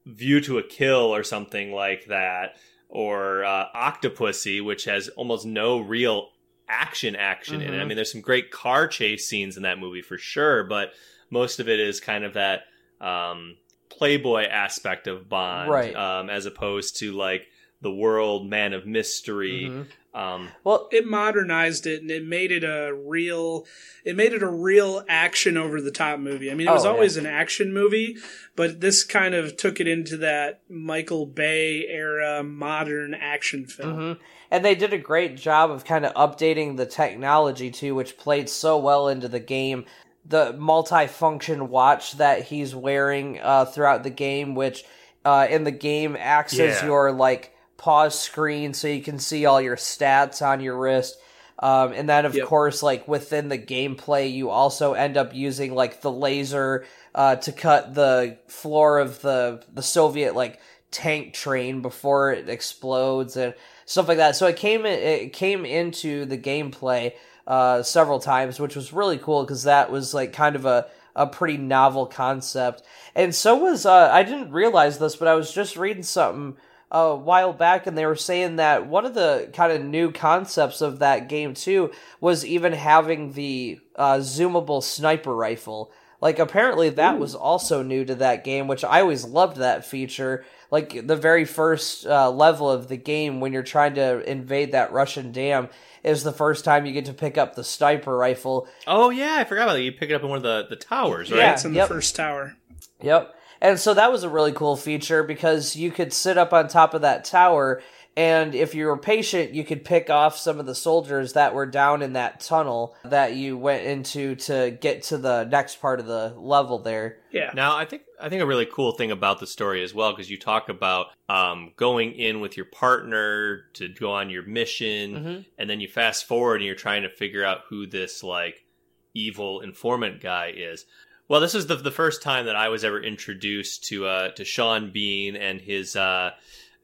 view 0.07 0.41
to 0.43 0.59
a 0.59 0.63
kill 0.63 1.13
or 1.13 1.25
something 1.25 1.73
like 1.73 2.07
that 2.07 2.55
or 2.89 3.45
uh, 3.45 3.67
octopussy 3.75 4.65
which 4.65 4.85
has 4.85 5.09
almost 5.09 5.45
no 5.45 5.81
real 5.81 6.29
action 6.69 7.15
action 7.17 7.61
in 7.61 7.75
it 7.75 7.79
i 7.79 7.83
Mhm. 7.85 7.89
mean 7.89 7.97
there's 7.97 8.11
some 8.13 8.21
great 8.21 8.51
car 8.51 8.87
chase 8.89 9.29
scenes 9.29 9.57
in 9.57 9.65
that 9.65 9.79
movie 9.79 10.03
for 10.03 10.17
sure 10.19 10.65
but 10.65 10.93
most 11.31 11.61
of 11.61 11.69
it 11.69 11.79
is 11.81 12.01
kind 12.01 12.25
of 12.25 12.35
that 12.35 12.65
um, 13.01 13.57
playboy 13.91 14.45
aspect 14.45 15.07
of 15.07 15.29
bond 15.29 15.69
Right. 15.71 15.95
um, 15.95 16.31
as 16.31 16.47
opposed 16.47 16.97
to 17.01 17.13
like 17.13 17.49
the 17.83 17.91
world 17.93 18.49
man 18.49 18.73
of 18.73 18.87
mystery 18.87 19.69
Mhm. 19.71 19.87
Um, 20.15 20.49
Well, 20.63 20.89
It 20.93 21.07
modernized 21.07 21.87
it 21.87 22.01
and 22.03 22.11
it 22.11 22.25
made 22.25 22.53
it 22.53 22.63
a 22.65 22.95
real. 22.95 23.67
It 24.05 24.17
made 24.17 24.33
it 24.33 24.43
a 24.43 24.49
real 24.49 25.03
action 25.09 25.57
over 25.57 25.81
the 25.81 25.91
top 25.91 26.21
movie. 26.21 26.51
I 26.51 26.55
mean, 26.55 26.69
it 26.69 26.71
was 26.71 26.85
Oh, 26.85 26.91
yeah. 26.91 26.95
always 26.95 27.17
an 27.17 27.27
action 27.27 27.73
movie, 27.73 28.17
but 28.55 28.81
this 28.81 29.03
kind 29.03 29.35
of 29.35 29.57
took 29.57 29.81
it 29.81 29.89
into 29.89 30.17
that 30.19 30.61
Michael 30.69 31.27
Bay 31.27 31.87
era 31.89 32.43
modern 32.45 33.15
action 33.15 33.67
film. 33.67 33.97
mhm. 33.99 34.19
and 34.51 34.65
they 34.65 34.75
did 34.77 34.93
a 34.93 34.99
great 34.99 35.37
job 35.37 35.71
of 35.71 35.85
kind 35.85 36.07
of 36.07 36.13
updating 36.15 36.77
the 36.77 36.87
technology 36.87 37.71
too, 37.71 37.95
which 37.95 38.17
played 38.17 38.49
so 38.49 38.79
well 38.79 39.09
into 39.09 39.27
the 39.27 39.41
game. 39.41 39.85
The 40.27 40.53
multi-function 40.53 41.69
watch 41.69 42.13
that 42.19 42.43
he's 42.45 42.75
wearing 42.75 43.41
uh, 43.43 43.65
throughout 43.65 44.03
the 44.05 44.11
game, 44.11 44.55
which 44.55 44.85
uh, 45.25 45.47
in 45.51 45.65
the 45.65 45.71
game 45.71 46.17
acts 46.19 46.59
as 46.59 46.83
your 46.83 47.11
like 47.13 47.54
pause 47.85 48.19
screen, 48.19 48.73
so 48.73 48.89
you 48.89 49.03
can 49.03 49.19
see 49.19 49.45
all 49.45 49.61
your 49.61 49.77
stats 49.77 50.41
on 50.41 50.61
your 50.61 50.79
wrist. 50.79 51.19
Um, 51.59 51.93
and 51.93 52.09
then, 52.09 52.25
of 52.25 52.41
Yep. 52.41 52.41
course, 52.41 52.83
like 52.83 53.07
within 53.07 53.49
the 53.51 53.59
gameplay, 53.59 54.33
you 54.33 54.49
also 54.49 54.95
end 54.95 55.19
up 55.19 55.35
using 55.35 55.75
like 55.75 56.01
the 56.01 56.11
laser 56.11 56.87
uh, 57.15 57.37
to 57.37 57.53
cut 57.53 57.95
the 57.95 58.39
floor 58.49 58.99
of 58.99 59.21
the 59.21 59.63
the 59.73 59.83
Soviet 59.83 60.35
like 60.35 60.61
tank 60.91 61.35
train 61.35 61.83
before 61.83 62.33
it 62.33 62.49
explodes 62.49 63.37
and 63.37 63.55
stuff 63.85 64.09
like 64.09 64.17
that. 64.17 64.35
So 64.35 64.47
it 64.47 64.57
came 64.57 64.87
it 64.87 65.33
came 65.35 65.67
into 65.67 66.25
the 66.25 66.39
gameplay 66.39 67.13
uh, 67.47 67.83
several 67.83 68.19
times, 68.19 68.59
which 68.59 68.77
was 68.77 68.93
really 68.93 69.19
cool 69.19 69.43
because 69.45 69.65
that 69.65 69.91
was 69.91 70.15
like 70.15 70.33
kind 70.33 70.57
of 70.57 70.65
a 70.65 70.87
a 71.15 71.27
pretty 71.27 71.59
novel 71.59 72.07
concept. 72.07 72.83
And 73.15 73.35
so 73.35 73.57
was 73.57 73.87
uh, 73.87 74.11
I 74.11 74.23
didn't 74.25 74.51
realize 74.53 74.99
this, 74.99 75.17
but 75.17 75.29
I 75.29 75.35
was 75.35 75.53
just 75.53 75.77
reading 75.77 76.03
something 76.03 76.57
a 76.91 77.15
while 77.15 77.53
back, 77.53 77.87
and 77.87 77.97
they 77.97 78.07
were 78.07 78.17
saying 78.17 78.57
that 78.57 78.87
one 78.87 79.05
of 79.05 79.15
the 79.15 79.51
kind 79.53 79.73
of 79.73 79.83
new 79.83 80.13
concepts 80.13 80.81
of 80.81 81.01
that 81.01 81.29
game 81.29 81.55
too 81.55 81.91
was 82.21 82.45
even 82.45 82.73
having 82.73 83.33
the 83.33 83.81
uh, 83.97 84.17
zoomable 84.17 84.83
sniper 84.83 85.35
rifle. 85.35 85.91
Like 86.21 86.39
apparently 86.39 86.89
that 86.91 87.17
Ooh. 87.17 87.19
was 87.19 87.35
also 87.35 87.83
new 87.83 88.05
to 88.05 88.15
that 88.17 88.45
game, 88.45 88.67
which 88.67 88.85
I 88.85 89.01
always 89.01 89.25
loved 89.25 89.59
that 89.59 89.85
feature. 89.85 90.45
Like 90.71 91.07
the 91.07 91.17
very 91.17 91.45
first 91.45 92.07
uh, 92.07 92.31
level 92.31 92.71
of 92.71 92.89
the 92.89 92.97
game 92.97 93.41
when 93.41 93.53
you're 93.53 93.63
trying 93.63 93.95
to 93.97 94.29
invade 94.29 94.73
that 94.73 94.93
Russian 94.93 95.33
dam 95.33 95.69
is 96.03 96.23
the 96.23 96.33
first 96.33 96.65
time 96.65 96.87
you 96.87 96.93
get 96.93 97.07
to 97.07 97.13
pick 97.13 97.37
up 97.37 97.55
the 97.55 97.65
sniper 97.65 98.17
rifle. 98.17 98.69
Oh 98.87 99.11
yeah, 99.11 99.37
I 99.39 99.45
forgot 99.45 99.65
about 99.65 99.75
that. 99.75 99.83
You 99.83 99.93
pick 99.93 100.11
it 100.11 100.15
up 100.15 100.23
in 100.23 100.29
one 100.29 100.39
of 100.39 100.43
the, 100.43 100.67
the 100.69 100.77
towers, 100.77 101.31
right? 101.31 101.39
Yeah, 101.39 101.53
it's 101.53 101.65
in 101.65 101.75
yep. 101.75 101.89
the 101.89 101.95
first 101.95 102.15
tower. 102.15 102.57
Yep. 103.03 103.35
And 103.65 103.81
so 103.81 103.95
that 103.95 104.13
was 104.13 104.23
a 104.23 104.29
really 104.29 104.53
cool 104.53 104.77
feature 104.77 105.25
because 105.25 105.75
you 105.75 105.91
could 105.91 106.13
sit 106.13 106.39
up 106.39 106.53
on 106.53 106.69
top 106.69 106.95
of 106.95 107.01
that 107.01 107.25
tower 107.25 107.83
and 108.17 108.55
if 108.55 108.75
you 108.75 108.87
were 108.87 108.97
patient, 108.97 109.55
you 109.55 109.65
could 109.65 109.85
pick 109.85 110.09
off 110.09 110.37
some 110.37 110.61
of 110.61 110.67
the 110.67 110.75
soldiers 110.75 111.33
that 111.33 111.53
were 111.53 111.67
down 111.67 112.01
in 112.01 112.13
that 112.13 112.41
tunnel 112.41 112.95
that 113.05 113.35
you 113.35 113.59
went 113.59 113.85
into 113.85 114.37
to 114.37 114.77
get 114.81 115.03
to 115.05 115.19
the 115.19 115.45
next 115.45 115.81
part 115.81 115.99
of 115.99 116.07
the 116.07 116.33
level 116.37 116.79
there. 116.79 117.19
Yeah. 117.33 117.51
Now, 117.55 117.77
I 117.77 117.85
think 117.85 118.03
I 118.21 118.29
think 118.29 118.41
a 118.41 118.47
really 118.47 118.67
cool 118.67 118.93
thing 118.93 119.11
about 119.11 119.41
the 119.41 119.49
story 119.49 119.83
as 119.83 119.93
well 119.93 120.13
because 120.13 120.31
you 120.31 120.39
talk 120.39 120.69
about 120.69 121.09
um, 121.29 121.73
going 121.77 122.13
in 122.13 122.41
with 122.41 122.57
your 122.57 122.67
partner 122.67 123.65
to 123.75 123.89
go 123.89 124.13
on 124.13 124.31
your 124.31 124.45
mission, 124.45 125.15
mm-hmm. 125.15 125.41
and 125.59 125.69
then 125.69 125.81
you 125.81 125.89
fast 125.89 126.27
forward 126.27 126.57
and 126.57 126.67
you're 126.67 126.77
trying 126.77 127.03
to 127.03 127.11
figure 127.11 127.45
out 127.45 127.63
who 127.69 127.87
this 127.87 128.23
like 128.23 128.65
evil 129.13 129.61
informant 129.61 130.21
guy 130.21 130.53
is. 130.57 130.87
Well, 131.29 131.41
this 131.41 131.55
is 131.55 131.67
the 131.67 131.77
the 131.77 131.91
first 131.91 132.23
time 132.23 132.47
that 132.47 132.57
I 132.57 132.69
was 132.69 132.85
ever 132.85 133.03
introduced 133.03 133.85
to 133.85 134.07
uh, 134.07 134.29
to 134.33 134.45
Sean 134.45 134.91
Bean 134.91 135.37
and 135.37 135.61
his 135.61 135.97
uh, 135.97 136.33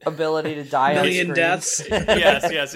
ability 0.05 0.55
to 0.55 0.63
die 0.63 0.95
million 0.95 1.33
deaths. 1.33 1.83
yes, 1.89 2.51
yes, 2.51 2.75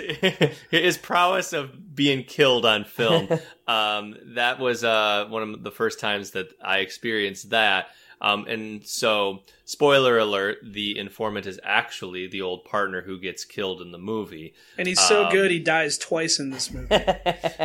his 0.71 0.97
prowess 0.97 1.53
of 1.53 1.95
being 1.95 2.23
killed 2.23 2.65
on 2.65 2.83
film. 2.83 3.29
Um, 3.67 4.15
that 4.35 4.59
was 4.59 4.83
uh, 4.83 5.25
one 5.27 5.41
of 5.41 5.63
the 5.63 5.71
first 5.71 5.99
times 5.99 6.29
that 6.31 6.49
I 6.63 6.81
experienced 6.81 7.49
that. 7.49 7.87
Um, 8.21 8.45
and 8.45 8.85
so, 8.85 9.39
spoiler 9.63 10.19
alert: 10.19 10.59
the 10.61 10.99
informant 10.99 11.47
is 11.47 11.59
actually 11.63 12.27
the 12.27 12.43
old 12.43 12.63
partner 12.65 13.01
who 13.01 13.19
gets 13.19 13.43
killed 13.43 13.81
in 13.81 13.91
the 13.91 13.97
movie. 13.97 14.53
And 14.77 14.87
he's 14.87 14.99
so 14.99 15.25
um, 15.25 15.31
good, 15.31 15.49
he 15.49 15.57
dies 15.57 15.97
twice 15.97 16.37
in 16.39 16.51
this 16.51 16.71
movie. 16.71 16.89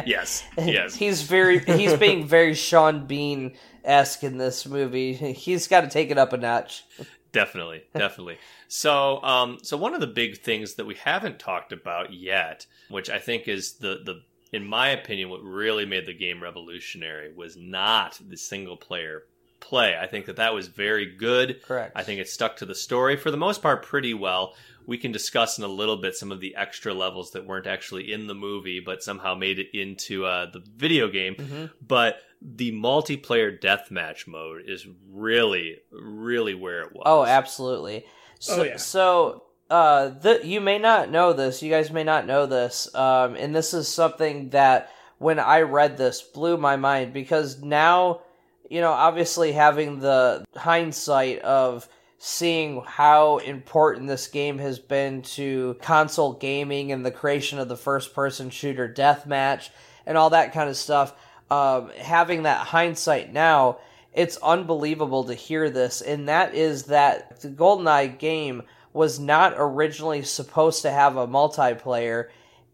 yes, 0.07 0.43
yes. 0.57 0.95
He's 0.95 1.21
very 1.21 1.59
he's 1.59 1.93
being 1.99 2.27
very 2.27 2.55
Sean 2.55 3.07
Bean 3.07 3.59
esque 3.85 4.24
in 4.24 4.39
this 4.39 4.66
movie. 4.66 5.12
He's 5.33 5.68
got 5.68 5.83
to 5.83 5.89
take 5.89 6.11
it 6.11 6.18
up 6.18 6.33
a 6.33 6.37
notch. 6.37 6.85
Definitely, 7.33 7.85
definitely. 7.95 8.39
So, 8.66 9.22
um, 9.22 9.59
so 9.62 9.76
one 9.76 9.95
of 9.95 10.01
the 10.01 10.07
big 10.07 10.39
things 10.39 10.74
that 10.74 10.87
we 10.87 10.97
haven't 10.97 11.39
talked 11.39 11.72
about 11.72 12.12
yet, 12.12 12.66
which 12.89 13.09
I 13.09 13.18
think 13.18 13.47
is 13.47 13.74
the 13.74 14.01
the 14.05 14.22
in 14.53 14.66
my 14.66 14.89
opinion, 14.89 15.28
what 15.28 15.43
really 15.45 15.87
made 15.87 16.07
the 16.07 16.12
game 16.12 16.43
revolutionary 16.43 17.33
was 17.33 17.57
not 17.57 18.18
the 18.28 18.37
single 18.37 18.76
player 18.76 19.22
play. 19.61 19.97
I 20.01 20.07
think 20.07 20.26
that 20.26 20.37
that 20.37 20.55
was 20.55 20.66
very 20.66 21.07
good. 21.07 21.62
Correct. 21.62 21.93
I 21.95 22.03
think 22.03 22.20
it 22.20 22.28
stuck 22.28 22.57
to 22.57 22.66
the 22.66 22.74
story 22.74 23.16
for 23.16 23.31
the 23.31 23.37
most 23.37 23.62
part 23.62 23.85
pretty 23.85 24.14
well. 24.14 24.55
We 24.91 24.99
can 24.99 25.12
discuss 25.12 25.57
in 25.57 25.62
a 25.62 25.68
little 25.68 25.99
bit 25.99 26.16
some 26.16 26.32
of 26.32 26.41
the 26.41 26.57
extra 26.57 26.93
levels 26.93 27.30
that 27.30 27.47
weren't 27.47 27.68
actually 27.68 28.12
in 28.12 28.26
the 28.26 28.34
movie, 28.34 28.80
but 28.80 29.05
somehow 29.05 29.36
made 29.36 29.61
it 29.61 29.68
into 29.72 30.24
uh, 30.26 30.51
the 30.51 30.64
video 30.76 31.07
game. 31.07 31.36
Mm-hmm. 31.36 31.66
But 31.80 32.16
the 32.43 32.72
multiplayer 32.72 33.57
deathmatch 33.57 34.26
mode 34.26 34.64
is 34.66 34.88
really, 35.09 35.76
really 35.93 36.57
where 36.57 36.80
it 36.82 36.93
was. 36.93 37.05
Oh, 37.07 37.24
absolutely. 37.24 38.05
So, 38.41 38.62
oh, 38.62 38.64
yeah. 38.64 38.76
So, 38.78 39.45
uh, 39.70 40.09
the, 40.09 40.41
you 40.43 40.61
may 40.61 40.80
not 40.80 41.09
know 41.09 41.34
this. 41.34 41.62
You 41.62 41.70
guys 41.70 41.93
may 41.93 42.03
not 42.03 42.26
know 42.26 42.47
this. 42.47 42.93
Um, 42.93 43.36
and 43.36 43.55
this 43.55 43.72
is 43.72 43.86
something 43.86 44.51
that 44.51 44.91
when 45.18 45.38
I 45.38 45.61
read 45.61 45.99
this 45.99 46.20
blew 46.20 46.57
my 46.57 46.74
mind 46.74 47.12
because 47.12 47.62
now, 47.62 48.22
you 48.68 48.80
know, 48.80 48.91
obviously 48.91 49.53
having 49.53 50.01
the 50.01 50.45
hindsight 50.57 51.38
of 51.43 51.88
seeing 52.23 52.83
how 52.85 53.39
important 53.39 54.07
this 54.07 54.29
game 54.29 54.59
has 54.59 54.79
been 54.79 55.23
to 55.23 55.75
console 55.81 56.35
gaming 56.35 56.93
and 56.93 57.05
the 57.05 57.11
creation 57.11 57.59
of 57.59 57.66
the 57.66 57.77
first 57.79 58.14
person 58.14 58.51
shooter 58.51 58.87
deathmatch 58.87 59.71
and 60.05 60.18
all 60.18 60.29
that 60.29 60.53
kind 60.53 60.68
of 60.68 60.77
stuff. 60.77 61.14
Um, 61.51 61.91
having 61.97 62.43
that 62.43 62.59
hindsight 62.59 63.33
now, 63.33 63.79
it's 64.12 64.37
unbelievable 64.43 65.25
to 65.25 65.35
hear 65.35 65.71
this, 65.71 66.03
and 66.03 66.29
that 66.29 66.55
is 66.55 66.85
that 66.85 67.41
the 67.41 67.49
GoldenEye 67.49 68.18
game 68.18 68.64
was 68.93 69.18
not 69.18 69.55
originally 69.57 70.23
supposed 70.23 70.83
to 70.83 70.91
have 70.91 71.16
a 71.16 71.27
multiplayer, 71.27 72.29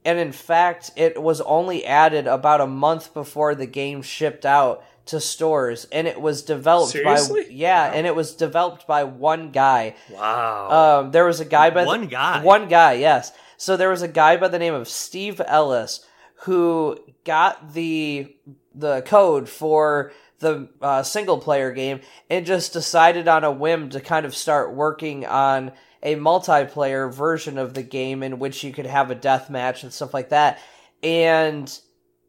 and 0.05 0.19
in 0.19 0.33
fact, 0.33 0.91
it 0.97 1.23
was 1.23 1.41
only 1.43 1.87
added 1.87 2.27
about 2.27 2.61
a 2.61 2.67
month 2.67 3.15
before 3.15 3.55
the 3.55 3.67
game 3.67 4.03
shipped 4.03 4.45
out 4.45 4.83
to 5.07 5.21
stores, 5.21 5.87
and 5.91 6.07
it 6.07 6.21
was 6.21 6.43
developed 6.43 6.93
Seriously? 6.93 7.43
by 7.43 7.49
yeah, 7.51 7.89
wow. 7.89 7.95
and 7.95 8.07
it 8.07 8.15
was 8.15 8.35
developed 8.35 8.87
by 8.87 9.05
one 9.05 9.51
guy. 9.51 9.95
Wow. 10.11 11.01
Um, 11.01 11.11
there 11.13 11.25
was 11.25 11.41
a 11.41 11.45
guy 11.45 11.71
by 11.71 11.85
one 11.85 12.03
the, 12.03 12.07
guy. 12.09 12.43
One 12.43 12.69
guy, 12.69 12.95
yes. 12.95 13.33
So 13.57 13.77
there 13.77 13.91
was 13.91 14.03
a 14.03 14.09
guy 14.09 14.37
by 14.37 14.49
the 14.49 14.59
name 14.59 14.75
of 14.75 14.89
Steve 14.89 15.41
Ellis 15.47 16.05
who 16.41 16.99
got 17.25 17.73
the 17.73 18.37
the 18.75 19.03
code 19.03 19.49
for 19.49 20.13
the 20.41 20.69
uh, 20.83 21.03
single 21.03 21.39
player 21.39 21.73
game 21.73 22.01
and 22.29 22.45
just 22.45 22.73
decided 22.73 23.27
on 23.27 23.43
a 23.43 23.51
whim 23.51 23.89
to 23.91 24.01
kind 24.01 24.27
of 24.27 24.35
start 24.35 24.75
working 24.75 25.25
on 25.25 25.73
a 26.03 26.15
multiplayer 26.17 27.13
version 27.13 27.57
of 27.57 27.73
the 27.73 27.83
game 27.83 28.23
in 28.23 28.39
which 28.39 28.63
you 28.63 28.73
could 28.73 28.87
have 28.87 29.11
a 29.11 29.15
death 29.15 29.49
match 29.49 29.83
and 29.83 29.93
stuff 29.93 30.13
like 30.13 30.29
that. 30.29 30.59
And 31.03 31.81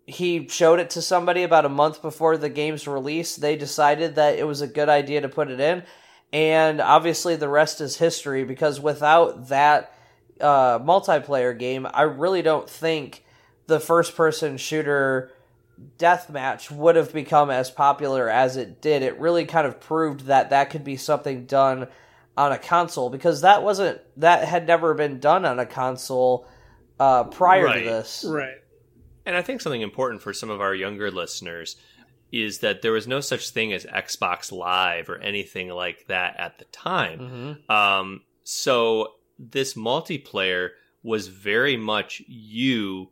he 0.08 0.48
showed 0.48 0.80
it 0.80 0.90
to 0.92 1.02
somebody 1.02 1.44
about 1.44 1.66
a 1.66 1.70
month 1.70 2.02
before 2.02 2.38
the 2.38 2.50
game's 2.50 2.88
release. 2.88 3.36
They 3.36 3.58
decided 3.58 4.16
that 4.16 4.40
it 4.40 4.48
was 4.48 4.62
a 4.62 4.68
good 4.68 4.88
idea 4.88 5.20
to 5.22 5.30
put 5.30 5.52
it 5.52 5.60
in. 5.60 5.84
And 6.32 6.80
obviously, 6.80 7.36
the 7.36 7.50
rest 7.50 7.82
is 7.82 7.98
history 7.98 8.46
because 8.46 8.80
without 8.80 9.50
that 9.50 9.94
uh, 10.40 10.80
multiplayer 10.80 11.58
game, 11.58 11.86
I 11.94 12.04
really 12.04 12.42
don't 12.42 12.70
think 12.70 13.26
the 13.68 13.82
first 13.82 14.16
person 14.16 14.56
shooter 14.56 15.32
deathmatch 16.00 16.72
would 16.72 16.96
have 16.96 17.14
become 17.14 17.50
as 17.50 17.70
popular 17.70 18.30
as 18.30 18.56
it 18.56 18.82
did. 18.82 19.04
It 19.04 19.20
really 19.20 19.46
kind 19.46 19.68
of 19.68 19.80
proved 19.80 20.22
that 20.22 20.50
that 20.52 20.70
could 20.70 20.86
be 20.86 20.96
something 20.96 21.46
done 21.46 21.88
on 22.38 22.52
a 22.54 22.58
console 22.58 23.10
because 23.10 23.42
that 23.42 23.62
wasn't 23.62 24.00
that 24.16 24.48
had 24.48 24.68
never 24.68 24.94
been 24.94 25.20
done 25.20 25.44
on 25.44 25.60
a 25.60 25.66
console 25.66 26.48
uh, 27.00 27.26
prior 27.26 27.66
right. 27.66 27.84
to 27.84 27.90
this. 27.90 28.24
Right. 28.28 28.56
And 29.28 29.36
I 29.36 29.42
think 29.42 29.60
something 29.60 29.82
important 29.82 30.22
for 30.22 30.32
some 30.32 30.50
of 30.50 30.62
our 30.62 30.74
younger 30.74 31.12
listeners 31.12 31.76
is 32.32 32.60
that 32.60 32.82
there 32.82 32.94
was 32.94 33.08
no 33.08 33.20
such 33.20 33.50
thing 33.50 33.74
as 33.74 33.84
Xbox 33.84 34.54
Live 34.54 35.10
or 35.10 35.18
anything 35.18 35.68
like 35.68 36.08
that 36.08 36.40
at 36.40 36.60
the 36.60 36.66
time. 36.66 37.20
Mm-hmm. 37.20 37.72
Um, 37.72 38.22
so 38.46 39.16
this 39.38 39.74
multiplayer 39.74 40.70
was 41.04 41.28
very 41.28 41.76
much 41.76 42.24
you 42.26 43.10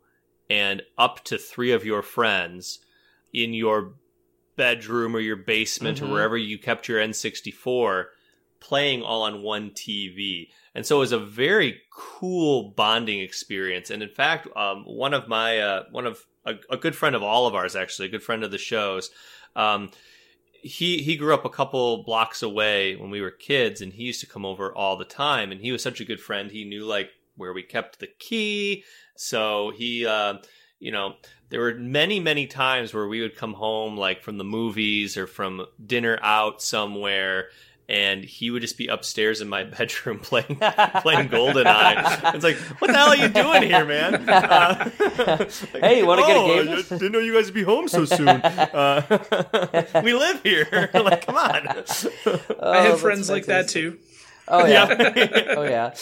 and 0.48 0.80
up 0.96 1.22
to 1.24 1.36
three 1.36 1.72
of 1.72 1.84
your 1.84 2.00
friends 2.00 2.78
in 3.34 3.52
your 3.52 3.92
bedroom 4.56 5.14
or 5.14 5.20
your 5.20 5.36
basement 5.36 5.98
mm-hmm. 5.98 6.06
or 6.06 6.12
wherever 6.12 6.38
you 6.38 6.58
kept 6.58 6.88
your 6.88 6.98
N64 6.98 8.06
playing 8.60 9.02
all 9.02 9.22
on 9.22 9.42
one 9.42 9.70
TV. 9.70 10.48
And 10.74 10.84
so 10.84 10.96
it 10.96 11.00
was 11.00 11.12
a 11.12 11.18
very 11.18 11.80
cool 11.90 12.74
bonding 12.76 13.20
experience. 13.20 13.90
And 13.90 14.02
in 14.02 14.08
fact, 14.08 14.48
um, 14.56 14.84
one 14.84 15.14
of 15.14 15.28
my, 15.28 15.58
uh, 15.58 15.84
one 15.90 16.06
of 16.06 16.24
a, 16.44 16.54
a, 16.70 16.76
good 16.76 16.94
friend 16.94 17.16
of 17.16 17.22
all 17.22 17.46
of 17.46 17.54
ours, 17.54 17.74
actually, 17.74 18.08
a 18.08 18.10
good 18.10 18.22
friend 18.22 18.44
of 18.44 18.50
the 18.50 18.58
show's, 18.58 19.10
um, 19.54 19.90
he 20.52 21.02
he 21.02 21.16
grew 21.16 21.32
up 21.32 21.44
a 21.44 21.50
couple 21.50 22.02
blocks 22.02 22.42
away 22.42 22.96
when 22.96 23.08
we 23.08 23.20
were 23.20 23.30
kids 23.30 23.80
and 23.80 23.92
he 23.92 24.02
used 24.02 24.20
to 24.20 24.26
come 24.26 24.44
over 24.44 24.74
all 24.74 24.96
the 24.96 25.04
time 25.04 25.52
and 25.52 25.60
he 25.60 25.70
was 25.70 25.80
such 25.80 26.00
a 26.00 26.04
good 26.04 26.20
friend 26.20 26.50
he 26.50 26.64
knew 26.64 26.84
like 26.84 27.10
where 27.36 27.52
we 27.52 27.62
kept 27.62 28.00
the 28.00 28.08
key 28.18 28.82
so 29.16 29.72
he, 29.76 30.06
uh, 30.06 30.34
you 30.78 30.92
know, 30.92 31.14
there 31.48 31.60
were 31.60 31.74
many, 31.74 32.20
many 32.20 32.46
times 32.46 32.92
where 32.92 33.08
we 33.08 33.22
would 33.22 33.36
come 33.36 33.54
home 33.54 33.96
like 33.96 34.22
from 34.22 34.38
the 34.38 34.44
movies 34.44 35.16
or 35.16 35.26
from 35.26 35.66
dinner 35.84 36.18
out 36.22 36.62
somewhere. 36.62 37.48
And 37.88 38.24
he 38.24 38.50
would 38.50 38.62
just 38.62 38.76
be 38.76 38.88
upstairs 38.88 39.40
in 39.40 39.48
my 39.48 39.62
bedroom 39.78 40.18
playing 40.18 40.56
playing 40.56 41.28
GoldenEye. 41.28 42.34
It's 42.34 42.44
like, 42.44 42.56
what 42.80 42.88
the 42.88 42.96
hell 42.96 43.08
are 43.08 43.16
you 43.16 43.28
doing 43.28 43.62
here, 43.62 43.84
man? 43.84 44.24
Uh, 44.36 44.90
like, 45.72 45.82
hey, 45.82 45.98
you 45.98 46.06
want 46.06 46.20
to 46.20 46.26
oh, 46.26 46.26
get 46.26 46.36
a 46.36 46.64
game? 46.64 46.84
I 46.90 46.98
didn't 46.98 47.12
know 47.12 47.18
you 47.18 47.32
guys 47.32 47.46
would 47.46 47.54
be 47.54 47.62
home 47.62 47.88
so 47.88 48.04
soon. 48.04 48.28
Uh, 48.28 49.02
we 50.04 50.12
live 50.14 50.42
here. 50.42 50.90
like, 50.92 51.26
come 51.26 51.36
on. 51.36 51.66
Oh, 51.68 52.72
I 52.72 52.82
have 52.82 53.00
friends 53.00 53.30
like 53.30 53.46
that 53.46 53.68
too. 53.68 53.98
Oh 54.48 54.66
yeah. 54.66 55.54
oh 55.56 55.62
yeah. 55.64 55.94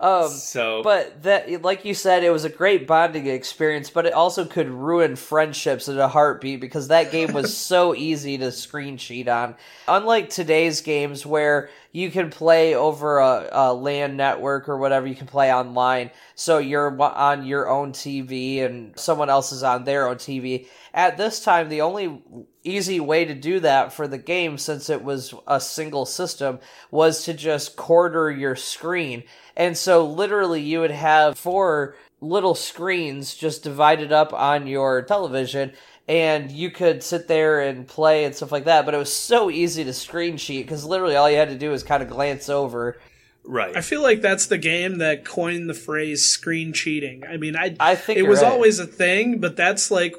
Um, 0.00 0.28
so, 0.30 0.82
but 0.82 1.22
that, 1.24 1.62
like 1.62 1.84
you 1.84 1.92
said, 1.92 2.22
it 2.22 2.30
was 2.30 2.44
a 2.44 2.48
great 2.48 2.86
bonding 2.86 3.26
experience, 3.26 3.90
but 3.90 4.06
it 4.06 4.12
also 4.12 4.44
could 4.44 4.68
ruin 4.68 5.16
friendships 5.16 5.88
in 5.88 5.98
a 5.98 6.06
heartbeat 6.06 6.60
because 6.60 6.88
that 6.88 7.10
game 7.10 7.32
was 7.32 7.56
so 7.56 7.94
easy 7.94 8.38
to 8.38 8.52
screen 8.52 8.96
cheat 8.96 9.28
on. 9.28 9.56
Unlike 9.88 10.30
today's 10.30 10.82
games 10.82 11.26
where 11.26 11.70
you 11.92 12.10
can 12.10 12.30
play 12.30 12.74
over 12.74 13.18
a, 13.18 13.48
a 13.50 13.72
LAN 13.72 14.16
network 14.16 14.68
or 14.68 14.76
whatever, 14.76 15.06
you 15.06 15.14
can 15.14 15.26
play 15.26 15.52
online. 15.52 16.10
So 16.34 16.58
you're 16.58 17.00
on 17.00 17.46
your 17.46 17.68
own 17.68 17.92
TV 17.92 18.64
and 18.64 18.98
someone 18.98 19.30
else 19.30 19.52
is 19.52 19.62
on 19.62 19.84
their 19.84 20.08
own 20.08 20.16
TV. 20.16 20.66
At 20.92 21.16
this 21.16 21.42
time, 21.42 21.68
the 21.68 21.80
only 21.80 22.22
easy 22.62 23.00
way 23.00 23.24
to 23.24 23.34
do 23.34 23.60
that 23.60 23.92
for 23.92 24.06
the 24.06 24.18
game, 24.18 24.58
since 24.58 24.90
it 24.90 25.02
was 25.02 25.34
a 25.46 25.60
single 25.60 26.04
system, 26.04 26.58
was 26.90 27.24
to 27.24 27.34
just 27.34 27.76
quarter 27.76 28.30
your 28.30 28.56
screen. 28.56 29.24
And 29.56 29.76
so 29.76 30.06
literally 30.06 30.60
you 30.60 30.80
would 30.80 30.90
have 30.90 31.38
four 31.38 31.96
little 32.20 32.54
screens 32.54 33.34
just 33.34 33.62
divided 33.62 34.12
up 34.12 34.32
on 34.32 34.66
your 34.66 35.02
television 35.02 35.72
and 36.08 36.50
you 36.50 36.70
could 36.70 37.02
sit 37.02 37.28
there 37.28 37.60
and 37.60 37.86
play 37.86 38.24
and 38.24 38.34
stuff 38.34 38.50
like 38.50 38.64
that. 38.64 38.86
But 38.86 38.94
it 38.94 38.98
was 38.98 39.12
so 39.12 39.50
easy 39.50 39.84
to 39.84 39.92
screen 39.92 40.38
cheat 40.38 40.64
because 40.64 40.84
literally 40.84 41.16
all 41.16 41.30
you 41.30 41.36
had 41.36 41.50
to 41.50 41.58
do 41.58 41.70
was 41.70 41.82
kind 41.82 42.02
of 42.02 42.08
glance 42.08 42.48
over. 42.48 42.98
Right. 43.44 43.76
I 43.76 43.82
feel 43.82 44.02
like 44.02 44.20
that's 44.20 44.46
the 44.46 44.58
game 44.58 44.98
that 44.98 45.24
coined 45.24 45.68
the 45.68 45.74
phrase 45.74 46.26
screen 46.26 46.72
cheating. 46.72 47.24
I 47.26 47.36
mean, 47.36 47.56
I 47.56 47.76
I 47.78 47.94
think 47.94 48.18
it 48.18 48.28
was 48.28 48.42
right. 48.42 48.50
always 48.50 48.78
a 48.78 48.86
thing, 48.86 49.38
but 49.38 49.56
that's 49.56 49.90
like 49.90 50.16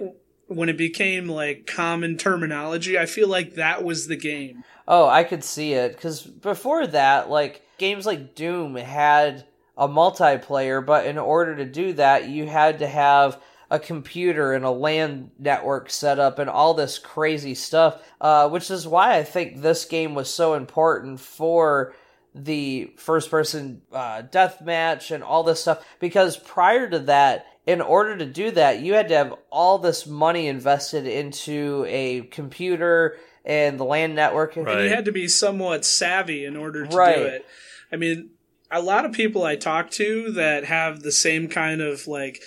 when 0.47 0.69
it 0.69 0.77
became 0.77 1.27
like 1.27 1.65
common 1.65 2.17
terminology. 2.17 2.97
I 2.97 3.05
feel 3.05 3.27
like 3.27 3.55
that 3.55 3.83
was 3.83 4.07
the 4.07 4.15
game. 4.15 4.63
Oh, 4.87 5.07
I 5.07 5.23
could 5.23 5.43
see 5.43 5.73
it 5.73 5.93
because 5.93 6.21
before 6.21 6.87
that, 6.87 7.29
like 7.29 7.61
games 7.77 8.05
like 8.05 8.35
Doom 8.35 8.75
had 8.75 9.45
a 9.77 9.87
multiplayer, 9.87 10.83
but 10.83 11.05
in 11.05 11.17
order 11.17 11.55
to 11.55 11.65
do 11.65 11.93
that, 11.93 12.27
you 12.27 12.47
had 12.47 12.79
to 12.79 12.87
have 12.87 13.39
a 13.71 13.79
computer 13.79 14.53
and 14.53 14.65
a 14.65 14.69
LAN 14.71 15.31
network 15.37 15.89
set 15.89 16.19
up 16.19 16.39
and 16.39 16.49
all 16.49 16.73
this 16.73 16.97
crazy 16.97 17.53
stuff, 17.55 18.01
uh, 18.19 18.49
which 18.49 18.71
is 18.71 18.87
why 18.87 19.17
I 19.17 19.23
think 19.23 19.61
this 19.61 19.85
game 19.85 20.15
was 20.15 20.29
so 20.33 20.55
important 20.55 21.19
for 21.19 21.93
the 22.33 22.91
first 22.97 23.31
person 23.31 23.81
uh, 23.91 24.21
death 24.21 24.61
match 24.61 25.11
and 25.11 25.23
all 25.23 25.43
this 25.43 25.61
stuff 25.61 25.83
because 25.99 26.37
prior 26.37 26.87
to 26.89 26.99
that 26.99 27.45
in 27.65 27.81
order 27.81 28.15
to 28.15 28.25
do 28.25 28.51
that 28.51 28.81
you 28.81 28.93
had 28.93 29.07
to 29.07 29.15
have 29.15 29.33
all 29.51 29.79
this 29.79 30.05
money 30.05 30.47
invested 30.47 31.07
into 31.07 31.85
a 31.89 32.21
computer 32.21 33.17
and 33.43 33.79
the 33.79 33.83
LAN 33.83 34.13
network 34.13 34.55
And 34.55 34.67
you 34.67 34.89
had 34.89 35.05
to 35.05 35.11
be 35.11 35.27
somewhat 35.27 35.85
savvy 35.85 36.45
in 36.45 36.55
order 36.55 36.85
to 36.85 36.95
Right. 36.95 37.15
do 37.15 37.23
it. 37.23 37.45
I 37.91 37.95
mean, 37.95 38.29
a 38.69 38.81
lot 38.81 39.05
of 39.05 39.11
people 39.11 39.43
I 39.43 39.55
talk 39.55 39.89
to 39.91 40.31
that 40.33 40.65
have 40.65 41.01
the 41.01 41.11
same 41.11 41.47
kind 41.47 41.81
of 41.81 42.07
like 42.07 42.43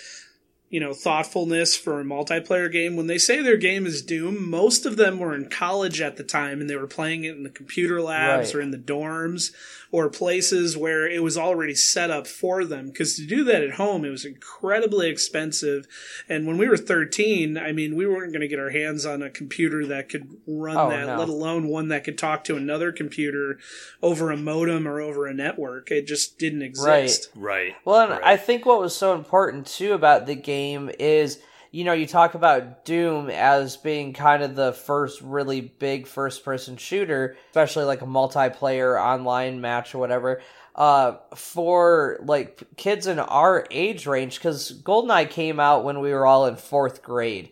you 0.73 0.79
know 0.79 0.91
thoughtfulness 0.91 1.77
for 1.77 1.99
a 1.99 2.03
multiplayer 2.03 2.71
game 2.71 2.95
when 2.95 3.05
they 3.05 3.19
say 3.19 3.41
their 3.43 3.57
game 3.57 3.85
is 3.85 4.01
doom 4.01 4.49
most 4.49 4.85
of 4.87 4.97
them 4.97 5.19
were 5.19 5.35
in 5.35 5.47
college 5.47 6.01
at 6.01 6.17
the 6.17 6.23
time 6.23 6.59
and 6.59 6.67
they 6.69 6.75
were 6.75 6.87
playing 6.87 7.23
it 7.25 7.35
in 7.37 7.43
the 7.43 7.49
computer 7.49 8.01
labs 8.01 8.47
Right. 8.47 8.55
or 8.55 8.61
in 8.61 8.71
the 8.71 8.77
dorms 8.79 9.51
or 9.91 10.09
places 10.09 10.75
where 10.75 11.05
it 11.07 11.21
was 11.21 11.37
already 11.37 11.75
set 11.75 12.09
up 12.09 12.25
for 12.25 12.65
them 12.65 12.87
because 12.87 13.15
to 13.17 13.25
do 13.27 13.43
that 13.43 13.61
at 13.63 13.75
home 13.75 14.03
it 14.03 14.09
was 14.09 14.25
incredibly 14.25 15.07
expensive 15.09 15.85
and 16.27 16.47
when 16.47 16.57
we 16.57 16.67
were 16.67 16.77
13 16.77 17.55
i 17.57 17.71
mean 17.71 17.95
we 17.95 18.07
weren't 18.07 18.31
going 18.33 18.41
to 18.41 18.47
get 18.47 18.57
our 18.59 18.71
hands 18.71 19.05
on 19.05 19.21
a 19.21 19.29
computer 19.29 19.85
that 19.85 20.09
could 20.09 20.27
run 20.47 20.75
Oh, 20.77 20.89
that 20.89 21.05
no. 21.05 21.17
let 21.19 21.29
alone 21.29 21.67
one 21.67 21.89
that 21.89 22.03
could 22.03 22.17
talk 22.17 22.43
to 22.45 22.55
another 22.57 22.91
computer 22.91 23.59
over 24.01 24.31
a 24.31 24.37
modem 24.37 24.87
or 24.87 24.99
over 24.99 25.27
a 25.27 25.33
network 25.35 25.91
it 25.91 26.07
just 26.07 26.39
didn't 26.39 26.63
exist 26.63 27.29
right. 27.35 27.43
right. 27.43 27.75
Well, 27.85 28.01
and 28.01 28.11
Right. 28.13 28.21
I 28.23 28.37
think 28.37 28.65
what 28.65 28.79
was 28.81 28.95
so 28.95 29.13
important 29.13 29.67
too 29.67 29.93
about 29.93 30.25
the 30.25 30.33
game 30.35 30.62
is, 30.99 31.39
you 31.71 31.83
know, 31.83 31.93
you 31.93 32.05
talk 32.05 32.35
about 32.35 32.85
Doom 32.85 33.29
as 33.29 33.77
being 33.77 34.13
kind 34.13 34.43
of 34.43 34.55
the 34.55 34.73
first 34.73 35.21
really 35.21 35.61
big 35.61 36.07
first 36.07 36.45
person 36.45 36.77
shooter, 36.77 37.35
especially 37.49 37.85
like 37.85 38.01
a 38.01 38.05
multiplayer 38.05 39.01
online 39.01 39.61
match 39.61 39.95
or 39.95 39.97
whatever. 39.97 40.41
Uh, 40.75 41.17
for 41.35 42.17
like 42.23 42.63
kids 42.77 43.05
in 43.05 43.19
our 43.19 43.67
age 43.69 44.07
range, 44.07 44.37
because 44.39 44.81
GoldenEye 44.81 45.29
came 45.29 45.59
out 45.59 45.83
when 45.83 45.99
we 45.99 46.11
were 46.11 46.25
all 46.25 46.47
in 46.47 46.55
fourth 46.55 47.03
grade. 47.03 47.51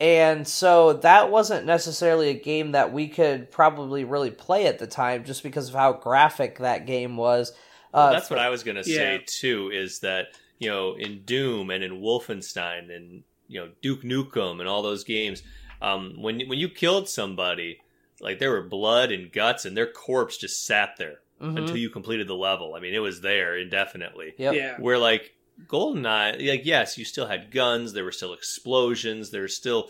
And 0.00 0.46
so 0.46 0.94
that 0.94 1.30
wasn't 1.30 1.66
necessarily 1.66 2.30
a 2.30 2.34
game 2.34 2.72
that 2.72 2.92
we 2.92 3.08
could 3.08 3.50
probably 3.50 4.04
really 4.04 4.30
play 4.30 4.66
at 4.66 4.78
the 4.78 4.86
time 4.86 5.24
just 5.24 5.42
because 5.42 5.68
of 5.68 5.74
how 5.74 5.92
graphic 5.92 6.58
that 6.60 6.86
game 6.86 7.16
was. 7.16 7.52
Uh, 7.92 8.12
That's 8.12 8.30
what 8.30 8.38
I 8.38 8.48
was 8.50 8.62
gonna 8.62 8.84
say 8.84 9.14
Yeah. 9.14 9.18
too. 9.26 9.70
Is 9.74 9.98
that 10.00 10.28
you 10.60 10.70
know 10.70 10.94
in 10.94 11.22
Doom 11.24 11.70
and 11.70 11.82
in 11.82 12.00
Wolfenstein 12.00 12.94
and 12.94 13.24
you 13.48 13.58
know 13.58 13.70
Duke 13.82 14.02
Nukem 14.04 14.60
and 14.60 14.68
all 14.68 14.82
those 14.82 15.02
games, 15.02 15.42
um, 15.82 16.14
when 16.22 16.40
when 16.46 16.60
you 16.60 16.68
killed 16.68 17.08
somebody, 17.08 17.80
like 18.20 18.38
there 18.38 18.50
were 18.50 18.62
blood 18.62 19.10
and 19.10 19.32
guts, 19.32 19.64
and 19.64 19.76
their 19.76 19.90
corpse 19.90 20.36
just 20.36 20.64
sat 20.64 20.90
there 20.98 21.16
mhm. 21.42 21.58
until 21.58 21.76
you 21.78 21.90
completed 21.90 22.28
the 22.28 22.34
level. 22.34 22.74
I 22.76 22.80
mean, 22.80 22.94
it 22.94 23.00
was 23.00 23.20
there 23.22 23.58
indefinitely. 23.58 24.34
Yep. 24.38 24.54
yeah 24.54 24.76
Where 24.78 24.98
like 24.98 25.34
GoldenEye, 25.66 26.48
like 26.48 26.64
yes, 26.66 26.96
you 26.96 27.04
still 27.04 27.26
had 27.26 27.50
guns, 27.50 27.92
there 27.92 28.04
were 28.04 28.12
still 28.12 28.34
explosions, 28.34 29.30
there 29.30 29.42
was 29.42 29.56
still, 29.56 29.88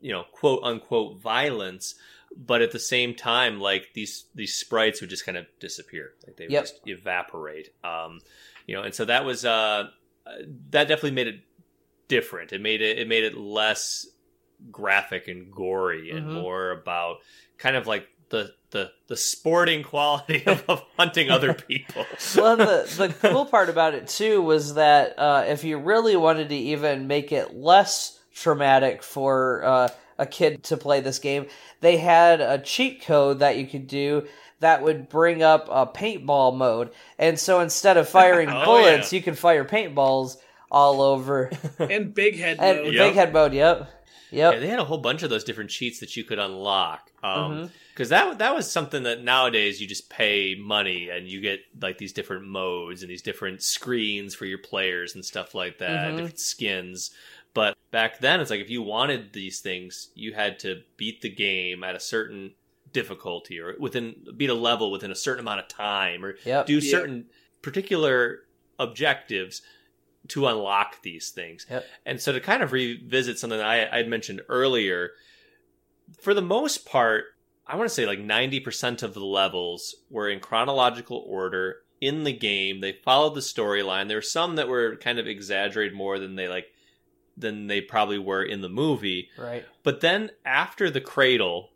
you 0.00 0.12
know, 0.12 0.24
quote 0.32 0.60
unquote 0.62 1.20
violence, 1.20 1.96
but 2.36 2.62
at 2.62 2.70
the 2.70 2.78
same 2.78 3.14
time, 3.14 3.60
like 3.60 3.90
these 3.94 4.24
these 4.34 4.54
sprites 4.54 5.00
would 5.00 5.10
just 5.10 5.26
kind 5.26 5.36
of 5.38 5.46
disappear, 5.58 6.12
like 6.26 6.36
they 6.36 6.44
would 6.44 6.52
Yep. 6.52 6.62
just 6.64 6.80
evaporate. 6.86 7.70
Um, 7.82 8.20
you 8.66 8.74
know, 8.76 8.82
and 8.82 8.94
so 8.94 9.04
that 9.04 9.24
was 9.24 9.44
uh, 9.44 9.88
that 10.70 10.88
definitely 10.88 11.12
made 11.12 11.28
it 11.28 11.40
different. 12.08 12.52
It 12.52 12.60
made 12.60 12.82
it 12.82 12.98
it 12.98 13.08
made 13.08 13.24
it 13.24 13.36
less 13.36 14.06
graphic 14.70 15.28
and 15.28 15.52
gory 15.52 16.10
and 16.10 16.26
Mhm. 16.26 16.32
more 16.32 16.70
about 16.70 17.18
kind 17.58 17.76
of 17.76 17.86
like 17.86 18.06
the 18.30 18.52
the 18.70 18.90
the 19.08 19.16
sporting 19.16 19.82
quality 19.82 20.42
of, 20.46 20.64
of 20.68 20.82
hunting 20.98 21.30
other 21.30 21.52
people. 21.68 22.06
well, 22.34 22.56
the 22.56 22.90
the 22.96 23.14
cool 23.20 23.46
part 23.46 23.68
about 23.68 23.94
it 23.94 24.08
too 24.08 24.42
was 24.42 24.74
that 24.74 25.18
uh, 25.18 25.44
if 25.46 25.64
you 25.64 25.78
really 25.78 26.16
wanted 26.16 26.48
to 26.48 26.56
even 26.56 27.06
make 27.06 27.32
it 27.32 27.54
less 27.54 28.18
traumatic 28.34 29.02
for 29.02 29.64
uh, 29.64 29.88
a 30.18 30.26
kid 30.26 30.62
to 30.64 30.76
play 30.76 31.00
this 31.00 31.18
game, 31.18 31.46
they 31.80 31.96
had 31.96 32.40
a 32.40 32.58
cheat 32.58 33.02
code 33.02 33.38
that 33.40 33.56
you 33.56 33.66
could 33.66 33.86
do 33.86 34.26
that 34.60 34.82
would 34.82 35.08
bring 35.08 35.42
up 35.42 35.68
a 35.70 35.86
paintball 35.86 36.56
mode, 36.56 36.90
and 37.18 37.38
so 37.38 37.60
instead 37.60 37.96
of 37.96 38.08
firing 38.08 38.48
Oh, 38.52 38.64
bullets, 38.64 39.12
yeah. 39.12 39.18
you 39.18 39.22
could 39.22 39.38
fire 39.38 39.64
paintballs 39.64 40.36
all 40.70 41.00
over. 41.02 41.50
and 41.78 42.12
big 42.14 42.38
head 42.38 42.56
and 42.60 42.78
mode. 42.84 42.94
Yep. 42.94 43.06
big 43.08 43.14
head 43.14 43.32
mode, 43.32 43.52
yep, 43.54 43.88
yep. 44.30 44.54
Yeah, 44.54 44.58
they 44.60 44.68
had 44.68 44.78
a 44.78 44.84
whole 44.84 44.98
bunch 44.98 45.22
of 45.22 45.30
those 45.30 45.44
different 45.44 45.70
cheats 45.70 46.00
that 46.00 46.16
you 46.16 46.24
could 46.24 46.38
unlock. 46.38 47.10
Um, 47.22 47.52
Mhm. 47.52 47.70
because 47.92 48.08
that 48.10 48.38
that 48.38 48.54
was 48.54 48.70
something 48.70 49.02
that 49.04 49.22
nowadays 49.24 49.80
you 49.80 49.86
just 49.88 50.10
pay 50.10 50.54
money 50.54 51.08
and 51.08 51.26
you 51.26 51.40
get 51.40 51.60
like 51.80 51.98
these 51.98 52.12
different 52.12 52.46
modes 52.46 53.02
and 53.02 53.10
these 53.10 53.22
different 53.22 53.62
screens 53.62 54.34
for 54.34 54.44
your 54.44 54.58
players 54.58 55.14
and 55.14 55.24
stuff 55.24 55.54
like 55.54 55.78
that, 55.78 56.08
Mhm. 56.12 56.16
different 56.16 56.38
skins. 56.38 57.10
But 57.54 57.74
back 57.90 58.20
then, 58.20 58.40
it's 58.40 58.50
like 58.50 58.60
if 58.60 58.68
you 58.68 58.82
wanted 58.82 59.32
these 59.32 59.60
things, 59.60 60.10
you 60.14 60.34
had 60.34 60.58
to 60.60 60.82
beat 60.98 61.22
the 61.22 61.30
game 61.30 61.82
at 61.82 61.94
a 61.96 62.00
certain 62.00 62.52
difficulty 63.00 63.60
or 63.60 63.74
within 63.78 64.14
beat 64.36 64.50
a 64.50 64.54
level 64.54 64.90
within 64.90 65.10
a 65.10 65.14
certain 65.26 65.40
amount 65.46 65.60
of 65.60 65.68
time 65.68 66.24
or 66.24 66.36
Yep. 66.44 66.66
do 66.66 66.78
Yeah. 66.78 66.90
certain 66.90 67.26
particular 67.62 68.44
objectives 68.78 69.62
to 70.28 70.46
unlock 70.46 71.02
these 71.02 71.30
things. 71.30 71.66
Yep. 71.70 71.84
And 72.04 72.20
so 72.20 72.32
to 72.32 72.40
kind 72.40 72.62
of 72.62 72.72
revisit 72.72 73.38
something 73.38 73.58
that 73.58 73.66
I 73.66 73.98
I'd 73.98 74.08
mentioned 74.08 74.40
earlier, 74.48 75.12
for 76.20 76.34
the 76.34 76.42
most 76.42 76.84
part, 76.86 77.24
I 77.66 77.76
want 77.76 77.88
to 77.88 77.94
say 77.94 78.06
like 78.06 78.18
90% 78.20 79.02
of 79.02 79.14
the 79.14 79.24
levels 79.24 79.96
were 80.10 80.28
in 80.28 80.40
chronological 80.40 81.22
order 81.26 81.82
in 82.00 82.24
the 82.24 82.32
game. 82.32 82.80
They 82.80 82.92
followed 82.92 83.34
the 83.34 83.40
storyline. 83.40 84.08
There 84.08 84.18
were 84.18 84.22
some 84.38 84.56
that 84.56 84.68
were 84.68 84.96
kind 84.96 85.18
of 85.18 85.26
exaggerated 85.26 85.94
more 85.94 86.18
than 86.18 86.34
they 86.36 86.48
like 86.48 86.66
than 87.38 87.66
they 87.66 87.80
probably 87.82 88.18
were 88.18 88.42
in 88.42 88.62
the 88.62 88.68
movie. 88.68 89.28
Right. 89.36 89.64
But 89.82 90.00
then 90.00 90.30
after 90.44 90.90
the 90.90 91.02
cradle, 91.02 91.70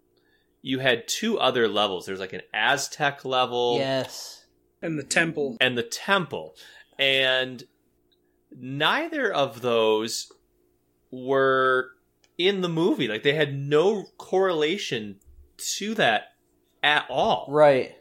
you 0.63 0.79
had 0.81 1.09
two 1.09 1.39
other 1.39 1.69
levels. 1.69 2.07
There's 2.07 2.21
like 2.21 2.33
an 2.33 2.43
Aztec 2.53 3.25
level 3.25 3.77
Yes. 3.79 4.45
and 4.83 4.99
the 4.99 5.03
temple. 5.03 5.57
and 5.61 5.77
the 5.79 5.83
temple. 5.83 6.55
And 6.99 7.65
neither 8.55 9.33
of 9.33 9.63
those 9.63 10.31
were 11.11 11.91
in 12.39 12.61
the 12.61 12.69
movie. 12.69 13.09
Like 13.09 13.23
they 13.23 13.35
had 13.35 13.55
no 13.55 14.05
correlation 14.19 15.17
to 15.79 15.95
that 15.95 16.33
at 16.83 17.07
all. 17.09 17.47
Right. 17.49 17.95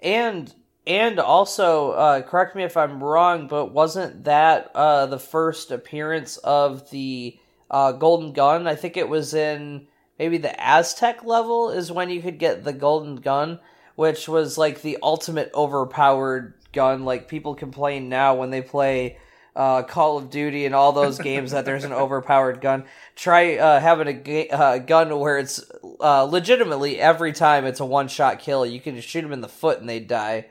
And 0.00 0.52
and 0.84 1.20
also, 1.20 1.92
uh, 1.92 2.22
correct 2.22 2.56
me 2.56 2.64
if 2.64 2.76
I'm 2.76 3.02
wrong, 3.02 3.46
but 3.46 3.72
wasn't 3.72 4.24
that 4.24 4.72
uh, 4.74 5.06
the 5.06 5.18
first 5.18 5.70
appearance 5.70 6.38
of 6.38 6.90
the 6.90 7.38
uh, 7.70 7.92
golden 7.92 8.32
gun? 8.32 8.66
I 8.66 8.74
think 8.74 8.96
it 8.96 9.08
was 9.08 9.32
in 9.32 9.86
maybe 10.22 10.38
the 10.38 10.64
Aztec 10.64 11.24
level 11.24 11.70
is 11.70 11.90
when 11.90 12.08
you 12.08 12.22
could 12.22 12.38
get 12.38 12.62
the 12.62 12.72
golden 12.72 13.16
gun, 13.16 13.58
which 13.96 14.28
was 14.28 14.56
like 14.56 14.80
the 14.80 14.96
ultimate 15.02 15.50
overpowered 15.52 16.54
gun. 16.72 17.04
Like 17.04 17.26
people 17.26 17.56
complain 17.56 18.08
now 18.08 18.36
when 18.36 18.50
they 18.50 18.62
play 18.62 19.18
uh, 19.56 19.82
Call 19.82 20.18
of 20.18 20.30
Duty 20.30 20.64
and 20.64 20.76
all 20.76 20.92
those 20.92 21.18
games 21.18 21.50
that 21.50 21.64
there's 21.64 21.82
an 21.82 21.92
overpowered 22.04 22.60
gun. 22.60 22.84
Try 23.16 23.56
uh, 23.56 23.80
having 23.80 24.06
a 24.06 24.12
ga- 24.12 24.50
uh, 24.50 24.78
gun 24.78 25.18
where 25.18 25.38
it's 25.38 25.60
uh, 26.00 26.22
legitimately 26.22 27.00
every 27.00 27.32
time 27.32 27.64
it's 27.64 27.80
a 27.80 27.84
one 27.84 28.06
shot 28.06 28.38
kill. 28.38 28.64
You 28.64 28.80
can 28.80 28.94
just 28.94 29.08
shoot 29.08 29.22
them 29.22 29.32
in 29.32 29.40
the 29.40 29.48
foot 29.48 29.80
and 29.80 29.88
they 29.88 29.98
die. 29.98 30.46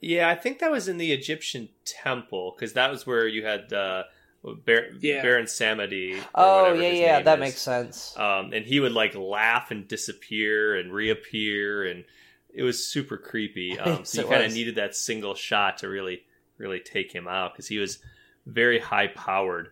Yeah, 0.00 0.28
I 0.28 0.36
think 0.36 0.60
that 0.60 0.70
was 0.70 0.86
in 0.86 0.98
the 0.98 1.10
Egyptian 1.10 1.70
temple 1.84 2.54
because 2.54 2.74
that 2.74 2.88
was 2.88 3.04
where 3.04 3.26
you 3.26 3.44
had 3.44 3.72
uh, 3.72 4.04
Bar- 4.42 4.88
Yeah. 4.98 5.22
Baron 5.22 5.46
Samedi. 5.46 6.20
Oh 6.34 6.72
yeah, 6.72 6.88
yeah, 6.88 7.20
that 7.22 7.38
is. 7.38 7.40
makes 7.40 7.60
sense. 7.60 8.16
Um, 8.18 8.52
and 8.52 8.64
he 8.64 8.80
would 8.80 8.92
like 8.92 9.14
laugh 9.14 9.70
and 9.70 9.86
disappear 9.86 10.76
and 10.76 10.92
reappear, 10.92 11.84
and 11.84 12.04
it 12.52 12.62
was 12.62 12.84
super 12.84 13.16
creepy. 13.16 13.78
Um, 13.78 14.04
so 14.04 14.22
you 14.22 14.28
kind 14.28 14.44
of 14.44 14.52
needed 14.52 14.74
that 14.76 14.96
single 14.96 15.34
shot 15.34 15.78
to 15.78 15.88
really, 15.88 16.24
really 16.58 16.80
take 16.80 17.12
him 17.12 17.28
out 17.28 17.52
because 17.52 17.68
he 17.68 17.78
was 17.78 17.98
very 18.46 18.78
high 18.78 19.06
powered. 19.06 19.68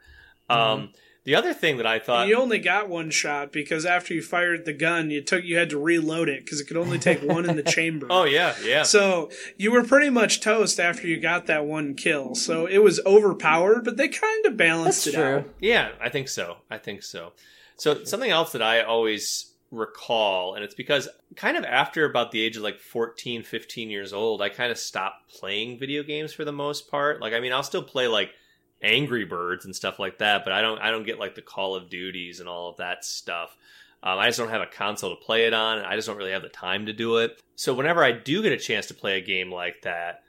Mm-hmm. 0.48 0.60
Um, 0.82 0.90
the 1.24 1.34
other 1.34 1.52
thing 1.52 1.76
that 1.76 1.86
I 1.86 1.98
thought, 1.98 2.28
you 2.28 2.36
only 2.36 2.58
got 2.58 2.88
one 2.88 3.10
shot 3.10 3.52
because 3.52 3.84
after 3.84 4.14
you 4.14 4.22
fired 4.22 4.64
the 4.64 4.72
gun, 4.72 5.10
you 5.10 5.20
took 5.22 5.44
you 5.44 5.56
had 5.56 5.70
to 5.70 5.78
reload 5.78 6.28
it 6.28 6.44
because 6.44 6.60
it 6.60 6.66
could 6.66 6.76
only 6.76 6.98
take 6.98 7.22
one 7.22 7.48
in 7.48 7.56
the 7.56 7.62
chamber. 7.76 8.06
oh 8.10 8.24
yeah, 8.24 8.54
yeah, 8.64 8.82
So 8.82 9.30
you 9.56 9.70
were 9.72 9.84
pretty 9.84 10.10
much 10.10 10.40
toast 10.40 10.80
after 10.80 11.06
you 11.06 11.20
got 11.20 11.46
that 11.46 11.66
one 11.66 11.94
kill. 11.94 12.34
So 12.34 12.66
it 12.66 12.78
was 12.78 13.00
overpowered, 13.04 13.84
but 13.84 13.96
they 13.96 14.08
kind 14.08 14.46
of 14.46 14.56
balanced 14.56 15.04
That's 15.04 15.16
it 15.16 15.18
true. 15.18 15.36
out. 15.38 15.48
Yeah, 15.60 15.90
I 16.00 16.08
think 16.08 16.28
so. 16.28 16.58
I 16.70 16.78
think 16.78 17.02
so. 17.02 17.32
So 17.76 18.04
something 18.04 18.30
else 18.30 18.52
that 18.52 18.62
I 18.62 18.82
always 18.82 19.46
recall 19.72 20.56
and 20.56 20.64
it's 20.64 20.74
because 20.74 21.08
kind 21.36 21.56
of 21.56 21.64
after 21.64 22.04
about 22.04 22.32
the 22.32 22.40
age 22.40 22.56
of 22.56 22.62
like 22.64 22.80
14 22.80 23.44
15 23.44 23.88
years 23.88 24.12
old 24.12 24.42
i 24.42 24.48
kind 24.48 24.72
of 24.72 24.76
stopped 24.76 25.30
playing 25.30 25.78
video 25.78 26.02
games 26.02 26.32
for 26.32 26.44
the 26.44 26.50
most 26.50 26.90
part 26.90 27.20
like 27.20 27.32
i 27.32 27.38
mean 27.38 27.52
i'll 27.52 27.62
still 27.62 27.82
play 27.84 28.08
like 28.08 28.30
angry 28.82 29.24
birds 29.24 29.64
and 29.64 29.76
stuff 29.76 29.98
like 29.98 30.18
that 30.18 30.44
but 30.44 30.52
i 30.52 30.60
don't 30.60 30.80
i 30.80 30.90
don't 30.90 31.04
get 31.04 31.18
like 31.18 31.34
the 31.34 31.42
call 31.42 31.74
of 31.74 31.90
duties 31.90 32.40
and 32.40 32.48
all 32.48 32.70
of 32.70 32.76
that 32.78 33.04
stuff 33.04 33.56
um, 34.02 34.18
i 34.18 34.26
just 34.26 34.38
don't 34.38 34.48
have 34.48 34.62
a 34.62 34.66
console 34.66 35.10
to 35.10 35.22
play 35.22 35.46
it 35.46 35.54
on 35.54 35.78
and 35.78 35.86
i 35.86 35.96
just 35.96 36.08
don't 36.08 36.16
really 36.16 36.32
have 36.32 36.42
the 36.42 36.48
time 36.48 36.86
to 36.86 36.92
do 36.92 37.18
it 37.18 37.40
so 37.56 37.74
whenever 37.74 38.02
i 38.02 38.12
do 38.12 38.42
get 38.42 38.52
a 38.52 38.58
chance 38.58 38.86
to 38.86 38.94
play 38.94 39.18
a 39.18 39.20
game 39.20 39.52
like 39.52 39.82
that 39.82 40.22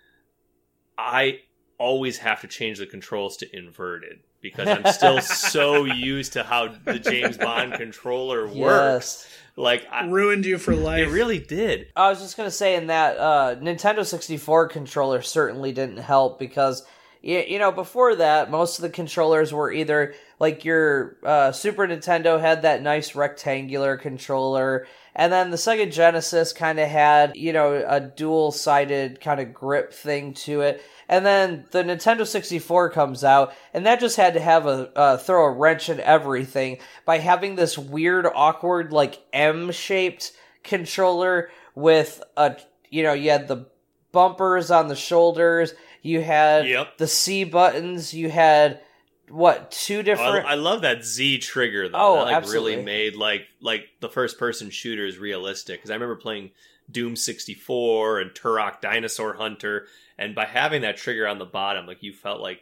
i 0.98 1.40
always 1.78 2.20
have 2.20 2.42
to 2.42 2.48
change 2.48 2.78
the 2.78 2.86
controls 2.86 3.38
to 3.38 3.58
inverted 3.58 4.20
because 4.42 4.68
I'm 4.68 4.92
still 4.92 5.22
so 5.22 5.86
used 5.86 6.34
to 6.34 6.44
how 6.44 6.68
the 6.68 7.00
James 7.00 7.38
Bond 7.38 7.74
controller 7.74 8.46
works. 8.46 8.56
Yes. 8.56 9.28
Like 9.56 9.86
I, 9.92 10.06
Ruined 10.06 10.46
you 10.46 10.58
for 10.58 10.76
life. 10.76 11.08
it 11.08 11.12
really 11.12 11.40
did. 11.40 11.88
I 11.96 12.10
was 12.10 12.20
just 12.20 12.38
gonna 12.38 12.52
say 12.52 12.76
in 12.76 12.88
that 12.88 13.18
uh, 13.18 13.56
Nintendo 13.60 14.06
64 14.06 14.70
controller 14.70 15.22
certainly 15.22 15.72
didn't 15.72 15.98
help 15.98 16.40
because 16.40 16.86
you, 17.22 17.44
you 17.48 17.60
know 17.60 17.72
before 17.72 18.16
that 18.16 18.52
most 18.52 18.78
of 18.78 18.84
the 18.84 18.90
controllers 18.90 19.54
were 19.54 19.72
either 19.72 20.14
like 20.40 20.66
your 20.66 21.18
uh, 21.24 21.52
Super 21.52 21.88
Nintendo 21.88 22.40
had 22.40 22.62
that 22.64 22.82
nice 22.82 23.16
rectangular 23.16 23.98
controller 23.98 24.88
and 25.16 25.32
then 25.32 25.52
the 25.52 25.58
Sega 25.58 25.92
Genesis 25.92 26.54
kind 26.54 26.80
of 26.80 26.90
had 26.90 27.36
you 27.36 27.54
know 27.54 27.84
a 27.88 28.00
dual 28.00 28.52
sided 28.52 29.22
kind 29.22 29.40
of 29.40 29.54
grip 29.54 29.94
thing 29.94 30.34
to 30.34 30.62
it 30.62 30.82
and 31.12 31.26
then 31.26 31.66
the 31.72 31.84
Nintendo 31.84 32.26
64 32.26 32.90
comes 32.92 33.26
out, 33.26 33.54
and 33.74 33.86
that 33.86 34.00
just 34.00 34.16
had 34.16 34.34
to 34.36 34.40
have 34.40 34.66
a 34.66 34.98
uh, 34.98 35.18
throw 35.18 35.44
a 35.44 35.52
wrench 35.52 35.90
in 35.90 36.00
everything 36.00 36.78
by 37.04 37.18
having 37.18 37.56
this 37.56 37.78
weird, 37.78 38.26
awkward, 38.34 38.94
like 38.94 39.22
M 39.34 39.74
shaped 39.74 40.32
controller 40.64 41.50
with 41.76 42.24
a, 42.38 42.56
you 42.90 43.04
know, 43.04 43.12
you 43.12 43.30
had 43.30 43.50
the 43.50 43.68
bumpers 44.14 44.72
on 44.72 44.88
the 44.88 44.96
shoulders, 44.96 45.74
you 46.02 46.22
had 46.22 46.68
Yep. 46.68 46.98
the 46.98 47.08
C 47.08 47.44
buttons, 47.44 48.14
you 48.14 48.30
had 48.30 48.82
what 49.30 49.72
two 49.72 49.98
oh, 49.98 50.00
I, 50.00 50.04
different? 50.04 50.46
I 50.46 50.56
love 50.56 50.82
that 50.82 51.04
Z 51.06 51.40
trigger 51.40 51.88
though. 51.90 51.98
Oh, 51.98 52.16
that, 52.16 52.26
like, 52.26 52.36
absolutely. 52.36 52.72
really 52.74 52.84
made 52.84 53.16
like 53.16 53.48
like 53.62 53.86
the 54.00 54.10
first 54.10 54.38
person 54.38 54.70
shooters 54.70 55.18
realistic. 55.18 55.80
Because 55.80 55.92
I 55.92 55.94
remember 55.94 56.16
playing 56.18 56.52
Doom 56.90 57.16
64 57.16 58.20
and 58.20 58.32
Turok 58.32 58.82
Dinosaur 58.82 59.34
Hunter, 59.34 59.88
and 60.18 60.36
by 60.36 60.46
having 60.46 60.82
that 60.82 60.98
trigger 60.98 61.28
on 61.28 61.40
the 61.40 61.46
bottom, 61.46 61.86
like 61.86 62.04
you 62.04 62.14
felt 62.14 62.42
like 62.42 62.62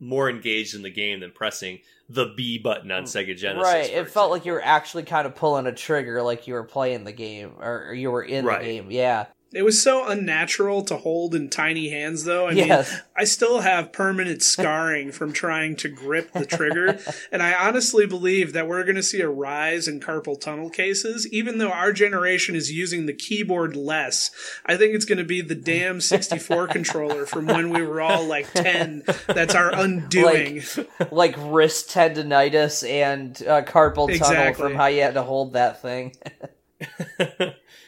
more 0.00 0.30
engaged 0.30 0.74
in 0.74 0.82
the 0.82 0.90
game 0.90 1.20
than 1.20 1.30
pressing 1.30 1.78
the 2.08 2.32
B 2.36 2.58
button 2.58 2.90
on 2.90 3.04
mm. 3.04 3.06
Sega 3.06 3.36
Genesis. 3.36 3.72
right, 3.72 3.90
it 3.90 4.10
felt 4.10 4.30
like 4.30 4.44
you 4.46 4.52
were 4.52 4.64
actually 4.64 5.04
kind 5.04 5.26
of 5.26 5.36
pulling 5.36 5.66
a 5.66 5.72
trigger, 5.72 6.22
like 6.22 6.46
you 6.48 6.54
were 6.54 6.64
playing 6.64 7.04
the 7.04 7.12
game, 7.12 7.52
or, 7.60 7.88
or 7.88 7.94
you 7.94 8.10
were 8.10 8.22
in 8.22 8.44
Right. 8.44 8.60
the 8.60 8.66
game. 8.66 8.90
Yeah, 8.90 9.26
It 9.52 9.64
was 9.64 9.82
so 9.82 10.06
unnatural 10.06 10.82
to 10.84 10.96
hold 10.96 11.34
in 11.34 11.50
tiny 11.50 11.88
hands, 11.90 12.22
though. 12.22 12.46
I 12.46 12.52
Yes. 12.52 12.88
mean, 12.92 13.00
I 13.16 13.24
still 13.24 13.60
have 13.62 13.92
permanent 13.92 14.42
scarring 14.42 15.10
from 15.18 15.32
trying 15.32 15.74
to 15.76 15.88
grip 15.88 16.32
the 16.32 16.46
trigger, 16.46 17.00
and 17.32 17.42
I 17.42 17.54
honestly 17.54 18.06
believe 18.06 18.52
that 18.52 18.68
we're 18.68 18.84
going 18.84 18.94
to 18.94 19.02
see 19.02 19.20
a 19.20 19.28
rise 19.28 19.88
in 19.88 19.98
carpal 19.98 20.40
tunnel 20.40 20.70
cases, 20.70 21.26
even 21.32 21.58
though 21.58 21.72
our 21.72 21.92
generation 21.92 22.54
is 22.54 22.70
using 22.70 23.06
the 23.06 23.12
keyboard 23.12 23.74
less. 23.74 24.30
I 24.66 24.76
think 24.76 24.94
it's 24.94 25.04
going 25.04 25.18
to 25.18 25.24
be 25.24 25.40
the 25.42 25.56
damn 25.56 26.00
64 26.00 26.66
controller 26.68 27.26
from 27.26 27.46
when 27.46 27.70
we 27.70 27.82
were 27.82 28.00
all 28.00 28.24
like 28.26 28.52
10 28.52 29.02
that's 29.26 29.56
our 29.56 29.74
undoing. 29.74 30.62
like 31.10 31.34
wrist 31.38 31.88
tendonitis 31.90 32.88
and 32.88 33.36
uh, 33.48 33.62
carpal 33.62 34.06
tunnel 34.06 34.14
Exactly. 34.14 34.62
from 34.62 34.74
how 34.76 34.86
you 34.86 35.02
had 35.02 35.14
to 35.14 35.22
hold 35.22 35.54
that 35.54 35.82
thing. 35.82 36.14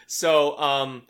so, 0.08 0.58
um, 0.58 1.02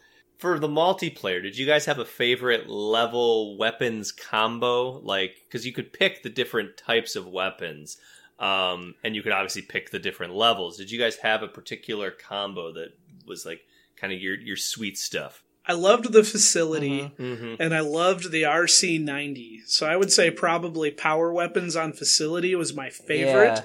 for 0.43 0.59
the 0.59 0.69
multiplayer, 0.69 1.41
did 1.41 1.57
you 1.57 1.65
guys 1.65 1.87
have 1.87 2.01
a 2.01 2.05
favorite 2.05 2.69
level 2.69 3.57
weapons 3.57 4.11
combo? 4.11 4.99
Like, 4.99 5.37
because 5.47 5.65
you 5.65 5.73
could 5.73 5.93
pick 5.93 6.23
the 6.23 6.29
different 6.29 6.77
types 6.77 7.15
of 7.15 7.29
weapons, 7.29 7.97
um, 8.41 8.97
and 9.05 9.15
you 9.15 9.23
could 9.23 9.31
obviously 9.33 9.63
pick 9.63 9.91
the 9.91 10.01
different 10.01 10.35
levels. 10.35 10.77
Did 10.77 10.91
you 10.91 10.99
guys 10.99 11.17
have 11.19 11.45
a 11.45 11.49
particular 11.49 12.11
combo 12.11 12.73
that 12.73 12.89
was 13.25 13.47
like 13.47 13.61
kind 13.97 14.13
of 14.13 14.21
your 14.21 14.35
your 14.35 14.57
sweet 14.57 14.99
stuff? 14.99 15.45
I 15.65 15.75
loved 15.75 16.13
the 16.13 16.25
facility. 16.25 17.13
Mm-hmm. 17.17 17.55
and 17.63 17.73
I 17.73 17.81
loved 17.81 18.33
the 18.33 18.43
RC90. 18.43 19.61
So 19.67 19.87
I 19.87 19.97
would 19.97 20.11
say 20.13 20.29
probably 20.31 20.91
power 20.91 21.33
weapons 21.33 21.77
on 21.77 21.93
facility 21.93 22.55
was 22.57 22.75
my 22.75 22.91
favorite, 22.91 23.59
Yeah. 23.59 23.65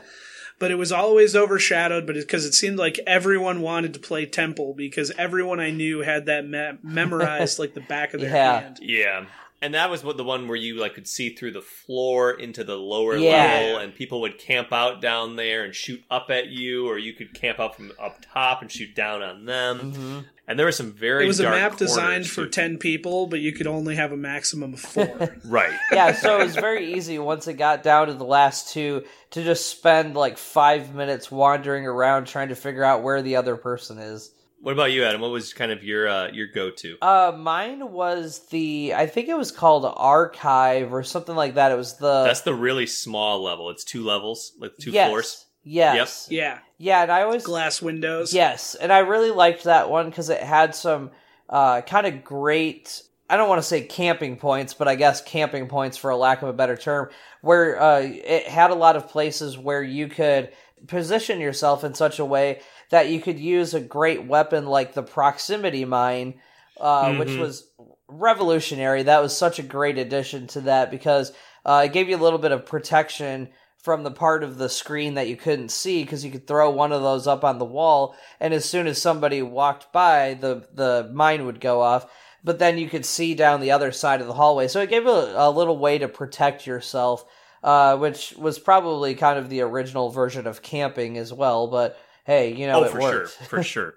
But 0.59 0.71
it 0.71 0.75
was 0.75 0.91
always 0.91 1.35
overshadowed. 1.35 2.05
But 2.07 2.15
because 2.15 2.45
it, 2.45 2.53
seemed 2.53 2.77
like 2.77 2.99
everyone 3.05 3.61
wanted 3.61 3.93
to 3.93 3.99
play 3.99 4.25
Temple 4.25 4.73
because 4.73 5.11
everyone 5.17 5.59
I 5.59 5.71
knew 5.71 5.99
had 6.01 6.25
that 6.25 6.47
me- 6.47 6.77
memorized 6.83 7.59
like 7.59 7.73
the 7.73 7.81
back 7.81 8.13
of 8.13 8.21
their 8.21 8.31
Yeah. 8.31 8.59
hand. 8.61 8.79
Yeah. 8.81 9.25
And 9.61 9.73
that 9.73 9.89
was 9.89 10.03
what 10.03 10.17
the 10.17 10.23
one 10.23 10.47
where 10.47 10.55
you 10.55 10.75
like 10.75 10.93
could 10.93 11.07
see 11.07 11.33
through 11.35 11.51
the 11.53 11.61
floor 11.63 12.31
into 12.31 12.63
the 12.63 12.75
lower 12.75 13.17
Yeah. 13.17 13.31
level, 13.57 13.77
and 13.79 13.93
people 13.95 14.21
would 14.21 14.37
camp 14.37 14.71
out 14.71 15.01
down 15.01 15.35
there 15.35 15.63
and 15.63 15.73
shoot 15.73 16.03
up 16.11 16.29
at 16.29 16.47
you, 16.49 16.87
or 16.87 16.99
you 16.99 17.13
could 17.13 17.33
camp 17.33 17.59
out 17.59 17.75
from 17.75 17.91
up 17.99 18.17
top 18.33 18.61
and 18.61 18.71
shoot 18.71 18.93
down 18.95 19.23
on 19.23 19.45
them. 19.45 19.79
hmm 19.93 20.19
And 20.49 20.57
there 20.57 20.65
were 20.65 20.71
some 20.71 20.93
very 20.93 21.25
It 21.25 21.27
was 21.27 21.39
a 21.41 21.43
map 21.49 21.75
designed 21.75 22.25
corners, 22.25 22.29
for 22.29 22.45
ten 22.47 22.77
people, 22.77 23.27
but 23.27 23.39
you 23.39 23.51
could 23.51 23.67
only 23.67 23.95
have 23.95 24.11
a 24.11 24.17
maximum 24.17 24.75
of 24.75 24.79
four. 24.79 25.17
right. 25.45 25.77
Yeah, 25.91 26.11
so 26.13 26.39
it 26.39 26.43
was 26.45 26.55
very 26.55 26.93
easy 26.93 27.17
once 27.19 27.47
it 27.47 27.55
got 27.55 27.81
down 27.83 28.07
to 28.07 28.13
the 28.13 28.23
last 28.23 28.71
two 28.71 29.03
to 29.31 29.43
just 29.43 29.65
spend 29.69 30.15
like 30.15 30.37
five 30.37 30.93
minutes 30.95 31.29
wandering 31.31 31.85
around 31.85 32.27
trying 32.27 32.47
to 32.49 32.55
figure 32.55 32.83
out 32.83 33.03
where 33.03 33.21
the 33.23 33.35
other 33.35 33.57
person 33.57 33.97
is. 33.97 34.31
What 34.59 34.71
about 34.71 34.91
you, 34.91 35.03
Adam? 35.03 35.21
What 35.21 35.31
was 35.31 35.53
kind 35.53 35.71
of 35.71 35.83
your 35.83 36.07
uh, 36.07 36.31
your 36.31 36.47
go 36.47 36.71
to? 36.71 36.97
Uh, 37.01 37.33
mine 37.37 37.91
was 37.91 38.47
the 38.47 38.93
I 38.95 39.05
think 39.05 39.29
it 39.29 39.37
was 39.37 39.51
called 39.51 39.85
Archive 39.85 40.93
or 40.93 41.03
something 41.03 41.35
like 41.35 41.55
that. 41.55 41.71
It 41.71 41.77
was 41.77 41.97
the 41.97 42.23
That's 42.23 42.41
the 42.41 42.55
really 42.55 42.87
small 42.87 43.43
level. 43.43 43.69
It's 43.69 43.83
two 43.83 44.03
levels, 44.03 44.53
like 44.59 44.71
two 44.77 44.91
yes, 44.91 45.09
floors. 45.09 45.45
Yes, 45.63 46.27
yeah, 46.31 46.59
yeah, 46.77 47.03
and 47.03 47.11
I 47.11 47.23
always 47.23 47.43
glass 47.43 47.81
windows. 47.81 48.33
Yes, 48.33 48.73
and 48.75 48.91
I 48.91 48.99
really 48.99 49.31
liked 49.31 49.65
that 49.65 49.89
one 49.89 50.09
because 50.09 50.29
it 50.29 50.41
had 50.41 50.73
some 50.73 51.11
uh, 51.49 51.81
kind 51.81 52.07
of 52.07 52.23
great. 52.23 53.03
I 53.29 53.35
don't 53.35 53.49
want 53.49 53.59
to 53.59 53.67
say 53.67 53.81
camping 53.81 54.37
points, 54.37 54.73
but 54.73 54.87
I 54.87 54.95
guess 54.95 55.21
camping 55.21 55.67
points 55.67 55.97
for 55.97 56.09
a 56.09 56.17
lack 56.17 56.41
of 56.41 56.47
a 56.47 56.53
better 56.53 56.77
term, 56.77 57.09
where 57.41 57.81
uh, 57.81 57.99
it 57.99 58.47
had 58.47 58.71
a 58.71 58.75
lot 58.75 58.95
of 58.95 59.09
places 59.09 59.57
where 59.57 59.83
you 59.83 60.07
could 60.07 60.51
position 60.87 61.39
yourself 61.39 61.83
in 61.83 61.93
such 61.93 62.19
a 62.19 62.25
way 62.25 62.61
that 62.89 63.09
you 63.09 63.19
could 63.19 63.39
use 63.39 63.73
a 63.73 63.79
great 63.79 64.25
weapon 64.25 64.65
like 64.65 64.93
the 64.93 65.03
proximity 65.03 65.85
mine, 65.85 66.35
uh, 66.79 67.13
which 67.13 67.29
Mhm. 67.29 67.39
was 67.39 67.69
revolutionary. 68.07 69.03
That 69.03 69.21
was 69.21 69.35
such 69.35 69.59
a 69.59 69.63
great 69.63 69.97
addition 69.97 70.47
to 70.47 70.61
that 70.61 70.91
because 70.91 71.31
uh, 71.65 71.81
it 71.85 71.91
gave 71.91 72.07
you 72.07 72.15
a 72.15 72.23
little 72.23 72.39
bit 72.39 72.53
of 72.53 72.65
protection 72.65 73.49
from 73.77 74.03
the 74.03 74.11
part 74.11 74.43
of 74.43 74.57
the 74.57 74.69
screen 74.69 75.15
that 75.15 75.27
you 75.27 75.35
couldn't 75.35 75.69
see 75.69 76.03
because 76.03 76.23
you 76.23 76.31
could 76.31 76.47
throw 76.47 76.69
one 76.69 76.91
of 76.91 77.01
those 77.01 77.27
up 77.27 77.43
on 77.43 77.57
the 77.57 77.65
wall 77.65 78.15
and 78.39 78.53
as 78.53 78.65
soon 78.65 78.88
as 78.88 79.01
somebody 79.01 79.41
walked 79.41 79.91
by 79.91 80.33
the 80.33 80.65
the 80.73 81.09
mine 81.13 81.45
would 81.45 81.59
go 81.59 81.81
off 81.81 82.05
but 82.43 82.59
then 82.59 82.77
you 82.77 82.89
could 82.89 83.05
see 83.05 83.35
down 83.35 83.59
the 83.59 83.71
other 83.71 83.91
side 83.91 84.19
of 84.19 84.27
the 84.27 84.33
hallway 84.33 84.67
so 84.67 84.81
it 84.81 84.89
gave 84.89 85.05
a, 85.05 85.33
a 85.38 85.51
little 85.51 85.77
way 85.77 85.97
to 85.97 86.07
protect 86.07 86.65
yourself 86.65 87.23
uh, 87.63 87.95
which 87.97 88.33
was 88.38 88.59
probably 88.59 89.13
kind 89.15 89.38
of 89.39 89.49
the 89.49 89.61
original 89.61 90.09
version 90.09 90.47
of 90.47 90.61
camping 90.61 91.17
as 91.17 91.31
well 91.31 91.67
but 91.67 91.97
hey 92.28 92.53
you 92.53 92.67
know 92.67 92.86
oh, 92.86 92.91
for 92.91 93.01
sure, 93.01 93.28
for 93.28 93.63
sure. 93.73 93.95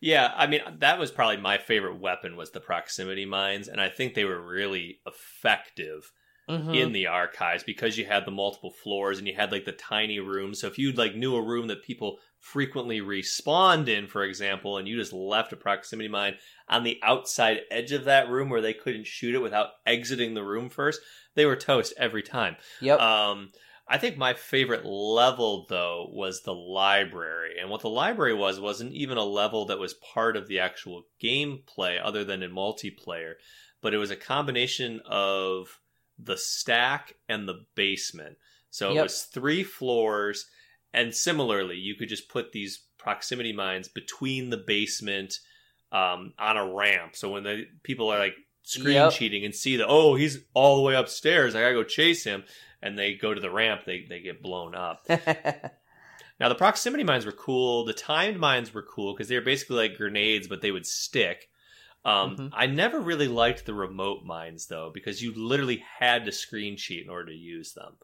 Yeah, 0.00 0.32
I 0.36 0.48
mean 0.48 0.62
that 0.78 0.98
was 0.98 1.12
probably 1.12 1.36
my 1.36 1.58
favorite 1.58 2.00
weapon 2.00 2.36
was 2.36 2.50
the 2.50 2.60
proximity 2.60 3.24
mines, 3.24 3.68
and 3.68 3.80
I 3.80 3.88
think 3.88 4.14
they 4.14 4.24
were 4.24 4.40
really 4.40 4.98
effective 5.06 6.10
Mhm. 6.48 6.74
in 6.74 6.92
the 6.92 7.06
archives 7.06 7.62
because 7.62 7.96
you 7.96 8.04
had 8.04 8.24
the 8.26 8.32
multiple 8.32 8.72
floors 8.72 9.18
and 9.18 9.28
you 9.28 9.34
had 9.34 9.52
like 9.52 9.64
the 9.64 9.70
tiny 9.70 10.18
rooms. 10.18 10.60
So 10.60 10.66
if 10.66 10.76
you 10.76 10.90
like 10.90 11.14
knew 11.14 11.36
a 11.36 11.40
room 11.42 11.68
that 11.68 11.84
people 11.84 12.18
frequently 12.40 13.00
respawned 13.00 13.86
in, 13.86 14.08
for 14.08 14.24
example, 14.24 14.76
and 14.76 14.88
you 14.88 14.96
just 14.96 15.12
left 15.12 15.52
a 15.52 15.56
proximity 15.56 16.08
mine 16.08 16.34
on 16.68 16.82
the 16.82 16.98
outside 17.04 17.60
edge 17.70 17.92
of 17.92 18.06
that 18.06 18.28
room 18.28 18.48
where 18.50 18.60
they 18.60 18.74
couldn't 18.74 19.06
shoot 19.06 19.36
it 19.36 19.38
without 19.38 19.68
exiting 19.86 20.34
the 20.34 20.42
room 20.42 20.68
first, 20.68 21.00
they 21.36 21.46
were 21.46 21.54
toast 21.56 21.94
every 21.96 22.24
time. 22.24 22.56
Yep. 22.80 22.98
Um, 22.98 23.52
I 23.92 23.98
think 23.98 24.16
my 24.16 24.32
favorite 24.32 24.86
level 24.86 25.66
though 25.68 26.08
was 26.10 26.40
the 26.40 26.54
library, 26.54 27.56
and 27.60 27.68
what 27.68 27.82
the 27.82 27.90
library 27.90 28.32
was 28.32 28.58
wasn't 28.58 28.94
even 28.94 29.18
a 29.18 29.22
level 29.24 29.66
that 29.66 29.78
was 29.78 29.92
part 30.14 30.34
of 30.34 30.48
the 30.48 30.60
actual 30.60 31.04
gameplay, 31.22 32.00
other 32.02 32.24
than 32.24 32.42
in 32.42 32.52
multiplayer, 32.52 33.34
but 33.82 33.92
it 33.92 33.98
was 33.98 34.10
a 34.10 34.16
combination 34.16 35.02
of 35.04 35.78
the 36.18 36.38
stack 36.38 37.16
and 37.28 37.46
the 37.46 37.66
basement. 37.74 38.38
So 38.70 38.92
it 38.92 38.94
Yep. 38.94 39.02
was 39.02 39.22
three 39.24 39.62
floors, 39.62 40.46
and 40.94 41.14
similarly, 41.14 41.76
you 41.76 41.94
could 41.94 42.08
just 42.08 42.30
put 42.30 42.52
these 42.52 42.84
proximity 42.96 43.52
mines 43.52 43.88
between 43.88 44.48
the 44.48 44.56
basement 44.56 45.34
um, 45.92 46.32
on 46.38 46.56
a 46.56 46.72
ramp. 46.72 47.14
So 47.14 47.28
when 47.30 47.42
the 47.42 47.66
people 47.82 48.08
are 48.08 48.18
like 48.18 48.36
screen 48.62 48.94
Yep. 48.94 49.12
cheating 49.12 49.44
and 49.44 49.54
see 49.54 49.76
that 49.76 49.86
oh 49.88 50.14
he's 50.14 50.38
all 50.54 50.76
the 50.76 50.82
way 50.82 50.94
upstairs, 50.94 51.54
I 51.54 51.60
gotta 51.60 51.74
go 51.74 51.84
chase 51.84 52.24
him, 52.24 52.44
and 52.82 52.98
they 52.98 53.14
go 53.14 53.32
to 53.32 53.40
the 53.40 53.50
ramp, 53.50 53.82
they 53.86 54.04
they 54.08 54.20
get 54.20 54.42
blown 54.42 54.74
up. 54.74 55.06
Now 56.40 56.48
the 56.48 56.54
proximity 56.56 57.04
mines 57.04 57.24
were 57.24 57.32
cool. 57.32 57.84
The 57.84 57.92
timed 57.92 58.38
mines 58.38 58.74
were 58.74 58.82
cool 58.82 59.12
because 59.14 59.28
they 59.28 59.36
were 59.36 59.42
basically 59.44 59.76
like 59.76 59.96
grenades, 59.96 60.48
but 60.48 60.60
they 60.60 60.72
would 60.72 60.86
stick. 60.86 61.48
Um, 62.04 62.36
Mhm. 62.36 62.50
I 62.52 62.66
never 62.66 62.98
really 63.00 63.28
liked 63.28 63.64
the 63.64 63.74
remote 63.74 64.24
mines 64.24 64.66
though 64.66 64.90
because 64.92 65.22
you 65.22 65.32
literally 65.34 65.84
had 66.00 66.24
to 66.24 66.32
screen 66.32 66.76
cheat 66.76 67.04
in 67.04 67.10
order 67.10 67.30
to 67.30 67.36
use 67.36 67.74
them. 67.74 67.96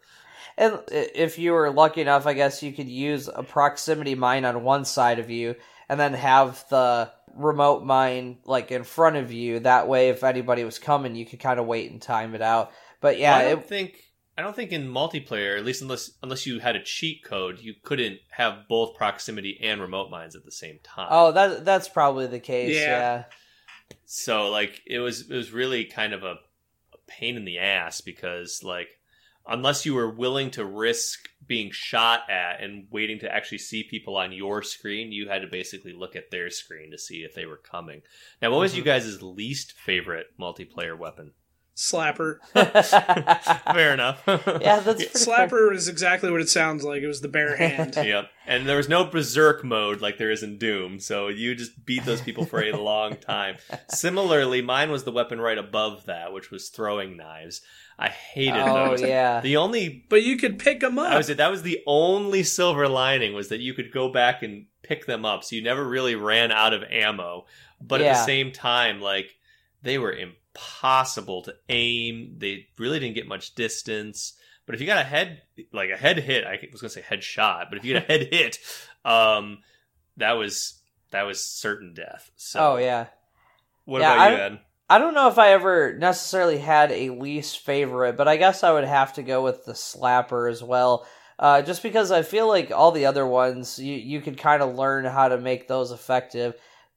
and 0.57 0.81
if 0.93 1.39
you 1.39 1.53
were 1.53 1.71
lucky 1.71 2.01
enough, 2.01 2.27
I 2.27 2.33
guess 2.35 2.63
you 2.63 2.73
could 2.73 2.89
use 2.89 3.29
a 3.29 3.43
proximity 3.43 4.15
mine 4.15 4.45
on 4.45 4.63
one 4.63 4.85
side 4.85 5.19
of 5.19 5.31
you, 5.31 5.57
and 5.89 5.99
then 5.99 6.15
have 6.15 6.65
the 6.69 7.11
remote 7.35 7.83
mine 7.85 8.39
like 8.45 8.71
in 8.71 8.85
front 8.85 9.17
of 9.17 9.33
you. 9.33 9.59
That 9.61 9.89
way, 9.89 10.11
if 10.11 10.23
anybody 10.23 10.65
was 10.65 10.79
coming, 10.79 11.17
you 11.17 11.27
could 11.27 11.41
kind 11.41 11.59
of 11.59 11.67
wait 11.67 11.91
and 11.91 12.01
time 12.01 12.35
it 12.37 12.43
out. 12.43 12.73
But 13.01 13.19
yeah, 13.19 13.37
I 13.37 13.43
don't 13.45 13.59
it, 13.61 13.65
think 13.65 14.05
I 14.39 14.43
don't 14.43 14.55
think 14.55 14.71
in 14.71 14.87
multiplayer, 14.87 15.59
at 15.59 15.65
least 15.65 15.83
unless 15.83 16.13
unless 16.23 16.47
you 16.47 16.61
had 16.61 16.77
a 16.77 16.83
cheat 16.83 17.25
code, 17.25 17.59
you 17.59 17.75
couldn't 17.83 18.21
have 18.31 18.69
both 18.69 18.95
proximity 18.95 19.59
and 19.61 19.81
remote 19.81 20.13
mines 20.13 20.37
at 20.37 20.45
the 20.45 20.53
same 20.53 20.79
time. 20.85 21.09
oh, 21.11 21.33
that 21.33 21.65
that's 21.65 21.89
probably 21.89 22.29
the 22.29 22.39
case. 22.39 22.77
Yeah. 22.77 22.87
Yeah. 22.87 23.25
So 24.05 24.49
like 24.51 24.81
it 24.87 25.01
was 25.01 25.29
it 25.29 25.35
was 25.35 25.51
really 25.51 25.85
kind 25.87 26.13
of 26.13 26.23
a, 26.23 26.37
a 26.95 26.99
pain 27.09 27.37
in 27.37 27.45
the 27.45 27.59
ass 27.59 28.01
because 28.01 28.63
like 28.63 29.01
unless 29.49 29.85
you 29.85 29.95
were 29.95 30.09
willing 30.09 30.53
to 30.53 30.65
risk 30.65 31.29
being 31.45 31.73
shot 31.73 32.31
at 32.31 32.63
and 32.63 32.87
waiting 32.93 33.19
to 33.19 33.35
actually 33.35 33.59
see 33.59 33.83
people 33.83 34.17
on 34.17 34.31
your 34.31 34.63
screen, 34.63 35.11
you 35.11 35.29
had 35.29 35.43
to 35.43 35.49
basically 35.49 35.93
look 35.93 36.15
at 36.15 36.31
their 36.31 36.49
screen 36.49 36.93
to 36.93 36.99
see 36.99 37.25
if 37.25 37.35
they 37.35 37.47
were 37.47 37.57
coming. 37.57 38.03
Now, 38.41 38.53
what 38.53 38.61
was 38.61 38.73
mm-hmm. 38.73 38.79
you 38.79 38.85
guys' 38.85 39.21
least 39.21 39.73
favorite 39.73 40.27
multiplayer 40.39 40.97
weapon? 40.97 41.33
Slapper. 41.79 42.41
Fair 43.73 43.95
enough. 43.95 44.21
yeah, 44.27 44.81
that's 44.81 45.05
pretty 45.05 45.05
fair. 45.05 45.47
Slapper 45.49 45.73
is 45.73 45.87
exactly 45.87 46.29
what 46.29 46.41
it 46.41 46.49
sounds 46.49 46.83
like. 46.83 47.03
It 47.03 47.07
was 47.07 47.21
the 47.21 47.29
bare 47.29 47.57
hand. 47.57 47.95
yep. 48.03 48.31
And 48.49 48.69
there 48.69 48.77
was 48.79 48.89
no 48.89 49.05
berserk 49.05 49.63
mode 49.63 50.01
like 50.01 50.19
there 50.19 50.33
is 50.33 50.43
in 50.43 50.59
Doom, 50.59 50.99
so 50.99 51.29
you 51.29 51.55
just 51.55 51.87
beat 51.87 52.05
those 52.05 52.21
people 52.21 52.45
for 52.45 52.61
a 52.65 52.73
long 52.73 53.15
time. 53.17 53.59
Similarly, 53.91 54.61
mine 54.61 54.91
was 54.91 55.05
the 55.05 55.13
weapon 55.13 55.41
right 55.41 55.57
above 55.57 56.07
that, 56.07 56.33
which 56.33 56.51
was 56.51 56.69
throwing 56.69 57.17
knives. 57.17 57.61
I 57.97 58.09
hated 58.09 58.61
Oh 58.61 58.91
those. 58.91 59.01
yeah. 59.03 59.41
The 59.41 59.57
only 59.57 60.05
But 60.09 60.25
you 60.25 60.37
could 60.37 60.59
pick 60.59 60.81
them 60.81 60.99
up. 60.99 61.13
I 61.13 61.17
was 61.17 61.29
that 61.29 61.51
was 61.51 61.63
the 61.63 61.81
only 61.87 62.43
silver 62.43 62.89
lining 62.89 63.35
was 63.35 63.51
that 63.51 63.61
you 63.61 63.73
could 63.73 63.93
go 63.93 64.09
back 64.11 64.43
and 64.43 64.67
pick 64.83 65.07
them 65.07 65.25
up, 65.25 65.45
so 65.45 65.55
you 65.55 65.63
never 65.63 65.85
really 65.89 66.17
ran 66.17 66.51
out 66.51 66.75
of 66.75 66.83
ammo. 66.91 67.47
But 67.81 68.01
at 68.01 68.15
the 68.15 68.25
same 68.25 68.51
time, 68.51 69.01
like 69.01 69.37
they 69.83 69.97
were 69.99 70.13
impossible 70.59 71.43
to 71.43 71.55
aim. 71.69 72.35
They 72.39 72.67
really 72.79 72.99
didn't 72.99 73.15
get 73.15 73.29
much 73.29 73.55
distance. 73.55 74.35
But 74.67 74.75
if 74.75 74.81
you 74.81 74.87
got 74.87 74.99
a 74.99 75.05
head, 75.05 75.43
like 75.73 75.91
a 75.91 75.97
head 75.97 76.19
hit, 76.19 76.45
I 76.45 76.59
was 76.73 76.81
gonna 76.81 76.91
say 76.91 77.01
head 77.01 77.23
shot, 77.23 77.67
but 77.71 77.79
if 77.79 77.85
you 77.85 77.95
get 77.95 78.05
a 78.05 78.07
head 78.13 78.29
hit, 78.33 78.59
um, 79.05 79.59
that 80.19 80.33
was 80.33 80.81
that 81.11 81.23
was 81.23 81.45
certain 81.45 81.95
death. 81.95 82.31
So, 82.37 82.75
oh 82.75 82.77
yeah. 82.77 83.07
what 83.85 84.01
Yeah, 84.01 84.15
about 84.15 84.31
you, 84.31 84.37
I- 84.37 84.41
Ed? 84.41 84.61
I 84.91 84.97
don't 84.97 85.13
know 85.13 85.29
if 85.29 85.37
I 85.39 85.53
ever 85.53 85.99
necessarily 85.99 86.57
had 86.57 86.91
a 86.93 87.11
least 87.11 87.59
favorite, 87.59 88.17
but 88.17 88.27
I 88.27 88.39
guess 88.39 88.65
I 88.65 88.73
would 88.73 88.85
have 88.85 89.13
to 89.15 89.23
go 89.23 89.45
with 89.45 89.67
the 89.67 89.75
slapper 89.75 90.51
as 90.51 90.63
well. 90.63 91.07
Uh, 91.39 91.61
just 91.61 91.83
because 91.83 92.11
I 92.11 92.23
feel 92.23 92.49
like 92.49 92.71
all 92.71 92.91
the 92.91 93.05
other 93.05 93.27
ones, 93.27 93.79
you, 93.79 93.95
you 93.95 94.23
could 94.23 94.39
kind 94.39 94.63
of 94.63 94.77
learn 94.77 95.05
how 95.05 95.29
to 95.29 95.37
make 95.37 95.69
those 95.69 95.91
effective. 95.93 96.55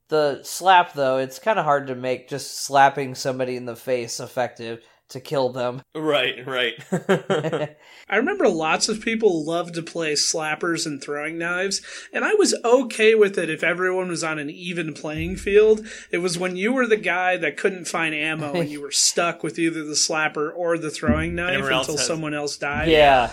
The 0.08 0.40
slap, 0.42 0.92
though, 0.92 1.18
it's 1.18 1.38
kind 1.38 1.58
of 1.58 1.64
hard 1.64 1.86
to 1.86 1.94
make 1.94 2.28
just 2.28 2.64
slapping 2.64 3.14
somebody 3.14 3.56
in 3.56 3.64
the 3.64 3.76
face 3.76 4.20
effective 4.20 4.80
to 5.08 5.20
kill 5.20 5.50
them. 5.50 5.82
Right, 5.94 6.46
right. 6.46 6.74
I 8.08 8.16
remember 8.16 8.48
lots 8.48 8.88
of 8.88 9.00
people 9.02 9.44
loved 9.44 9.74
to 9.74 9.82
play 9.82 10.14
slappers 10.14 10.84
and 10.84 11.02
throwing 11.02 11.38
knives, 11.38 11.80
and 12.12 12.24
I 12.24 12.34
was 12.34 12.54
okay 12.64 13.14
with 13.14 13.38
it 13.38 13.48
if 13.50 13.62
everyone 13.62 14.08
was 14.08 14.24
on 14.24 14.38
an 14.38 14.50
even 14.50 14.94
playing 14.94 15.36
field. 15.36 15.86
It 16.10 16.18
was 16.18 16.38
when 16.38 16.56
you 16.56 16.72
were 16.72 16.86
the 16.86 16.96
guy 16.96 17.36
that 17.36 17.56
couldn't 17.56 17.86
find 17.86 18.14
ammo 18.14 18.52
and 18.54 18.68
you 18.70 18.80
were 18.80 18.90
stuck 18.90 19.42
with 19.42 19.58
either 19.58 19.84
the 19.84 19.94
slapper 19.94 20.50
or 20.54 20.76
the 20.76 20.90
throwing 20.90 21.34
knife 21.34 21.58
everyone 21.58 21.80
until 21.80 21.96
has- 21.96 22.06
someone 22.06 22.34
else 22.34 22.56
died. 22.56 22.88
yeah. 22.88 23.30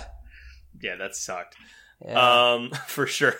yeah, 0.82 0.96
that 0.98 1.16
sucked. 1.16 1.56
yeah. 2.06 2.54
um 2.54 2.72
for 2.88 3.08
sure 3.08 3.36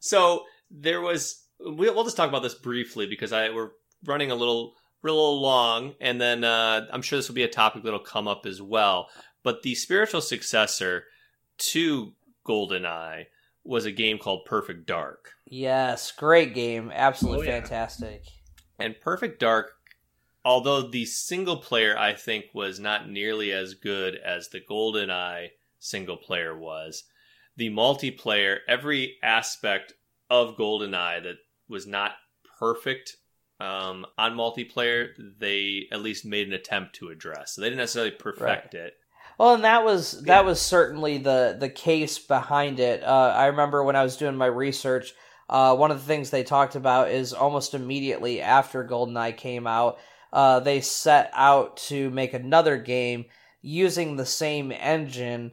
so 0.00 0.44
there 0.70 1.00
was 1.00 1.43
we'll, 1.60 1.94
we'll 1.94 2.04
just 2.04 2.16
talk 2.16 2.28
about 2.28 2.42
this 2.42 2.54
briefly 2.54 3.06
because 3.06 3.32
i 3.32 3.50
we're 3.50 3.70
running 4.04 4.30
a 4.30 4.34
little 4.34 4.74
real 5.02 5.40
long 5.40 5.94
and 6.00 6.20
then 6.20 6.44
uh 6.44 6.86
i'm 6.92 7.02
sure 7.02 7.18
this 7.18 7.28
will 7.28 7.34
be 7.34 7.42
a 7.42 7.48
topic 7.48 7.82
that'll 7.82 7.98
come 7.98 8.26
up 8.28 8.46
as 8.46 8.60
well 8.62 9.08
but 9.42 9.62
the 9.62 9.74
spiritual 9.74 10.20
successor 10.20 11.04
to 11.58 12.12
goldeneye 12.46 13.24
was 13.64 13.84
a 13.86 13.92
game 13.92 14.18
called 14.18 14.44
perfect 14.44 14.86
dark 14.86 15.32
yes, 15.46 16.10
great 16.12 16.54
game. 16.54 16.90
Absolutely 16.92 17.46
Oh, 17.48 17.50
yeah. 17.50 17.60
fantastic. 17.60 18.22
and 18.78 18.98
perfect 19.00 19.40
dark 19.40 19.72
although 20.44 20.82
the 20.82 21.04
single 21.06 21.56
player 21.58 21.96
i 21.96 22.12
think 22.12 22.46
was 22.52 22.78
not 22.80 23.08
nearly 23.08 23.52
as 23.52 23.74
good 23.74 24.16
as 24.16 24.48
the 24.48 24.60
goldeneye 24.60 25.48
single 25.78 26.16
player 26.16 26.56
was 26.56 27.04
the 27.56 27.70
multiplayer 27.70 28.58
every 28.68 29.16
aspect 29.22 29.92
of 30.28 30.56
goldeneye 30.56 31.22
that 31.22 31.36
was 31.68 31.86
not 31.86 32.12
perfect 32.58 33.16
um, 33.60 34.04
on 34.18 34.34
multiplayer 34.34 35.08
they 35.38 35.86
at 35.92 36.02
least 36.02 36.24
made 36.24 36.46
an 36.46 36.52
attempt 36.52 36.96
to 36.96 37.08
address. 37.08 37.54
So 37.54 37.60
they 37.60 37.68
didn't 37.68 37.78
necessarily 37.78 38.10
perfect 38.10 38.74
it. 38.74 38.94
Well, 39.38 39.54
and 39.54 39.64
that 39.64 39.84
was 39.84 40.22
that 40.22 40.44
was 40.44 40.60
certainly 40.60 41.18
the 41.18 41.56
the 41.58 41.68
case 41.68 42.18
behind 42.18 42.78
it. 42.78 43.02
Uh, 43.02 43.32
I 43.36 43.46
remember 43.46 43.82
when 43.82 43.96
I 43.96 44.02
was 44.02 44.16
doing 44.16 44.36
my 44.36 44.46
research, 44.46 45.12
uh, 45.48 45.74
one 45.74 45.90
of 45.90 45.98
the 45.98 46.06
things 46.06 46.30
they 46.30 46.44
talked 46.44 46.76
about 46.76 47.10
is 47.10 47.32
almost 47.32 47.74
immediately 47.74 48.40
after 48.40 48.86
GoldenEye 48.86 49.36
came 49.36 49.66
out, 49.66 49.98
uh, 50.32 50.60
they 50.60 50.80
set 50.80 51.30
out 51.32 51.76
to 51.88 52.10
make 52.10 52.32
another 52.32 52.76
game 52.76 53.24
using 53.60 54.16
the 54.16 54.26
same 54.26 54.70
engine, 54.72 55.52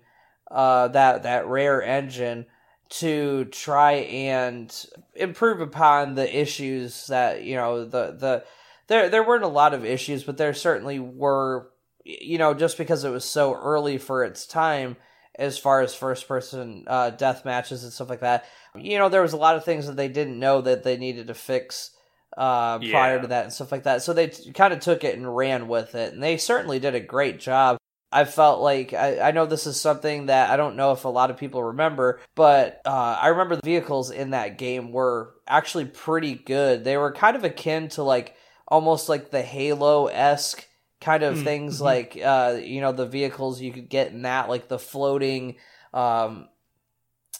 uh, 0.51 0.87
that 0.89 1.23
that 1.23 1.47
rare 1.47 1.81
engine, 1.81 2.45
to 2.91 3.45
try 3.45 3.93
and 3.93 4.85
improve 5.15 5.61
upon 5.61 6.15
the 6.15 6.39
issues 6.39 7.07
that 7.07 7.43
you 7.43 7.55
know 7.55 7.85
the 7.85 8.11
the 8.17 8.43
there 8.87 9.09
there 9.09 9.23
weren't 9.25 9.43
a 9.43 9.47
lot 9.47 9.73
of 9.73 9.85
issues, 9.85 10.23
but 10.23 10.37
there 10.37 10.53
certainly 10.53 10.99
were 10.99 11.67
you 12.03 12.39
know, 12.39 12.55
just 12.55 12.79
because 12.79 13.03
it 13.03 13.11
was 13.11 13.23
so 13.23 13.53
early 13.53 13.99
for 13.99 14.23
its 14.23 14.47
time 14.47 14.97
as 15.37 15.59
far 15.59 15.81
as 15.81 15.93
first 15.93 16.27
person 16.27 16.83
uh, 16.87 17.11
death 17.11 17.45
matches 17.45 17.83
and 17.83 17.93
stuff 17.93 18.09
like 18.09 18.21
that, 18.21 18.45
you 18.75 18.97
know, 18.97 19.07
there 19.07 19.21
was 19.21 19.33
a 19.33 19.37
lot 19.37 19.55
of 19.55 19.63
things 19.63 19.85
that 19.85 19.95
they 19.95 20.07
didn't 20.07 20.39
know 20.39 20.61
that 20.61 20.83
they 20.83 20.97
needed 20.97 21.27
to 21.27 21.35
fix 21.35 21.91
uh, 22.35 22.79
prior 22.79 23.15
Yeah. 23.17 23.21
to 23.21 23.27
that 23.27 23.43
and 23.43 23.53
stuff 23.53 23.71
like 23.71 23.83
that. 23.83 24.01
So 24.01 24.13
they 24.13 24.27
t- 24.27 24.51
kind 24.51 24.73
of 24.73 24.79
took 24.79 25.03
it 25.03 25.15
and 25.15 25.35
ran 25.35 25.67
with 25.67 25.93
it, 25.93 26.11
and 26.13 26.23
they 26.23 26.37
certainly 26.37 26.79
did 26.79 26.95
a 26.95 26.99
great 26.99 27.39
job. 27.39 27.77
I 28.11 28.25
felt 28.25 28.61
like 28.61 28.93
I, 28.93 29.19
I 29.19 29.31
know 29.31 29.45
this 29.45 29.65
is 29.67 29.79
something 29.79 30.25
that 30.27 30.49
I 30.49 30.57
don't 30.57 30.75
know 30.75 30.91
if 30.91 31.05
a 31.05 31.09
lot 31.09 31.31
of 31.31 31.37
people 31.37 31.63
remember, 31.63 32.19
but 32.35 32.81
uh, 32.85 33.17
I 33.21 33.27
remember 33.29 33.55
the 33.55 33.61
vehicles 33.63 34.11
in 34.11 34.31
that 34.31 34.57
game 34.57 34.91
were 34.91 35.33
actually 35.47 35.85
pretty 35.85 36.35
good. 36.35 36.83
They 36.83 36.97
were 36.97 37.13
kind 37.13 37.35
of 37.37 37.43
akin 37.43 37.87
to 37.89 38.03
like 38.03 38.35
almost 38.67 39.09
like 39.09 39.31
the 39.31 39.41
Halo 39.41 40.07
esque 40.07 40.67
kind 40.99 41.23
of 41.23 41.35
Mm, 41.35 41.43
things 41.43 41.79
mhm. 41.79 41.81
like 41.81 42.17
uh 42.23 42.59
you 42.61 42.79
know 42.79 42.91
the 42.91 43.07
vehicles 43.07 43.59
you 43.59 43.71
could 43.73 43.89
get 43.89 44.11
in 44.11 44.21
that 44.21 44.49
like 44.49 44.67
the 44.67 44.77
floating 44.77 45.55
um 45.93 46.47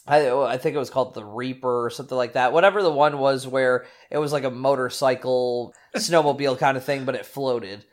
I, 0.06 0.30
I 0.30 0.58
think 0.58 0.74
it 0.74 0.78
was 0.80 0.90
called 0.90 1.14
the 1.14 1.24
Reaper 1.24 1.84
or 1.86 1.90
something 1.90 2.16
like 2.16 2.32
that. 2.32 2.52
Whatever 2.52 2.82
the 2.82 2.90
one 2.90 3.18
was 3.18 3.46
where 3.46 3.86
it 4.10 4.18
was 4.18 4.32
like 4.32 4.44
a 4.44 4.50
motorcycle 4.50 5.74
snowmobile 5.94 6.58
kind 6.58 6.76
of 6.76 6.84
thing, 6.84 7.04
but 7.04 7.14
it 7.14 7.24
floated. 7.26 7.84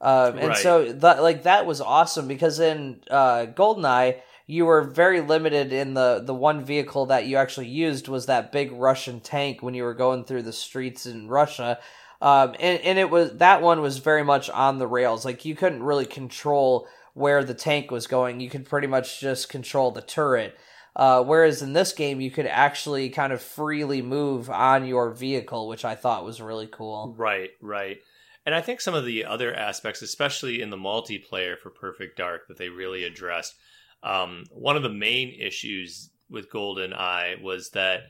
Um, 0.00 0.38
and 0.38 0.48
Right. 0.48 0.56
so 0.58 0.92
that 0.92 1.22
like 1.22 1.44
that 1.44 1.66
was 1.66 1.80
awesome 1.80 2.28
because 2.28 2.60
in 2.60 3.00
uh, 3.10 3.46
Goldeneye 3.46 4.20
you 4.46 4.66
were 4.66 4.82
very 4.82 5.20
limited 5.22 5.72
in 5.72 5.94
the 5.94 6.22
the 6.24 6.34
one 6.34 6.64
vehicle 6.64 7.06
that 7.06 7.26
you 7.26 7.36
actually 7.36 7.68
used 7.68 8.08
was 8.08 8.26
that 8.26 8.52
big 8.52 8.72
Russian 8.72 9.20
tank 9.20 9.62
when 9.62 9.74
you 9.74 9.84
were 9.84 9.94
going 9.94 10.24
through 10.24 10.42
the 10.42 10.52
streets 10.52 11.06
in 11.06 11.28
Russia. 11.28 11.78
Um, 12.20 12.54
and, 12.60 12.80
and 12.82 12.98
it 12.98 13.10
was 13.10 13.36
that 13.38 13.62
one 13.62 13.80
was 13.80 13.98
very 13.98 14.22
much 14.24 14.50
on 14.50 14.78
the 14.78 14.86
rails. 14.86 15.24
Like 15.24 15.44
you 15.44 15.54
couldn't 15.54 15.82
really 15.82 16.06
control 16.06 16.86
where 17.14 17.44
the 17.44 17.54
tank 17.54 17.90
was 17.90 18.06
going. 18.06 18.40
You 18.40 18.50
could 18.50 18.66
pretty 18.66 18.86
much 18.86 19.20
just 19.20 19.48
control 19.48 19.90
the 19.92 20.02
turret. 20.02 20.58
Uh, 20.96 21.22
whereas 21.24 21.60
in 21.60 21.72
this 21.72 21.92
game, 21.92 22.20
you 22.20 22.30
could 22.30 22.46
actually 22.46 23.08
kind 23.08 23.32
of 23.32 23.42
freely 23.42 24.00
move 24.00 24.48
on 24.48 24.86
your 24.86 25.10
vehicle, 25.10 25.66
which 25.68 25.84
I 25.84 25.96
thought 25.96 26.24
was 26.24 26.40
really 26.40 26.68
cool. 26.70 27.14
Right, 27.16 27.50
right. 27.60 27.98
And 28.46 28.54
I 28.54 28.60
think 28.60 28.80
some 28.80 28.94
of 28.94 29.04
the 29.04 29.24
other 29.24 29.54
aspects, 29.54 30.02
especially 30.02 30.60
in 30.60 30.70
the 30.70 30.76
multiplayer 30.76 31.58
for 31.58 31.70
Perfect 31.70 32.18
Dark, 32.18 32.48
that 32.48 32.58
they 32.58 32.68
really 32.68 33.04
addressed. 33.04 33.54
Um, 34.02 34.44
one 34.50 34.76
of 34.76 34.82
the 34.82 34.90
main 34.90 35.34
issues 35.40 36.10
with 36.28 36.50
Golden 36.50 36.92
Eye 36.92 37.36
was 37.42 37.70
that 37.70 38.02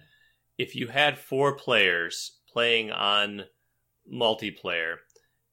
if 0.58 0.74
you 0.74 0.88
had 0.88 1.18
four 1.18 1.56
players 1.56 2.38
playing 2.52 2.90
on 2.90 3.44
multiplayer 4.12 4.96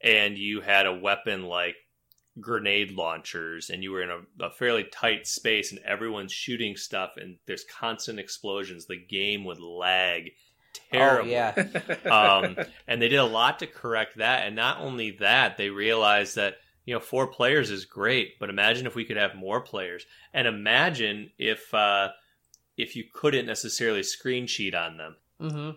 and 0.04 0.38
you 0.38 0.62
had 0.62 0.86
a 0.86 0.94
weapon 0.94 1.44
like 1.44 1.76
grenade 2.40 2.92
launchers 2.92 3.70
and 3.70 3.84
you 3.84 3.92
were 3.92 4.02
in 4.02 4.10
a, 4.10 4.46
a 4.46 4.52
fairly 4.52 4.86
tight 4.86 5.28
space 5.28 5.72
and 5.72 5.82
everyone's 5.86 6.32
shooting 6.32 6.76
stuff 6.76 7.12
and 7.18 7.38
there's 7.46 7.66
constant 7.66 8.20
explosions, 8.20 8.86
the 8.86 8.98
game 8.98 9.44
would 9.46 9.60
lag 9.60 10.32
terribly 10.92 11.32
Oh 11.32 11.32
yeah, 11.32 11.54
um, 12.10 12.58
and 12.88 13.02
they 13.02 13.08
did 13.10 13.20
a 13.20 13.26
lot 13.26 13.60
to 13.60 13.68
correct 13.68 14.18
that. 14.18 14.46
And 14.46 14.56
not 14.56 14.80
only 14.80 15.12
that, 15.20 15.58
they 15.58 15.70
realized 15.70 16.36
that 16.36 16.58
you 16.86 16.94
know 16.94 17.00
four 17.00 17.28
players 17.28 17.70
is 17.70 17.86
great, 17.86 18.40
but 18.40 18.50
imagine 18.50 18.86
if 18.88 18.96
we 18.96 19.06
could 19.06 19.18
have 19.18 19.36
more 19.36 19.62
players, 19.62 20.06
and 20.34 20.48
imagine 20.48 21.32
if 21.38 21.74
uh, 21.74 22.10
if 22.78 22.96
you 22.96 23.04
couldn't 23.14 23.46
necessarily 23.46 24.04
screen 24.04 24.48
cheat 24.48 24.76
on 24.76 24.98
them. 24.98 25.16
hmm 25.40 25.70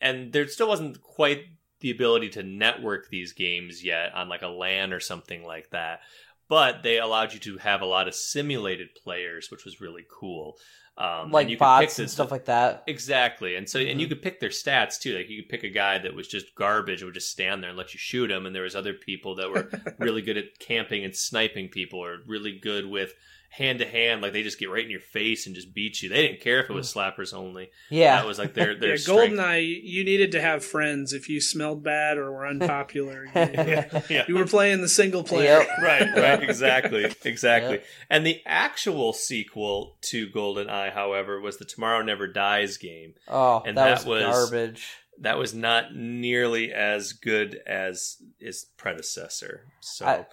And 0.00 0.32
there 0.32 0.46
still 0.48 0.68
wasn't 0.68 1.02
quite 1.02 1.46
the 1.80 1.90
ability 1.90 2.30
to 2.30 2.42
network 2.42 3.08
these 3.08 3.32
games 3.32 3.84
yet 3.84 4.14
on 4.14 4.28
like 4.28 4.42
a 4.42 4.48
LAN 4.48 4.92
or 4.92 5.00
something 5.00 5.44
like 5.44 5.70
that. 5.70 6.00
But 6.48 6.82
they 6.82 6.98
allowed 6.98 7.32
you 7.34 7.40
to 7.40 7.58
have 7.58 7.82
a 7.82 7.86
lot 7.86 8.06
of 8.08 8.14
simulated 8.14 8.94
players, 8.94 9.50
which 9.50 9.64
was 9.64 9.80
really 9.80 10.06
cool. 10.08 10.56
Um, 10.98 11.32
and 11.40 11.48
like 11.48 11.48
you 11.48 11.56
could 11.56 11.74
pick 11.74 11.90
bots 11.90 11.98
and 11.98 12.10
stuff 12.10 12.30
like 12.30 12.46
that. 12.46 12.84
Exactly, 12.86 13.56
and 13.56 13.68
so 13.68 13.80
and 13.80 13.98
Mm-hmm. 13.98 14.00
you 14.00 14.06
could 14.08 14.22
pick 14.22 14.38
their 14.40 14.50
stats 14.50 14.98
too. 15.00 15.16
Like 15.16 15.28
you 15.28 15.42
could 15.42 15.48
pick 15.50 15.64
a 15.64 15.68
guy 15.70 15.98
that 15.98 16.14
was 16.14 16.28
just 16.28 16.54
garbage, 16.54 17.00
and 17.02 17.08
would 17.08 17.14
just 17.14 17.30
stand 17.30 17.62
there 17.62 17.70
and 17.70 17.76
let 17.78 17.92
you 17.94 17.98
shoot 17.98 18.30
him, 18.30 18.46
and 18.46 18.54
there 18.54 18.62
was 18.62 18.76
other 18.76 18.94
people 18.94 19.34
that 19.36 19.50
were 19.50 19.70
really 19.98 20.22
good 20.22 20.36
at 20.36 20.58
camping 20.60 21.04
and 21.04 21.14
sniping 21.16 21.68
people, 21.68 21.98
or 21.98 22.18
really 22.26 22.58
good 22.58 22.86
with 22.86 23.14
hand 23.50 23.78
to 23.78 23.86
hand. 23.86 24.22
Like 24.22 24.32
they 24.32 24.42
just 24.42 24.58
get 24.58 24.70
right 24.70 24.84
in 24.84 24.90
your 24.90 25.00
face 25.00 25.46
and 25.46 25.54
just 25.54 25.72
beat 25.72 26.02
you. 26.02 26.08
They 26.08 26.26
didn't 26.26 26.40
care 26.40 26.60
if 26.60 26.70
it 26.70 26.72
was 26.72 26.92
mm. 26.92 26.96
slappers 26.96 27.32
only. 27.34 27.70
Yeah, 27.90 28.16
that 28.16 28.26
was 28.26 28.38
like 28.38 28.54
their 28.54 28.74
their 28.78 28.90
yeah, 28.90 28.96
strength. 28.96 29.34
Goldeneye, 29.34 29.80
you 29.82 30.04
needed 30.04 30.32
to 30.32 30.40
have 30.40 30.64
friends 30.64 31.12
if 31.12 31.28
you 31.28 31.40
smelled 31.40 31.82
bad 31.82 32.18
or 32.18 32.30
were 32.30 32.46
unpopular. 32.46 33.24
you, 33.34 33.40
Yeah, 33.42 34.02
yeah. 34.08 34.24
you 34.28 34.36
were 34.36 34.46
playing 34.46 34.82
the 34.82 34.88
single 34.88 35.22
player. 35.24 35.58
Yep. 35.58 35.68
right, 35.82 36.16
right, 36.16 36.42
exactly, 36.42 37.14
exactly. 37.24 37.74
Yep. 37.74 37.84
And 38.10 38.26
the 38.26 38.40
actual 38.46 39.12
sequel 39.12 39.96
to 40.02 40.28
Golden 40.30 40.68
Eye, 40.68 40.90
however, 40.90 41.40
was 41.40 41.56
the 41.58 41.64
Tomorrow 41.64 42.02
Never 42.02 42.26
Dies 42.26 42.76
game. 42.76 43.14
Oh, 43.28 43.62
And 43.64 43.76
that, 43.76 44.00
that 44.00 44.06
was, 44.08 44.24
was- 44.24 44.50
garbage. 44.50 44.88
That 45.20 45.38
was 45.38 45.54
not 45.54 45.94
nearly 45.94 46.74
as 46.74 47.14
good 47.14 47.58
as 47.66 48.18
its 48.38 48.64
predecessor. 48.76 49.64
So 49.80 50.04
I- 50.04 50.26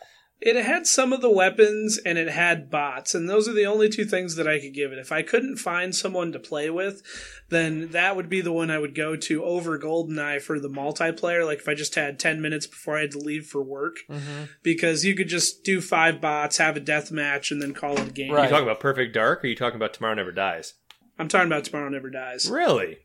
It 0.45 0.57
had 0.57 0.85
some 0.85 1.13
of 1.13 1.21
the 1.21 1.31
weapons 1.31 1.97
and 2.05 2.17
it 2.17 2.27
had 2.27 2.69
bots, 2.69 3.15
and 3.15 3.29
those 3.29 3.47
are 3.47 3.53
the 3.53 3.65
only 3.65 3.87
two 3.87 4.03
things 4.03 4.35
that 4.35 4.45
I 4.45 4.59
could 4.59 4.73
give 4.73 4.91
it. 4.91 4.97
If 4.97 5.09
I 5.09 5.21
couldn't 5.21 5.55
find 5.55 5.95
someone 5.95 6.33
to 6.33 6.39
play 6.39 6.69
with, 6.69 7.01
then 7.49 7.91
that 7.91 8.17
would 8.17 8.27
be 8.27 8.41
the 8.41 8.51
one 8.51 8.69
I 8.69 8.77
would 8.77 8.93
go 8.93 9.15
to 9.15 9.43
over 9.45 9.79
Goldeneye 9.79 10.41
for 10.41 10.59
the 10.59 10.67
multiplayer. 10.67 11.45
Like 11.45 11.59
if 11.59 11.69
I 11.69 11.75
just 11.75 11.95
had 11.95 12.19
10 12.19 12.41
minutes 12.41 12.67
before 12.67 12.97
I 12.97 13.01
had 13.01 13.11
to 13.11 13.19
leave 13.19 13.45
for 13.45 13.63
work, 13.63 13.95
hmm 14.09 14.43
because 14.63 15.05
you 15.05 15.15
could 15.15 15.29
just 15.29 15.63
do 15.63 15.79
five 15.79 16.19
bots, 16.19 16.57
have 16.57 16.75
a 16.75 16.81
death 16.81 17.09
match, 17.09 17.49
and 17.49 17.61
then 17.61 17.73
call 17.73 17.93
it 17.93 18.09
a 18.09 18.11
game. 18.11 18.31
Are 18.33 18.43
you 18.43 18.49
talking 18.49 18.67
about 18.67 18.81
Perfect 18.81 19.13
Dark 19.13 19.43
or 19.43 19.47
are 19.47 19.49
you 19.49 19.55
talking 19.55 19.77
about 19.77 19.93
Tomorrow 19.93 20.15
Never 20.15 20.33
Dies? 20.33 20.73
I'm 21.17 21.29
talking 21.29 21.47
about 21.47 21.63
Tomorrow 21.63 21.87
Never 21.89 22.09
Dies. 22.09 22.49
Really? 22.49 22.97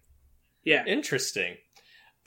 Yeah. 0.65 0.85
Interesting. 0.87 1.57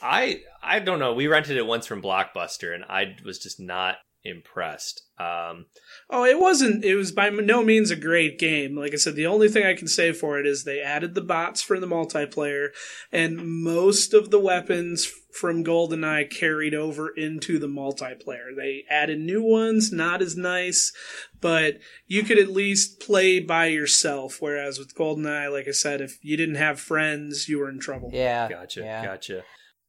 I 0.01 0.41
I 0.63 0.79
don't 0.79 0.99
know. 0.99 1.13
We 1.13 1.27
rented 1.27 1.57
it 1.57 1.65
once 1.65 1.85
from 1.85 2.01
Blockbuster 2.01 2.73
and 2.73 2.85
I 2.85 3.17
was 3.25 3.39
just 3.39 3.59
not 3.59 3.97
impressed. 4.23 5.03
Um 5.19 5.65
Oh, 6.09 6.25
it 6.25 6.39
wasn't. 6.39 6.83
It 6.83 6.95
was 6.95 7.11
by 7.11 7.29
no 7.29 7.63
means 7.63 7.91
a 7.91 7.95
great 7.95 8.37
game. 8.37 8.75
Like 8.75 8.93
I 8.93 8.97
said, 8.97 9.15
the 9.15 9.27
only 9.27 9.49
thing 9.49 9.65
I 9.65 9.73
can 9.73 9.87
say 9.87 10.11
for 10.11 10.39
it 10.39 10.45
is 10.45 10.63
they 10.63 10.81
added 10.81 11.15
the 11.15 11.21
bots 11.21 11.61
for 11.61 11.79
the 11.79 11.87
multiplayer, 11.87 12.69
and 13.11 13.63
most 13.63 14.13
of 14.13 14.29
the 14.29 14.39
weapons 14.39 15.09
from 15.33 15.63
GoldenEye 15.63 16.29
carried 16.29 16.73
over 16.73 17.09
into 17.09 17.57
the 17.57 17.67
multiplayer. 17.67 18.55
They 18.55 18.83
added 18.89 19.19
new 19.19 19.41
ones, 19.41 19.91
not 19.91 20.21
as 20.21 20.35
nice, 20.35 20.91
but 21.39 21.79
you 22.05 22.23
could 22.23 22.37
at 22.37 22.51
least 22.51 22.99
play 22.99 23.39
by 23.39 23.67
yourself. 23.67 24.37
Whereas 24.41 24.77
with 24.77 24.95
GoldenEye, 24.95 25.51
like 25.51 25.67
I 25.67 25.71
said, 25.71 26.01
if 26.01 26.17
you 26.21 26.35
didn't 26.37 26.55
have 26.55 26.79
friends, 26.79 27.47
you 27.47 27.59
were 27.59 27.69
in 27.69 27.79
trouble. 27.79 28.09
Yeah, 28.11 28.49
gotcha. 28.49 28.81
Yeah. 28.81 29.05
Gotcha. 29.05 29.43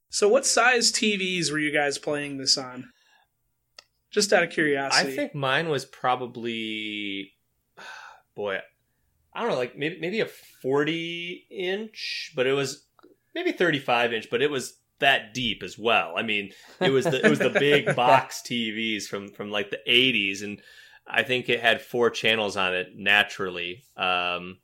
So, 0.09 0.29
what 0.29 0.47
size 0.47 0.93
TVs 0.93 1.51
were 1.51 1.59
you 1.59 1.73
guys 1.73 1.99
playing 1.99 2.37
this 2.37 2.57
on? 2.59 2.93
Just 4.13 4.33
out 4.33 4.43
of 4.43 4.51
curiosity. 4.51 5.13
I 5.13 5.17
think 5.17 5.35
mine 5.35 5.69
was 5.69 5.85
probably 5.85 7.33
boy, 8.37 8.59
I 9.33 9.41
don't 9.41 9.51
know, 9.51 9.57
like 9.57 9.77
maybe 9.77 9.99
maybe 10.01 10.21
a 10.21 10.27
40 10.27 11.47
inch, 11.51 12.33
but 12.37 12.47
it 12.47 12.53
was 12.53 12.87
maybe 13.35 13.53
35 13.53 14.13
inch, 14.13 14.31
but 14.31 14.43
it 14.43 14.51
was 14.51 14.79
that 14.99 15.35
deep 15.35 15.63
as 15.63 15.79
well. 15.79 16.15
I 16.17 16.23
mean, 16.23 16.53
it 16.81 16.91
was 16.91 17.05
the 17.05 17.25
it 17.25 17.29
was 17.29 17.39
the 17.39 17.51
big 17.51 17.97
box 17.97 18.43
TVs 18.45 19.05
from 19.05 19.29
from 19.29 19.51
like 19.51 19.71
the 19.71 19.81
80s 19.89 20.43
and 20.43 20.61
I 21.07 21.23
think 21.25 21.49
it 21.49 21.61
had 21.61 21.81
four 21.81 22.11
channels 22.11 22.57
on 22.57 22.75
it 22.75 22.97
naturally. 22.97 23.83
Um 23.97 24.59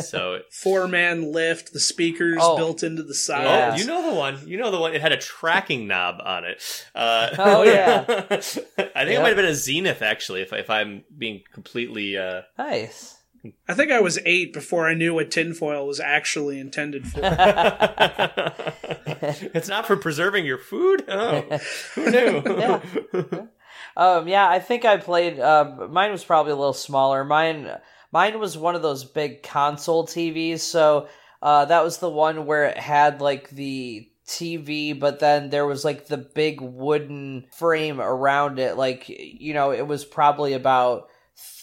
so 0.00 0.40
four 0.50 0.86
man 0.88 1.32
lift, 1.32 1.72
the 1.72 1.80
speakers 1.80 2.38
Oh. 2.40 2.56
built 2.56 2.82
into 2.82 3.02
the 3.02 3.14
side. 3.14 3.44
Yeah. 3.44 3.72
Oh, 3.74 3.76
you 3.76 3.86
know 3.86 4.10
the 4.10 4.16
one. 4.16 4.46
You 4.46 4.58
know 4.58 4.70
the 4.70 4.78
one. 4.78 4.94
It 4.94 5.00
had 5.00 5.12
a 5.12 5.16
tracking 5.16 5.86
knob 5.86 6.20
on 6.24 6.44
it. 6.44 6.62
Uh, 6.94 7.30
Oh, 7.38 7.62
yeah. 7.62 8.04
I 8.30 8.36
think 8.36 8.68
it 8.78 9.20
might 9.22 9.28
have 9.28 9.36
been 9.36 9.44
a 9.46 9.54
Zenith 9.54 10.02
actually. 10.02 10.42
If 10.42 10.52
if 10.52 10.68
I'm 10.70 11.04
being 11.16 11.42
completely. 11.52 12.16
Uh... 12.16 12.42
nice. 12.58 13.18
I 13.68 13.74
think 13.74 13.90
I 13.90 13.98
was 14.00 14.20
eight 14.24 14.52
before 14.52 14.86
I 14.88 14.94
knew 14.94 15.14
what 15.14 15.32
tinfoil 15.32 15.84
was 15.84 15.98
actually 15.98 16.60
intended 16.60 17.08
for. 17.08 17.18
it's 19.52 19.68
not 19.68 19.84
for 19.86 19.96
preserving 19.96 20.46
your 20.46 20.58
food. 20.58 21.04
Oh, 21.08 21.40
who 21.96 22.10
knew? 22.10 22.42
Yeah. 22.46 22.80
Um, 23.96 24.28
yeah, 24.28 24.48
I 24.48 24.58
think 24.60 24.84
I 24.84 24.96
played. 24.96 25.38
Uh, 25.40 25.88
mine 25.90 26.12
was 26.12 26.24
probably 26.24 26.52
a 26.52 26.56
little 26.56 26.72
smaller. 26.72 27.24
Mine, 27.24 27.68
mine 28.12 28.38
was 28.38 28.56
one 28.56 28.74
of 28.74 28.82
those 28.82 29.04
big 29.04 29.42
console 29.42 30.06
TVs. 30.06 30.60
So 30.60 31.08
uh, 31.40 31.64
that 31.64 31.82
was 31.82 31.98
the 31.98 32.10
one 32.10 32.46
where 32.46 32.66
it 32.66 32.78
had 32.78 33.20
like 33.20 33.50
the 33.50 34.08
TV, 34.26 34.98
but 34.98 35.18
then 35.18 35.50
there 35.50 35.66
was 35.66 35.84
like 35.84 36.06
the 36.06 36.18
big 36.18 36.60
wooden 36.60 37.46
frame 37.52 38.00
around 38.00 38.58
it. 38.58 38.76
Like 38.76 39.08
you 39.08 39.54
know, 39.54 39.72
it 39.72 39.86
was 39.86 40.04
probably 40.04 40.52
about 40.52 41.08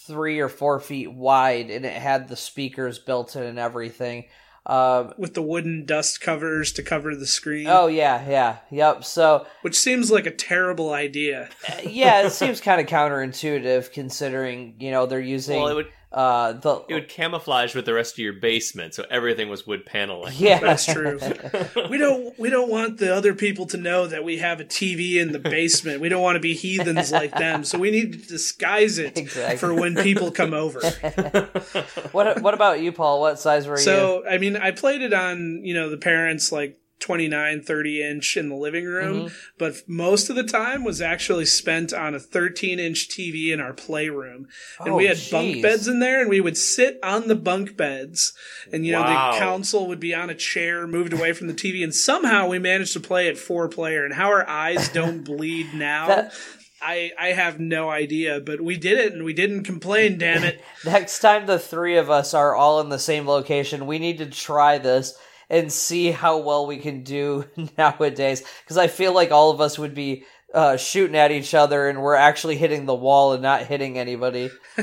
three 0.06 0.40
or 0.40 0.48
four 0.48 0.80
feet 0.80 1.12
wide, 1.12 1.70
and 1.70 1.86
it 1.86 1.94
had 1.94 2.28
the 2.28 2.36
speakers 2.36 2.98
built 2.98 3.36
in 3.36 3.44
and 3.44 3.58
everything. 3.58 4.26
Um, 4.66 5.14
with 5.16 5.32
the 5.32 5.42
wooden 5.42 5.86
dust 5.86 6.20
covers 6.20 6.72
to 6.72 6.82
cover 6.82 7.16
the 7.16 7.26
screen. 7.26 7.66
oh 7.66 7.86
yeah, 7.86 8.28
yeah, 8.28 8.58
yep. 8.70 9.04
So 9.04 9.46
Which 9.62 9.78
seems 9.78 10.10
like 10.10 10.26
a 10.26 10.30
terrible 10.30 10.92
idea. 10.92 11.48
yeah, 11.82 12.26
it 12.26 12.30
seems 12.30 12.60
kind 12.60 12.78
of 12.78 12.86
counterintuitive 12.86 13.90
considering 13.92 14.74
you 14.78 14.90
know 14.90 15.06
they're 15.06 15.18
using 15.18 15.60
well, 15.60 15.68
it 15.68 15.74
would 15.74 15.88
uh 16.12 16.52
the 16.54 16.82
it 16.88 16.94
would 16.94 17.08
camouflage 17.08 17.74
with 17.74 17.84
the 17.84 17.94
rest 17.94 18.14
of 18.14 18.18
your 18.18 18.32
basement, 18.32 18.94
so 18.94 19.04
everything 19.10 19.48
was 19.48 19.64
wood 19.66 19.86
paneling. 19.86 20.32
yeah 20.36 20.58
That's 20.68 20.84
true. 20.84 21.20
We 21.88 21.98
don't 21.98 22.36
we 22.38 22.50
don't 22.50 22.68
want 22.70 22.98
the 22.98 23.14
other 23.14 23.32
people 23.34 23.66
to 23.66 23.76
know 23.76 24.06
that 24.08 24.24
we 24.24 24.38
have 24.38 24.58
a 24.60 24.64
TV 24.64 25.16
in 25.16 25.30
the 25.32 25.38
basement. 25.38 26.00
We 26.00 26.08
don't 26.08 26.22
want 26.22 26.34
to 26.36 26.40
be 26.40 26.54
heathens 26.54 27.12
like 27.12 27.32
them. 27.36 27.62
So 27.64 27.78
we 27.78 27.90
need 27.92 28.12
to 28.12 28.28
disguise 28.28 28.98
it 28.98 29.16
Exactly. 29.18 29.56
for 29.58 29.72
when 29.74 29.94
people 29.96 30.30
come 30.32 30.52
over. 30.52 30.80
what 32.12 32.42
what 32.42 32.54
about 32.54 32.80
you, 32.80 32.90
Paul? 32.92 33.20
What 33.20 33.38
size 33.38 33.66
were 33.66 33.76
you? 33.78 33.84
So, 33.84 34.24
I 34.28 34.38
mean, 34.38 34.56
I 34.56 34.70
played 34.72 35.02
it 35.02 35.12
on, 35.12 35.64
you 35.64 35.74
know, 35.74 35.90
the 35.90 35.96
parents' 35.96 36.50
like 36.50 36.76
29, 37.00 37.62
30 37.62 38.02
inch 38.02 38.36
in 38.36 38.48
the 38.48 38.54
living 38.54 38.84
room, 38.84 39.26
Mm-hmm. 39.26 39.34
but 39.58 39.82
most 39.88 40.30
of 40.30 40.36
the 40.36 40.44
time 40.44 40.84
was 40.84 41.00
actually 41.00 41.46
spent 41.46 41.92
on 41.92 42.14
a 42.14 42.20
13 42.20 42.78
inch 42.78 43.08
TV 43.08 43.52
in 43.52 43.60
our 43.60 43.72
playroom. 43.72 44.48
And 44.78 44.90
Oh, 44.90 44.96
we 44.96 45.06
had 45.06 45.16
jeez. 45.16 45.30
bunk 45.32 45.62
beds 45.62 45.88
in 45.88 45.98
there, 46.00 46.20
and 46.20 46.30
we 46.30 46.40
would 46.40 46.56
sit 46.56 46.98
on 47.02 47.28
the 47.28 47.34
bunk 47.34 47.76
beds. 47.76 48.32
And, 48.72 48.84
you 48.86 48.92
know, 48.92 49.00
Wow. 49.00 49.32
the 49.32 49.38
console 49.38 49.88
would 49.88 50.00
be 50.00 50.14
on 50.14 50.30
a 50.30 50.34
chair 50.34 50.86
moved 50.86 51.12
away 51.12 51.32
from 51.32 51.46
the 51.48 51.54
TV, 51.54 51.82
and 51.82 51.94
somehow 51.94 52.46
we 52.48 52.58
managed 52.58 52.92
to 52.92 53.00
play 53.00 53.28
it 53.28 53.38
four 53.38 53.68
player. 53.68 54.04
And 54.04 54.14
how 54.14 54.28
our 54.28 54.48
eyes 54.48 54.88
don't 54.92 55.24
bleed 55.24 55.74
now. 55.74 56.06
That- 56.08 56.34
I, 56.82 57.10
I 57.18 57.26
have 57.32 57.60
no 57.60 57.90
idea, 57.90 58.40
but 58.40 58.62
we 58.62 58.78
did 58.78 58.96
it 58.98 59.12
and 59.12 59.22
we 59.22 59.34
didn't 59.34 59.64
complain, 59.64 60.16
damn 60.16 60.42
it. 60.44 60.62
Next 60.86 61.18
time 61.18 61.44
the 61.44 61.58
three 61.58 61.98
of 61.98 62.08
us 62.08 62.32
are 62.32 62.54
all 62.54 62.80
in 62.80 62.88
the 62.88 62.98
same 62.98 63.26
location, 63.28 63.86
we 63.86 63.98
need 63.98 64.16
to 64.16 64.24
try 64.24 64.78
this 64.78 65.12
and 65.50 65.70
see 65.70 66.10
how 66.12 66.38
well 66.38 66.66
we 66.66 66.78
can 66.78 67.02
do 67.02 67.44
nowadays. 67.78 68.42
Because 68.64 68.78
I 68.78 68.86
feel 68.86 69.12
like 69.12 69.30
all 69.32 69.50
of 69.50 69.60
us 69.60 69.78
would 69.78 69.94
be 69.94 70.24
uh, 70.54 70.76
shooting 70.76 71.16
at 71.16 71.30
each 71.32 71.52
other 71.54 71.88
and 71.88 72.00
we're 72.00 72.14
actually 72.14 72.56
hitting 72.56 72.86
the 72.86 72.94
wall 72.94 73.32
and 73.34 73.42
not 73.42 73.62
hitting 73.66 73.98
anybody. 73.98 74.50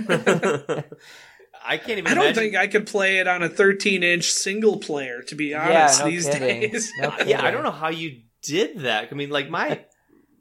I 1.69 1.77
can't 1.77 1.97
even 1.97 2.07
I 2.07 2.13
don't 2.13 2.23
imagine. 2.23 2.43
think 2.43 2.55
I 2.55 2.67
could 2.67 2.87
play 2.87 3.17
it 3.19 3.27
on 3.27 3.43
a 3.43 3.49
13 3.49 4.03
inch 4.03 4.31
single 4.31 4.77
player, 4.79 5.21
to 5.23 5.35
be 5.35 5.49
Yeah, 5.49 5.85
honest, 5.87 5.99
no 5.99 6.05
these 6.09 6.29
kidding. 6.29 6.71
days. 6.71 6.91
No 7.01 7.13
yeah, 7.25 7.43
I 7.43 7.51
don't 7.51 7.63
know 7.63 7.71
how 7.71 7.89
you 7.89 8.21
did 8.43 8.79
that. 8.81 9.09
I 9.11 9.15
mean, 9.15 9.29
like 9.29 9.49
my 9.49 9.81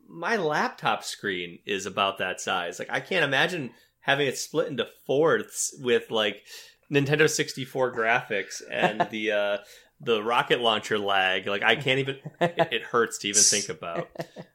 my 0.08 0.36
laptop 0.36 1.02
screen 1.02 1.58
is 1.66 1.86
about 1.86 2.18
that 2.18 2.40
size. 2.40 2.78
Like 2.78 2.90
I 2.90 3.00
can't 3.00 3.24
imagine 3.24 3.70
having 4.00 4.28
it 4.28 4.38
split 4.38 4.68
into 4.68 4.86
fourths 5.06 5.74
with 5.80 6.10
like 6.12 6.42
Nintendo 6.92 7.28
64 7.28 7.92
graphics 7.92 8.62
and 8.70 9.08
the 9.10 9.32
uh 9.32 9.58
the 10.00 10.22
rocket 10.22 10.60
launcher 10.60 10.98
lag. 10.98 11.46
Like 11.46 11.62
I 11.62 11.76
can't 11.76 11.98
even 11.98 12.16
it, 12.40 12.68
it 12.72 12.82
hurts 12.82 13.18
to 13.18 13.28
even 13.28 13.42
think 13.42 13.68
about. 13.68 14.08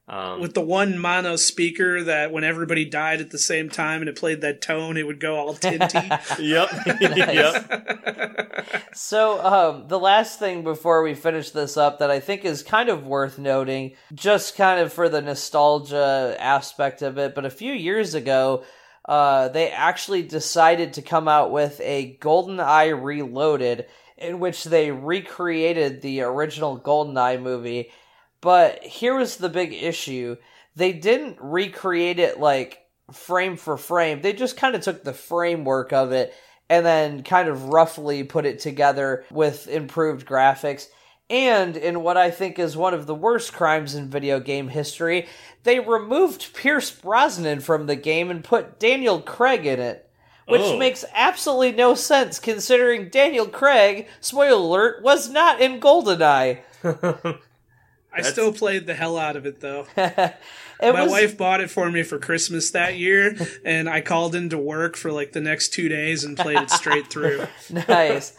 Um 0.08 0.42
With 0.42 0.54
the 0.54 0.62
one 0.62 0.98
mono 0.98 1.36
speaker 1.36 2.04
that 2.04 2.32
when 2.32 2.44
everybody 2.44 2.86
died 2.86 3.22
at 3.22 3.32
the 3.32 3.39
same 3.39 3.70
time 3.70 4.02
and 4.02 4.10
it 4.10 4.18
played 4.18 4.42
that 4.42 4.62
tone, 4.62 4.98
it 4.98 5.06
would 5.08 5.20
go 5.20 5.36
all 5.36 5.54
tinty. 5.54 6.00
Yep. 6.39 6.70
yep. 7.02 8.88
So, 8.94 9.44
um, 9.44 9.88
the 9.88 10.00
last 10.00 10.39
thing 10.39 10.64
before 10.64 11.04
we 11.04 11.14
finish 11.14 11.52
this 11.52 11.78
up 11.78 12.00
that 12.00 12.12
I 12.12 12.20
think 12.20 12.46
is 12.46 12.64
kind 12.64 12.89
of 12.89 13.06
worth 13.06 13.39
noting, 13.39 13.96
just 14.14 14.56
kind 14.56 14.80
of 14.80 14.92
for 14.92 15.08
the 15.10 15.22
nostalgia 15.22 16.36
aspect 16.39 17.02
of 17.02 17.18
it, 17.18 17.36
but 17.36 17.46
a 17.46 17.50
few 17.50 17.74
years 17.74 18.14
ago, 18.14 18.64
uh, 19.08 19.48
they 19.50 19.70
actually 19.72 20.24
decided 20.24 20.94
to 20.94 21.02
come 21.02 21.28
out 21.28 21.52
with 21.52 21.80
a 21.82 22.18
GoldenEye 22.22 23.02
Reloaded, 23.02 23.86
in 24.22 24.40
which 24.40 24.64
they 24.64 24.92
recreated 24.92 26.02
the 26.02 26.22
original 26.22 26.80
GoldenEye 26.80 27.42
movie. 27.42 27.92
But 28.40 28.84
here 28.84 29.16
was 29.16 29.38
the 29.38 29.50
big 29.50 29.74
issue 29.74 30.38
they 30.76 30.94
didn't 30.94 31.38
recreate 31.42 32.20
it 32.20 32.40
like 32.40 32.86
frame 33.12 33.58
for 33.58 33.78
frame, 33.78 34.22
they 34.22 34.34
just 34.34 34.58
kind 34.58 34.76
of 34.76 34.82
took 34.82 35.04
the 35.04 35.14
framework 35.14 35.92
of 35.92 36.12
it 36.12 36.34
and 36.70 36.86
then 36.86 37.24
kind 37.24 37.50
of 37.50 37.66
roughly 37.66 38.24
put 38.24 38.46
it 38.46 38.60
together 38.60 39.26
with 39.30 39.68
improved 39.68 40.26
graphics. 40.26 40.88
And 41.30 41.76
in 41.78 42.04
what 42.04 42.18
I 42.18 42.32
think 42.32 42.60
is 42.60 42.76
one 42.76 42.94
of 42.94 43.08
the 43.08 43.16
worst 43.16 43.54
crimes 43.54 43.96
in 43.96 44.10
video 44.10 44.40
game 44.40 44.70
history, 44.70 45.28
they 45.64 45.80
removed 45.80 46.54
Pierce 46.54 46.92
Brosnan 46.92 47.60
from 47.60 47.88
the 47.88 47.96
game 47.96 48.30
and 48.32 48.44
put 48.44 48.80
Daniel 48.80 49.22
Craig 49.22 49.66
in 49.66 49.80
it. 49.80 50.10
Which 50.52 50.62
Oh. 50.62 50.78
makes 50.78 51.04
absolutely 51.14 51.72
no 51.72 51.95
sense 51.95 52.39
considering 52.39 53.10
Daniel 53.10 53.47
Craig, 53.47 54.08
spoiler 54.20 54.52
alert, 54.58 55.02
was 55.04 55.30
not 55.30 55.62
in 55.62 55.80
GoldenEye. 55.80 56.60
I 58.14 58.22
still 58.24 58.52
played 58.52 58.86
the 58.88 58.93
hell 58.93 59.18
out 59.18 59.36
of 59.36 59.45
it 59.45 59.60
though. 59.62 59.88
It 60.84 60.93
My 60.95 61.04
was, 61.04 61.12
wife 61.12 61.38
bought 61.38 61.62
it 61.62 61.70
for 61.70 61.91
me 61.91 62.02
for 62.02 62.18
Christmas 62.18 62.72
that 62.72 62.97
year, 62.97 63.38
and 63.64 63.88
I 63.88 64.02
called 64.02 64.34
into 64.34 64.58
work 64.58 64.97
for 64.97 65.12
like 65.12 65.32
the 65.32 65.39
next 65.39 65.74
two 65.74 65.88
days 65.89 66.24
and 66.24 66.36
played 66.36 66.58
it 66.58 66.72
straight 66.72 67.08
through. 67.08 67.45
nice. 67.88 68.34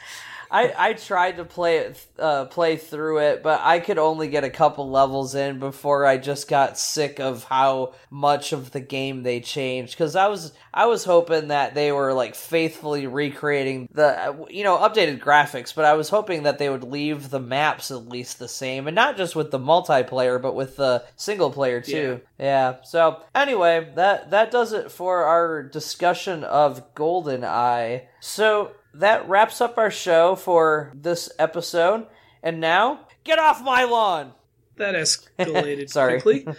I, 0.52 0.74
I 0.76 0.92
tried 0.92 1.38
to 1.38 1.46
play 1.46 1.78
it 1.78 2.06
uh, 2.18 2.44
play 2.44 2.76
through 2.76 3.20
it, 3.20 3.42
but 3.42 3.60
I 3.62 3.80
could 3.80 3.96
only 3.96 4.28
get 4.28 4.44
a 4.44 4.50
couple 4.50 4.90
levels 4.90 5.34
in 5.34 5.58
before 5.58 6.04
I 6.04 6.18
just 6.18 6.46
got 6.46 6.78
sick 6.78 7.18
of 7.18 7.44
how 7.44 7.94
much 8.10 8.52
of 8.52 8.70
the 8.70 8.80
game 8.80 9.22
they 9.22 9.40
changed. 9.40 9.94
Because 9.94 10.14
I 10.14 10.26
was 10.26 10.52
I 10.74 10.86
was 10.86 11.04
hoping 11.04 11.48
that 11.48 11.74
they 11.74 11.90
were 11.90 12.12
like 12.12 12.34
faithfully 12.34 13.06
recreating 13.06 13.88
the 13.94 14.46
you 14.50 14.62
know 14.62 14.76
updated 14.76 15.20
graphics, 15.20 15.74
but 15.74 15.86
I 15.86 15.94
was 15.94 16.10
hoping 16.10 16.42
that 16.42 16.58
they 16.58 16.68
would 16.68 16.84
leave 16.84 17.30
the 17.30 17.40
maps 17.40 17.90
at 17.90 18.08
least 18.08 18.38
the 18.38 18.48
same, 18.48 18.86
and 18.86 18.94
not 18.94 19.16
just 19.16 19.34
with 19.34 19.50
the 19.50 19.58
multiplayer, 19.58 20.40
but 20.40 20.54
with 20.54 20.76
the 20.76 21.02
single 21.16 21.50
player 21.50 21.80
too. 21.80 22.20
Yeah. 22.38 22.82
So 22.82 23.22
anyway, 23.34 23.90
that 23.94 24.30
that 24.32 24.50
does 24.50 24.74
it 24.74 24.92
for 24.92 25.24
our 25.24 25.62
discussion 25.62 26.44
of 26.44 26.94
GoldenEye. 26.94 28.02
So 28.20 28.72
that 28.94 29.28
wraps 29.28 29.60
up 29.60 29.78
our 29.78 29.90
show 29.90 30.36
for 30.36 30.92
this 30.94 31.30
episode. 31.38 32.06
And 32.42 32.60
now, 32.60 33.06
get 33.24 33.38
off 33.38 33.62
my 33.62 33.84
lawn. 33.84 34.32
That 34.76 34.94
escalated 34.96 35.88
Sorry. 35.90 36.20
quickly. 36.20 36.52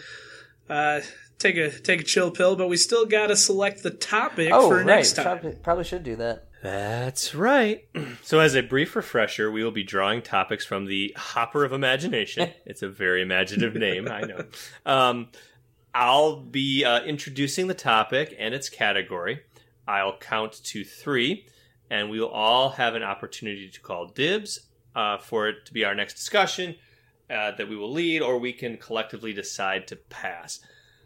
Uh, 0.70 1.02
take 1.40 1.58
a 1.58 1.70
take 1.70 2.02
a 2.02 2.04
chill 2.04 2.32
pill, 2.32 2.56
but 2.56 2.68
we 2.70 2.78
still 2.78 3.06
got 3.06 3.28
to 3.28 3.36
select 3.36 3.84
the 3.84 3.90
topic 3.92 4.50
Oh, 4.52 4.70
for 4.70 4.78
right. 4.78 4.86
next 4.86 5.14
time. 5.14 5.26
Probably, 5.26 5.52
probably 5.62 5.84
should 5.84 6.04
do 6.04 6.16
that. 6.18 6.48
That's 6.62 7.36
right. 7.36 7.86
So, 8.24 8.40
as 8.40 8.56
a 8.56 8.62
brief 8.64 8.96
refresher, 8.96 9.52
we 9.52 9.64
will 9.66 9.72
be 9.72 9.84
drawing 9.84 10.22
topics 10.22 10.66
from 10.66 10.86
the 10.86 11.14
Hopper 11.18 11.66
of 11.66 11.74
Imagination. 11.74 12.50
It's 12.66 12.82
a 12.82 12.88
very 12.88 13.22
imaginative 13.22 13.76
name, 13.76 14.08
I 14.10 14.22
know. 14.22 14.46
Um, 14.86 15.28
I'll 15.94 16.38
be 16.38 16.86
uh, 16.86 17.02
introducing 17.04 17.68
the 17.68 17.74
topic 17.74 18.34
and 18.40 18.54
its 18.56 18.70
category. 18.70 19.42
I'll 19.88 20.18
count 20.18 20.54
to 20.64 20.84
three, 20.86 21.46
and 21.90 22.10
we 22.10 22.20
will 22.20 22.30
all 22.30 22.70
have 22.72 22.96
an 22.96 23.04
opportunity 23.04 23.70
to 23.70 23.82
call 23.82 24.08
dibs 24.08 24.60
uh, 24.96 25.18
for 25.18 25.50
it 25.50 25.66
to 25.66 25.74
be 25.74 25.86
our 25.86 25.96
next 25.96 26.14
discussion 26.14 26.76
uh, 27.30 27.52
that 27.52 27.70
we 27.70 27.76
will 27.76 27.92
lead, 27.92 28.22
or 28.22 28.38
we 28.38 28.54
can 28.54 28.78
collectively 28.78 29.34
decide 29.34 29.88
to 29.88 29.96
pass. 29.96 30.60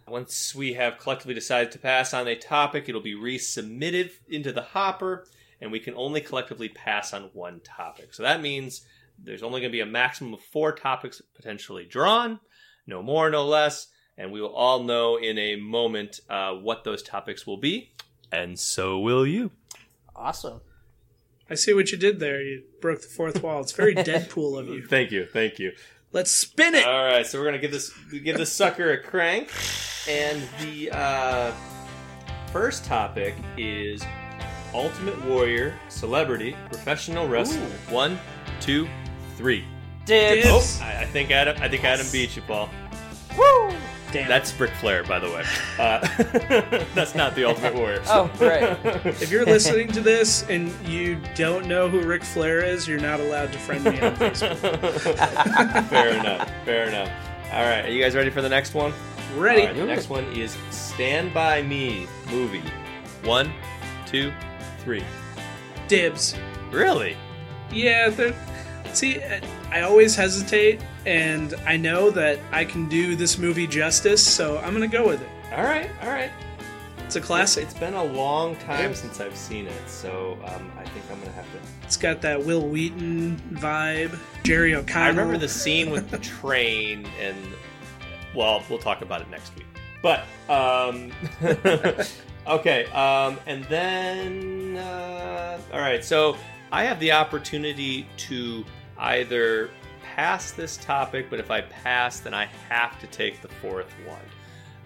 Once 0.08 0.56
we 0.56 0.74
have 0.74 0.98
collectively 0.98 1.34
decided 1.34 1.72
to 1.72 1.80
pass 1.80 2.14
on 2.14 2.28
a 2.28 2.36
topic, 2.36 2.88
it'll 2.88 3.02
be 3.02 3.16
resubmitted 3.16 4.12
into 4.30 4.52
the 4.52 4.62
hopper, 4.62 5.26
and 5.60 5.72
we 5.72 5.80
can 5.80 5.94
only 5.96 6.22
collectively 6.22 6.70
pass 6.70 7.14
on 7.14 7.30
one 7.34 7.60
topic. 7.60 8.14
So 8.14 8.24
that 8.24 8.42
means 8.42 8.86
there's 9.22 9.44
only 9.44 9.60
going 9.60 9.72
to 9.72 9.76
be 9.76 9.82
a 9.82 9.86
maximum 9.86 10.34
of 10.34 10.42
four 10.42 10.72
topics 10.72 11.22
potentially 11.36 11.86
drawn, 11.86 12.40
no 12.86 13.04
more, 13.04 13.30
no 13.30 13.46
less, 13.46 13.88
and 14.18 14.32
we 14.32 14.42
will 14.42 14.54
all 14.54 14.84
know 14.84 15.18
in 15.18 15.38
a 15.38 15.56
moment 15.58 16.22
uh, 16.30 16.54
what 16.54 16.84
those 16.84 17.04
topics 17.04 17.46
will 17.46 17.58
be, 17.58 17.92
and 18.32 18.58
so 18.58 19.00
will 19.00 19.26
you. 19.28 19.52
Awesome. 20.18 20.62
I 21.50 21.56
see 21.56 21.74
what 21.74 21.92
you 21.92 21.98
did 21.98 22.20
there. 22.20 22.42
You 22.42 22.64
broke 22.82 23.02
the 23.02 23.08
fourth 23.08 23.42
wall. 23.42 23.62
It's 23.62 23.72
very 23.72 23.96
Deadpool 23.96 24.60
of 24.60 24.68
you. 24.68 24.86
Thank 24.86 25.12
you, 25.12 25.26
thank 25.26 25.60
you. 25.60 25.72
Let's 26.12 26.32
spin 26.32 26.76
it. 26.76 26.86
All 26.86 27.06
right, 27.06 27.26
so 27.26 27.40
we're 27.40 27.46
gonna 27.46 27.60
give 27.60 27.72
this 27.72 27.92
give 28.12 28.38
this 28.38 28.52
sucker 28.52 28.92
a 28.92 29.02
crank, 29.02 29.50
and 30.10 30.42
the 30.62 30.90
uh, 30.92 31.52
first 32.52 32.86
topic 32.86 33.36
is 33.58 34.04
Ultimate 34.74 35.24
Warrior 35.26 35.78
Celebrity 35.90 36.56
Professional 36.72 37.28
Wrestler. 37.28 37.68
One, 37.90 38.20
two, 38.60 38.88
three. 39.36 39.66
Dibs. 40.06 40.44
Dibs. 40.44 40.80
Oh, 40.82 40.86
I, 40.86 41.02
I 41.02 41.06
think 41.06 41.32
Adam. 41.32 41.58
I 41.62 41.68
think 41.68 41.84
Adam 41.84 42.08
beat 42.12 42.36
you, 42.36 42.42
Paul. 42.44 42.70
Woo! 43.38 43.72
Damn. 44.12 44.30
That's 44.30 44.58
Ric 44.58 44.72
Flair, 44.76 45.04
by 45.04 45.20
the 45.20 45.30
way. 45.30 45.44
Uh, 45.78 46.00
that's 46.96 47.14
not 47.14 47.36
the 47.36 47.44
Ultimate 47.44 47.76
Warrior. 47.76 48.02
Oh, 48.08 48.32
right. 48.40 48.78
if 49.06 49.30
you're 49.30 49.46
listening 49.46 49.90
to 49.90 50.02
this 50.02 50.44
and 50.50 50.72
you 50.88 51.20
don't 51.36 51.68
know 51.68 51.90
who 51.90 52.02
Ric 52.02 52.24
Flair 52.24 52.64
is, 52.64 52.88
you're 52.88 53.00
not 53.00 53.20
allowed 53.20 53.52
to 53.52 53.60
friend 53.60 53.84
me 53.84 54.00
on 54.00 54.16
Facebook. 54.16 54.58
fair 55.90 56.10
enough. 56.10 56.50
Fair 56.64 56.88
enough. 56.88 57.12
All 57.52 57.64
right, 57.64 57.86
are 57.86 57.90
you 57.90 58.02
guys 58.02 58.16
ready 58.16 58.30
for 58.30 58.42
the 58.42 58.50
next 58.50 58.74
one? 58.74 58.94
Ready? 59.36 59.62
All 59.62 59.68
right, 59.68 59.76
the 59.76 59.86
next 59.86 60.10
one 60.10 60.26
is 60.34 60.58
Stand 60.70 61.34
By 61.34 61.62
Me 61.62 62.08
movie. 62.30 62.64
One, 63.24 63.52
two, 64.06 64.34
three. 64.80 65.04
Dibs. 65.88 66.36
Really? 66.72 67.18
Yeah, 67.72 68.10
see, 68.94 69.22
I 69.72 69.82
always 69.82 70.16
hesitate, 70.16 70.82
and 71.08 71.56
I 71.66 71.78
know 71.78 72.12
that 72.12 72.38
I 72.52 72.66
can 72.66 72.90
do 72.90 73.16
this 73.16 73.38
movie 73.38 73.66
justice, 73.66 74.22
so 74.22 74.58
I'm 74.60 74.74
gonna 74.74 74.90
go 74.90 75.08
with 75.08 75.22
it. 75.22 75.30
All 75.54 75.64
right, 75.64 75.90
all 76.04 76.10
right. 76.10 76.30
It's 76.98 77.16
a 77.16 77.22
classic. 77.22 77.64
It's 77.64 77.74
been 77.74 77.94
a 77.94 78.04
long 78.04 78.58
time 78.58 78.94
since 78.94 79.22
I've 79.22 79.38
seen 79.38 79.68
it, 79.68 79.90
so 79.90 80.38
um, 80.44 80.70
I 80.78 80.84
think 80.84 81.06
I'm 81.10 81.18
gonna 81.20 81.32
have 81.32 81.50
to. 81.54 81.60
It's 81.84 81.96
got 81.96 82.22
that 82.24 82.44
Wil 82.44 82.68
Wheaton 82.68 83.42
vibe, 83.54 84.20
Jerry 84.44 84.76
O'Connell. 84.76 85.04
I 85.04 85.08
remember 85.08 85.38
the 85.38 85.48
scene 85.48 85.92
with 85.92 86.10
the 86.12 86.18
train, 86.18 87.08
and 87.22 87.38
well, 88.36 88.62
we'll 88.70 88.78
talk 88.78 89.02
about 89.02 89.22
it 89.22 89.30
next 89.30 89.56
week. 89.56 89.66
But 90.02 90.26
um, 90.50 91.14
okay, 92.48 92.86
um, 92.88 93.40
and 93.46 93.64
then 93.66 94.76
uh, 94.76 95.58
all 95.72 95.80
right. 95.80 96.04
So 96.04 96.36
I 96.74 96.84
have 96.84 97.00
the 97.00 97.14
opportunity 97.14 98.10
to 98.18 98.66
either 98.98 99.70
pass 100.18 100.52
this 100.52 100.78
topic, 100.78 101.30
but 101.30 101.40
if 101.40 101.52
I 101.52 101.62
pass, 101.62 102.20
then 102.20 102.34
I 102.34 102.46
have 102.70 103.00
to 103.02 103.08
take 103.08 103.40
the 103.44 103.48
fourth 103.48 103.94
one. 104.08 104.18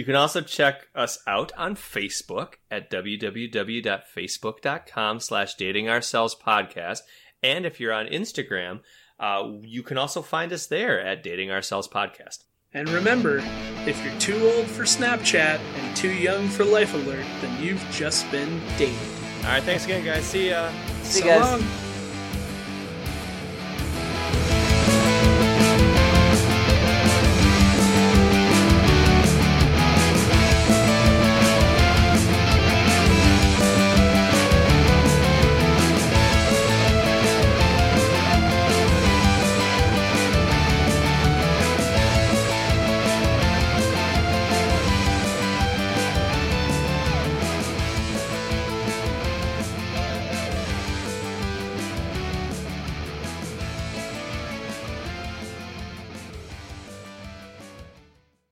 You 0.00 0.06
can 0.06 0.16
also 0.16 0.40
check 0.40 0.88
us 0.94 1.18
out 1.26 1.52
on 1.58 1.76
Facebook 1.76 2.54
at 2.70 2.90
www.facebook.com 2.90 5.20
slash 5.20 5.54
dating 5.56 5.90
ourselves 5.90 6.34
podcast. 6.34 7.00
And 7.42 7.66
if 7.66 7.78
you're 7.78 7.92
on 7.92 8.06
Instagram, 8.06 8.80
uh, 9.18 9.58
you 9.60 9.82
can 9.82 9.98
also 9.98 10.22
find 10.22 10.54
us 10.54 10.68
there 10.68 11.02
at 11.02 11.22
dating 11.22 11.50
ourselves 11.50 11.86
podcast. 11.86 12.44
and 12.72 12.88
remember, 12.88 13.42
if 13.84 14.02
you're 14.02 14.18
too 14.18 14.42
old 14.48 14.68
for 14.68 14.84
Snapchat 14.84 15.58
and 15.58 15.94
too 15.94 16.14
young 16.14 16.48
for 16.48 16.64
Life 16.64 16.94
Alert, 16.94 17.26
then 17.42 17.62
you've 17.62 17.86
just 17.90 18.30
been 18.30 18.58
dated. 18.78 18.96
All 19.42 19.50
right, 19.50 19.62
thanks 19.62 19.84
again, 19.84 20.02
guys. 20.02 20.24
See 20.24 20.48
ya. 20.48 20.72
See 21.02 21.20
so 21.20 21.26
you 21.26 21.30
guys. 21.30 21.42
long. 21.42 21.62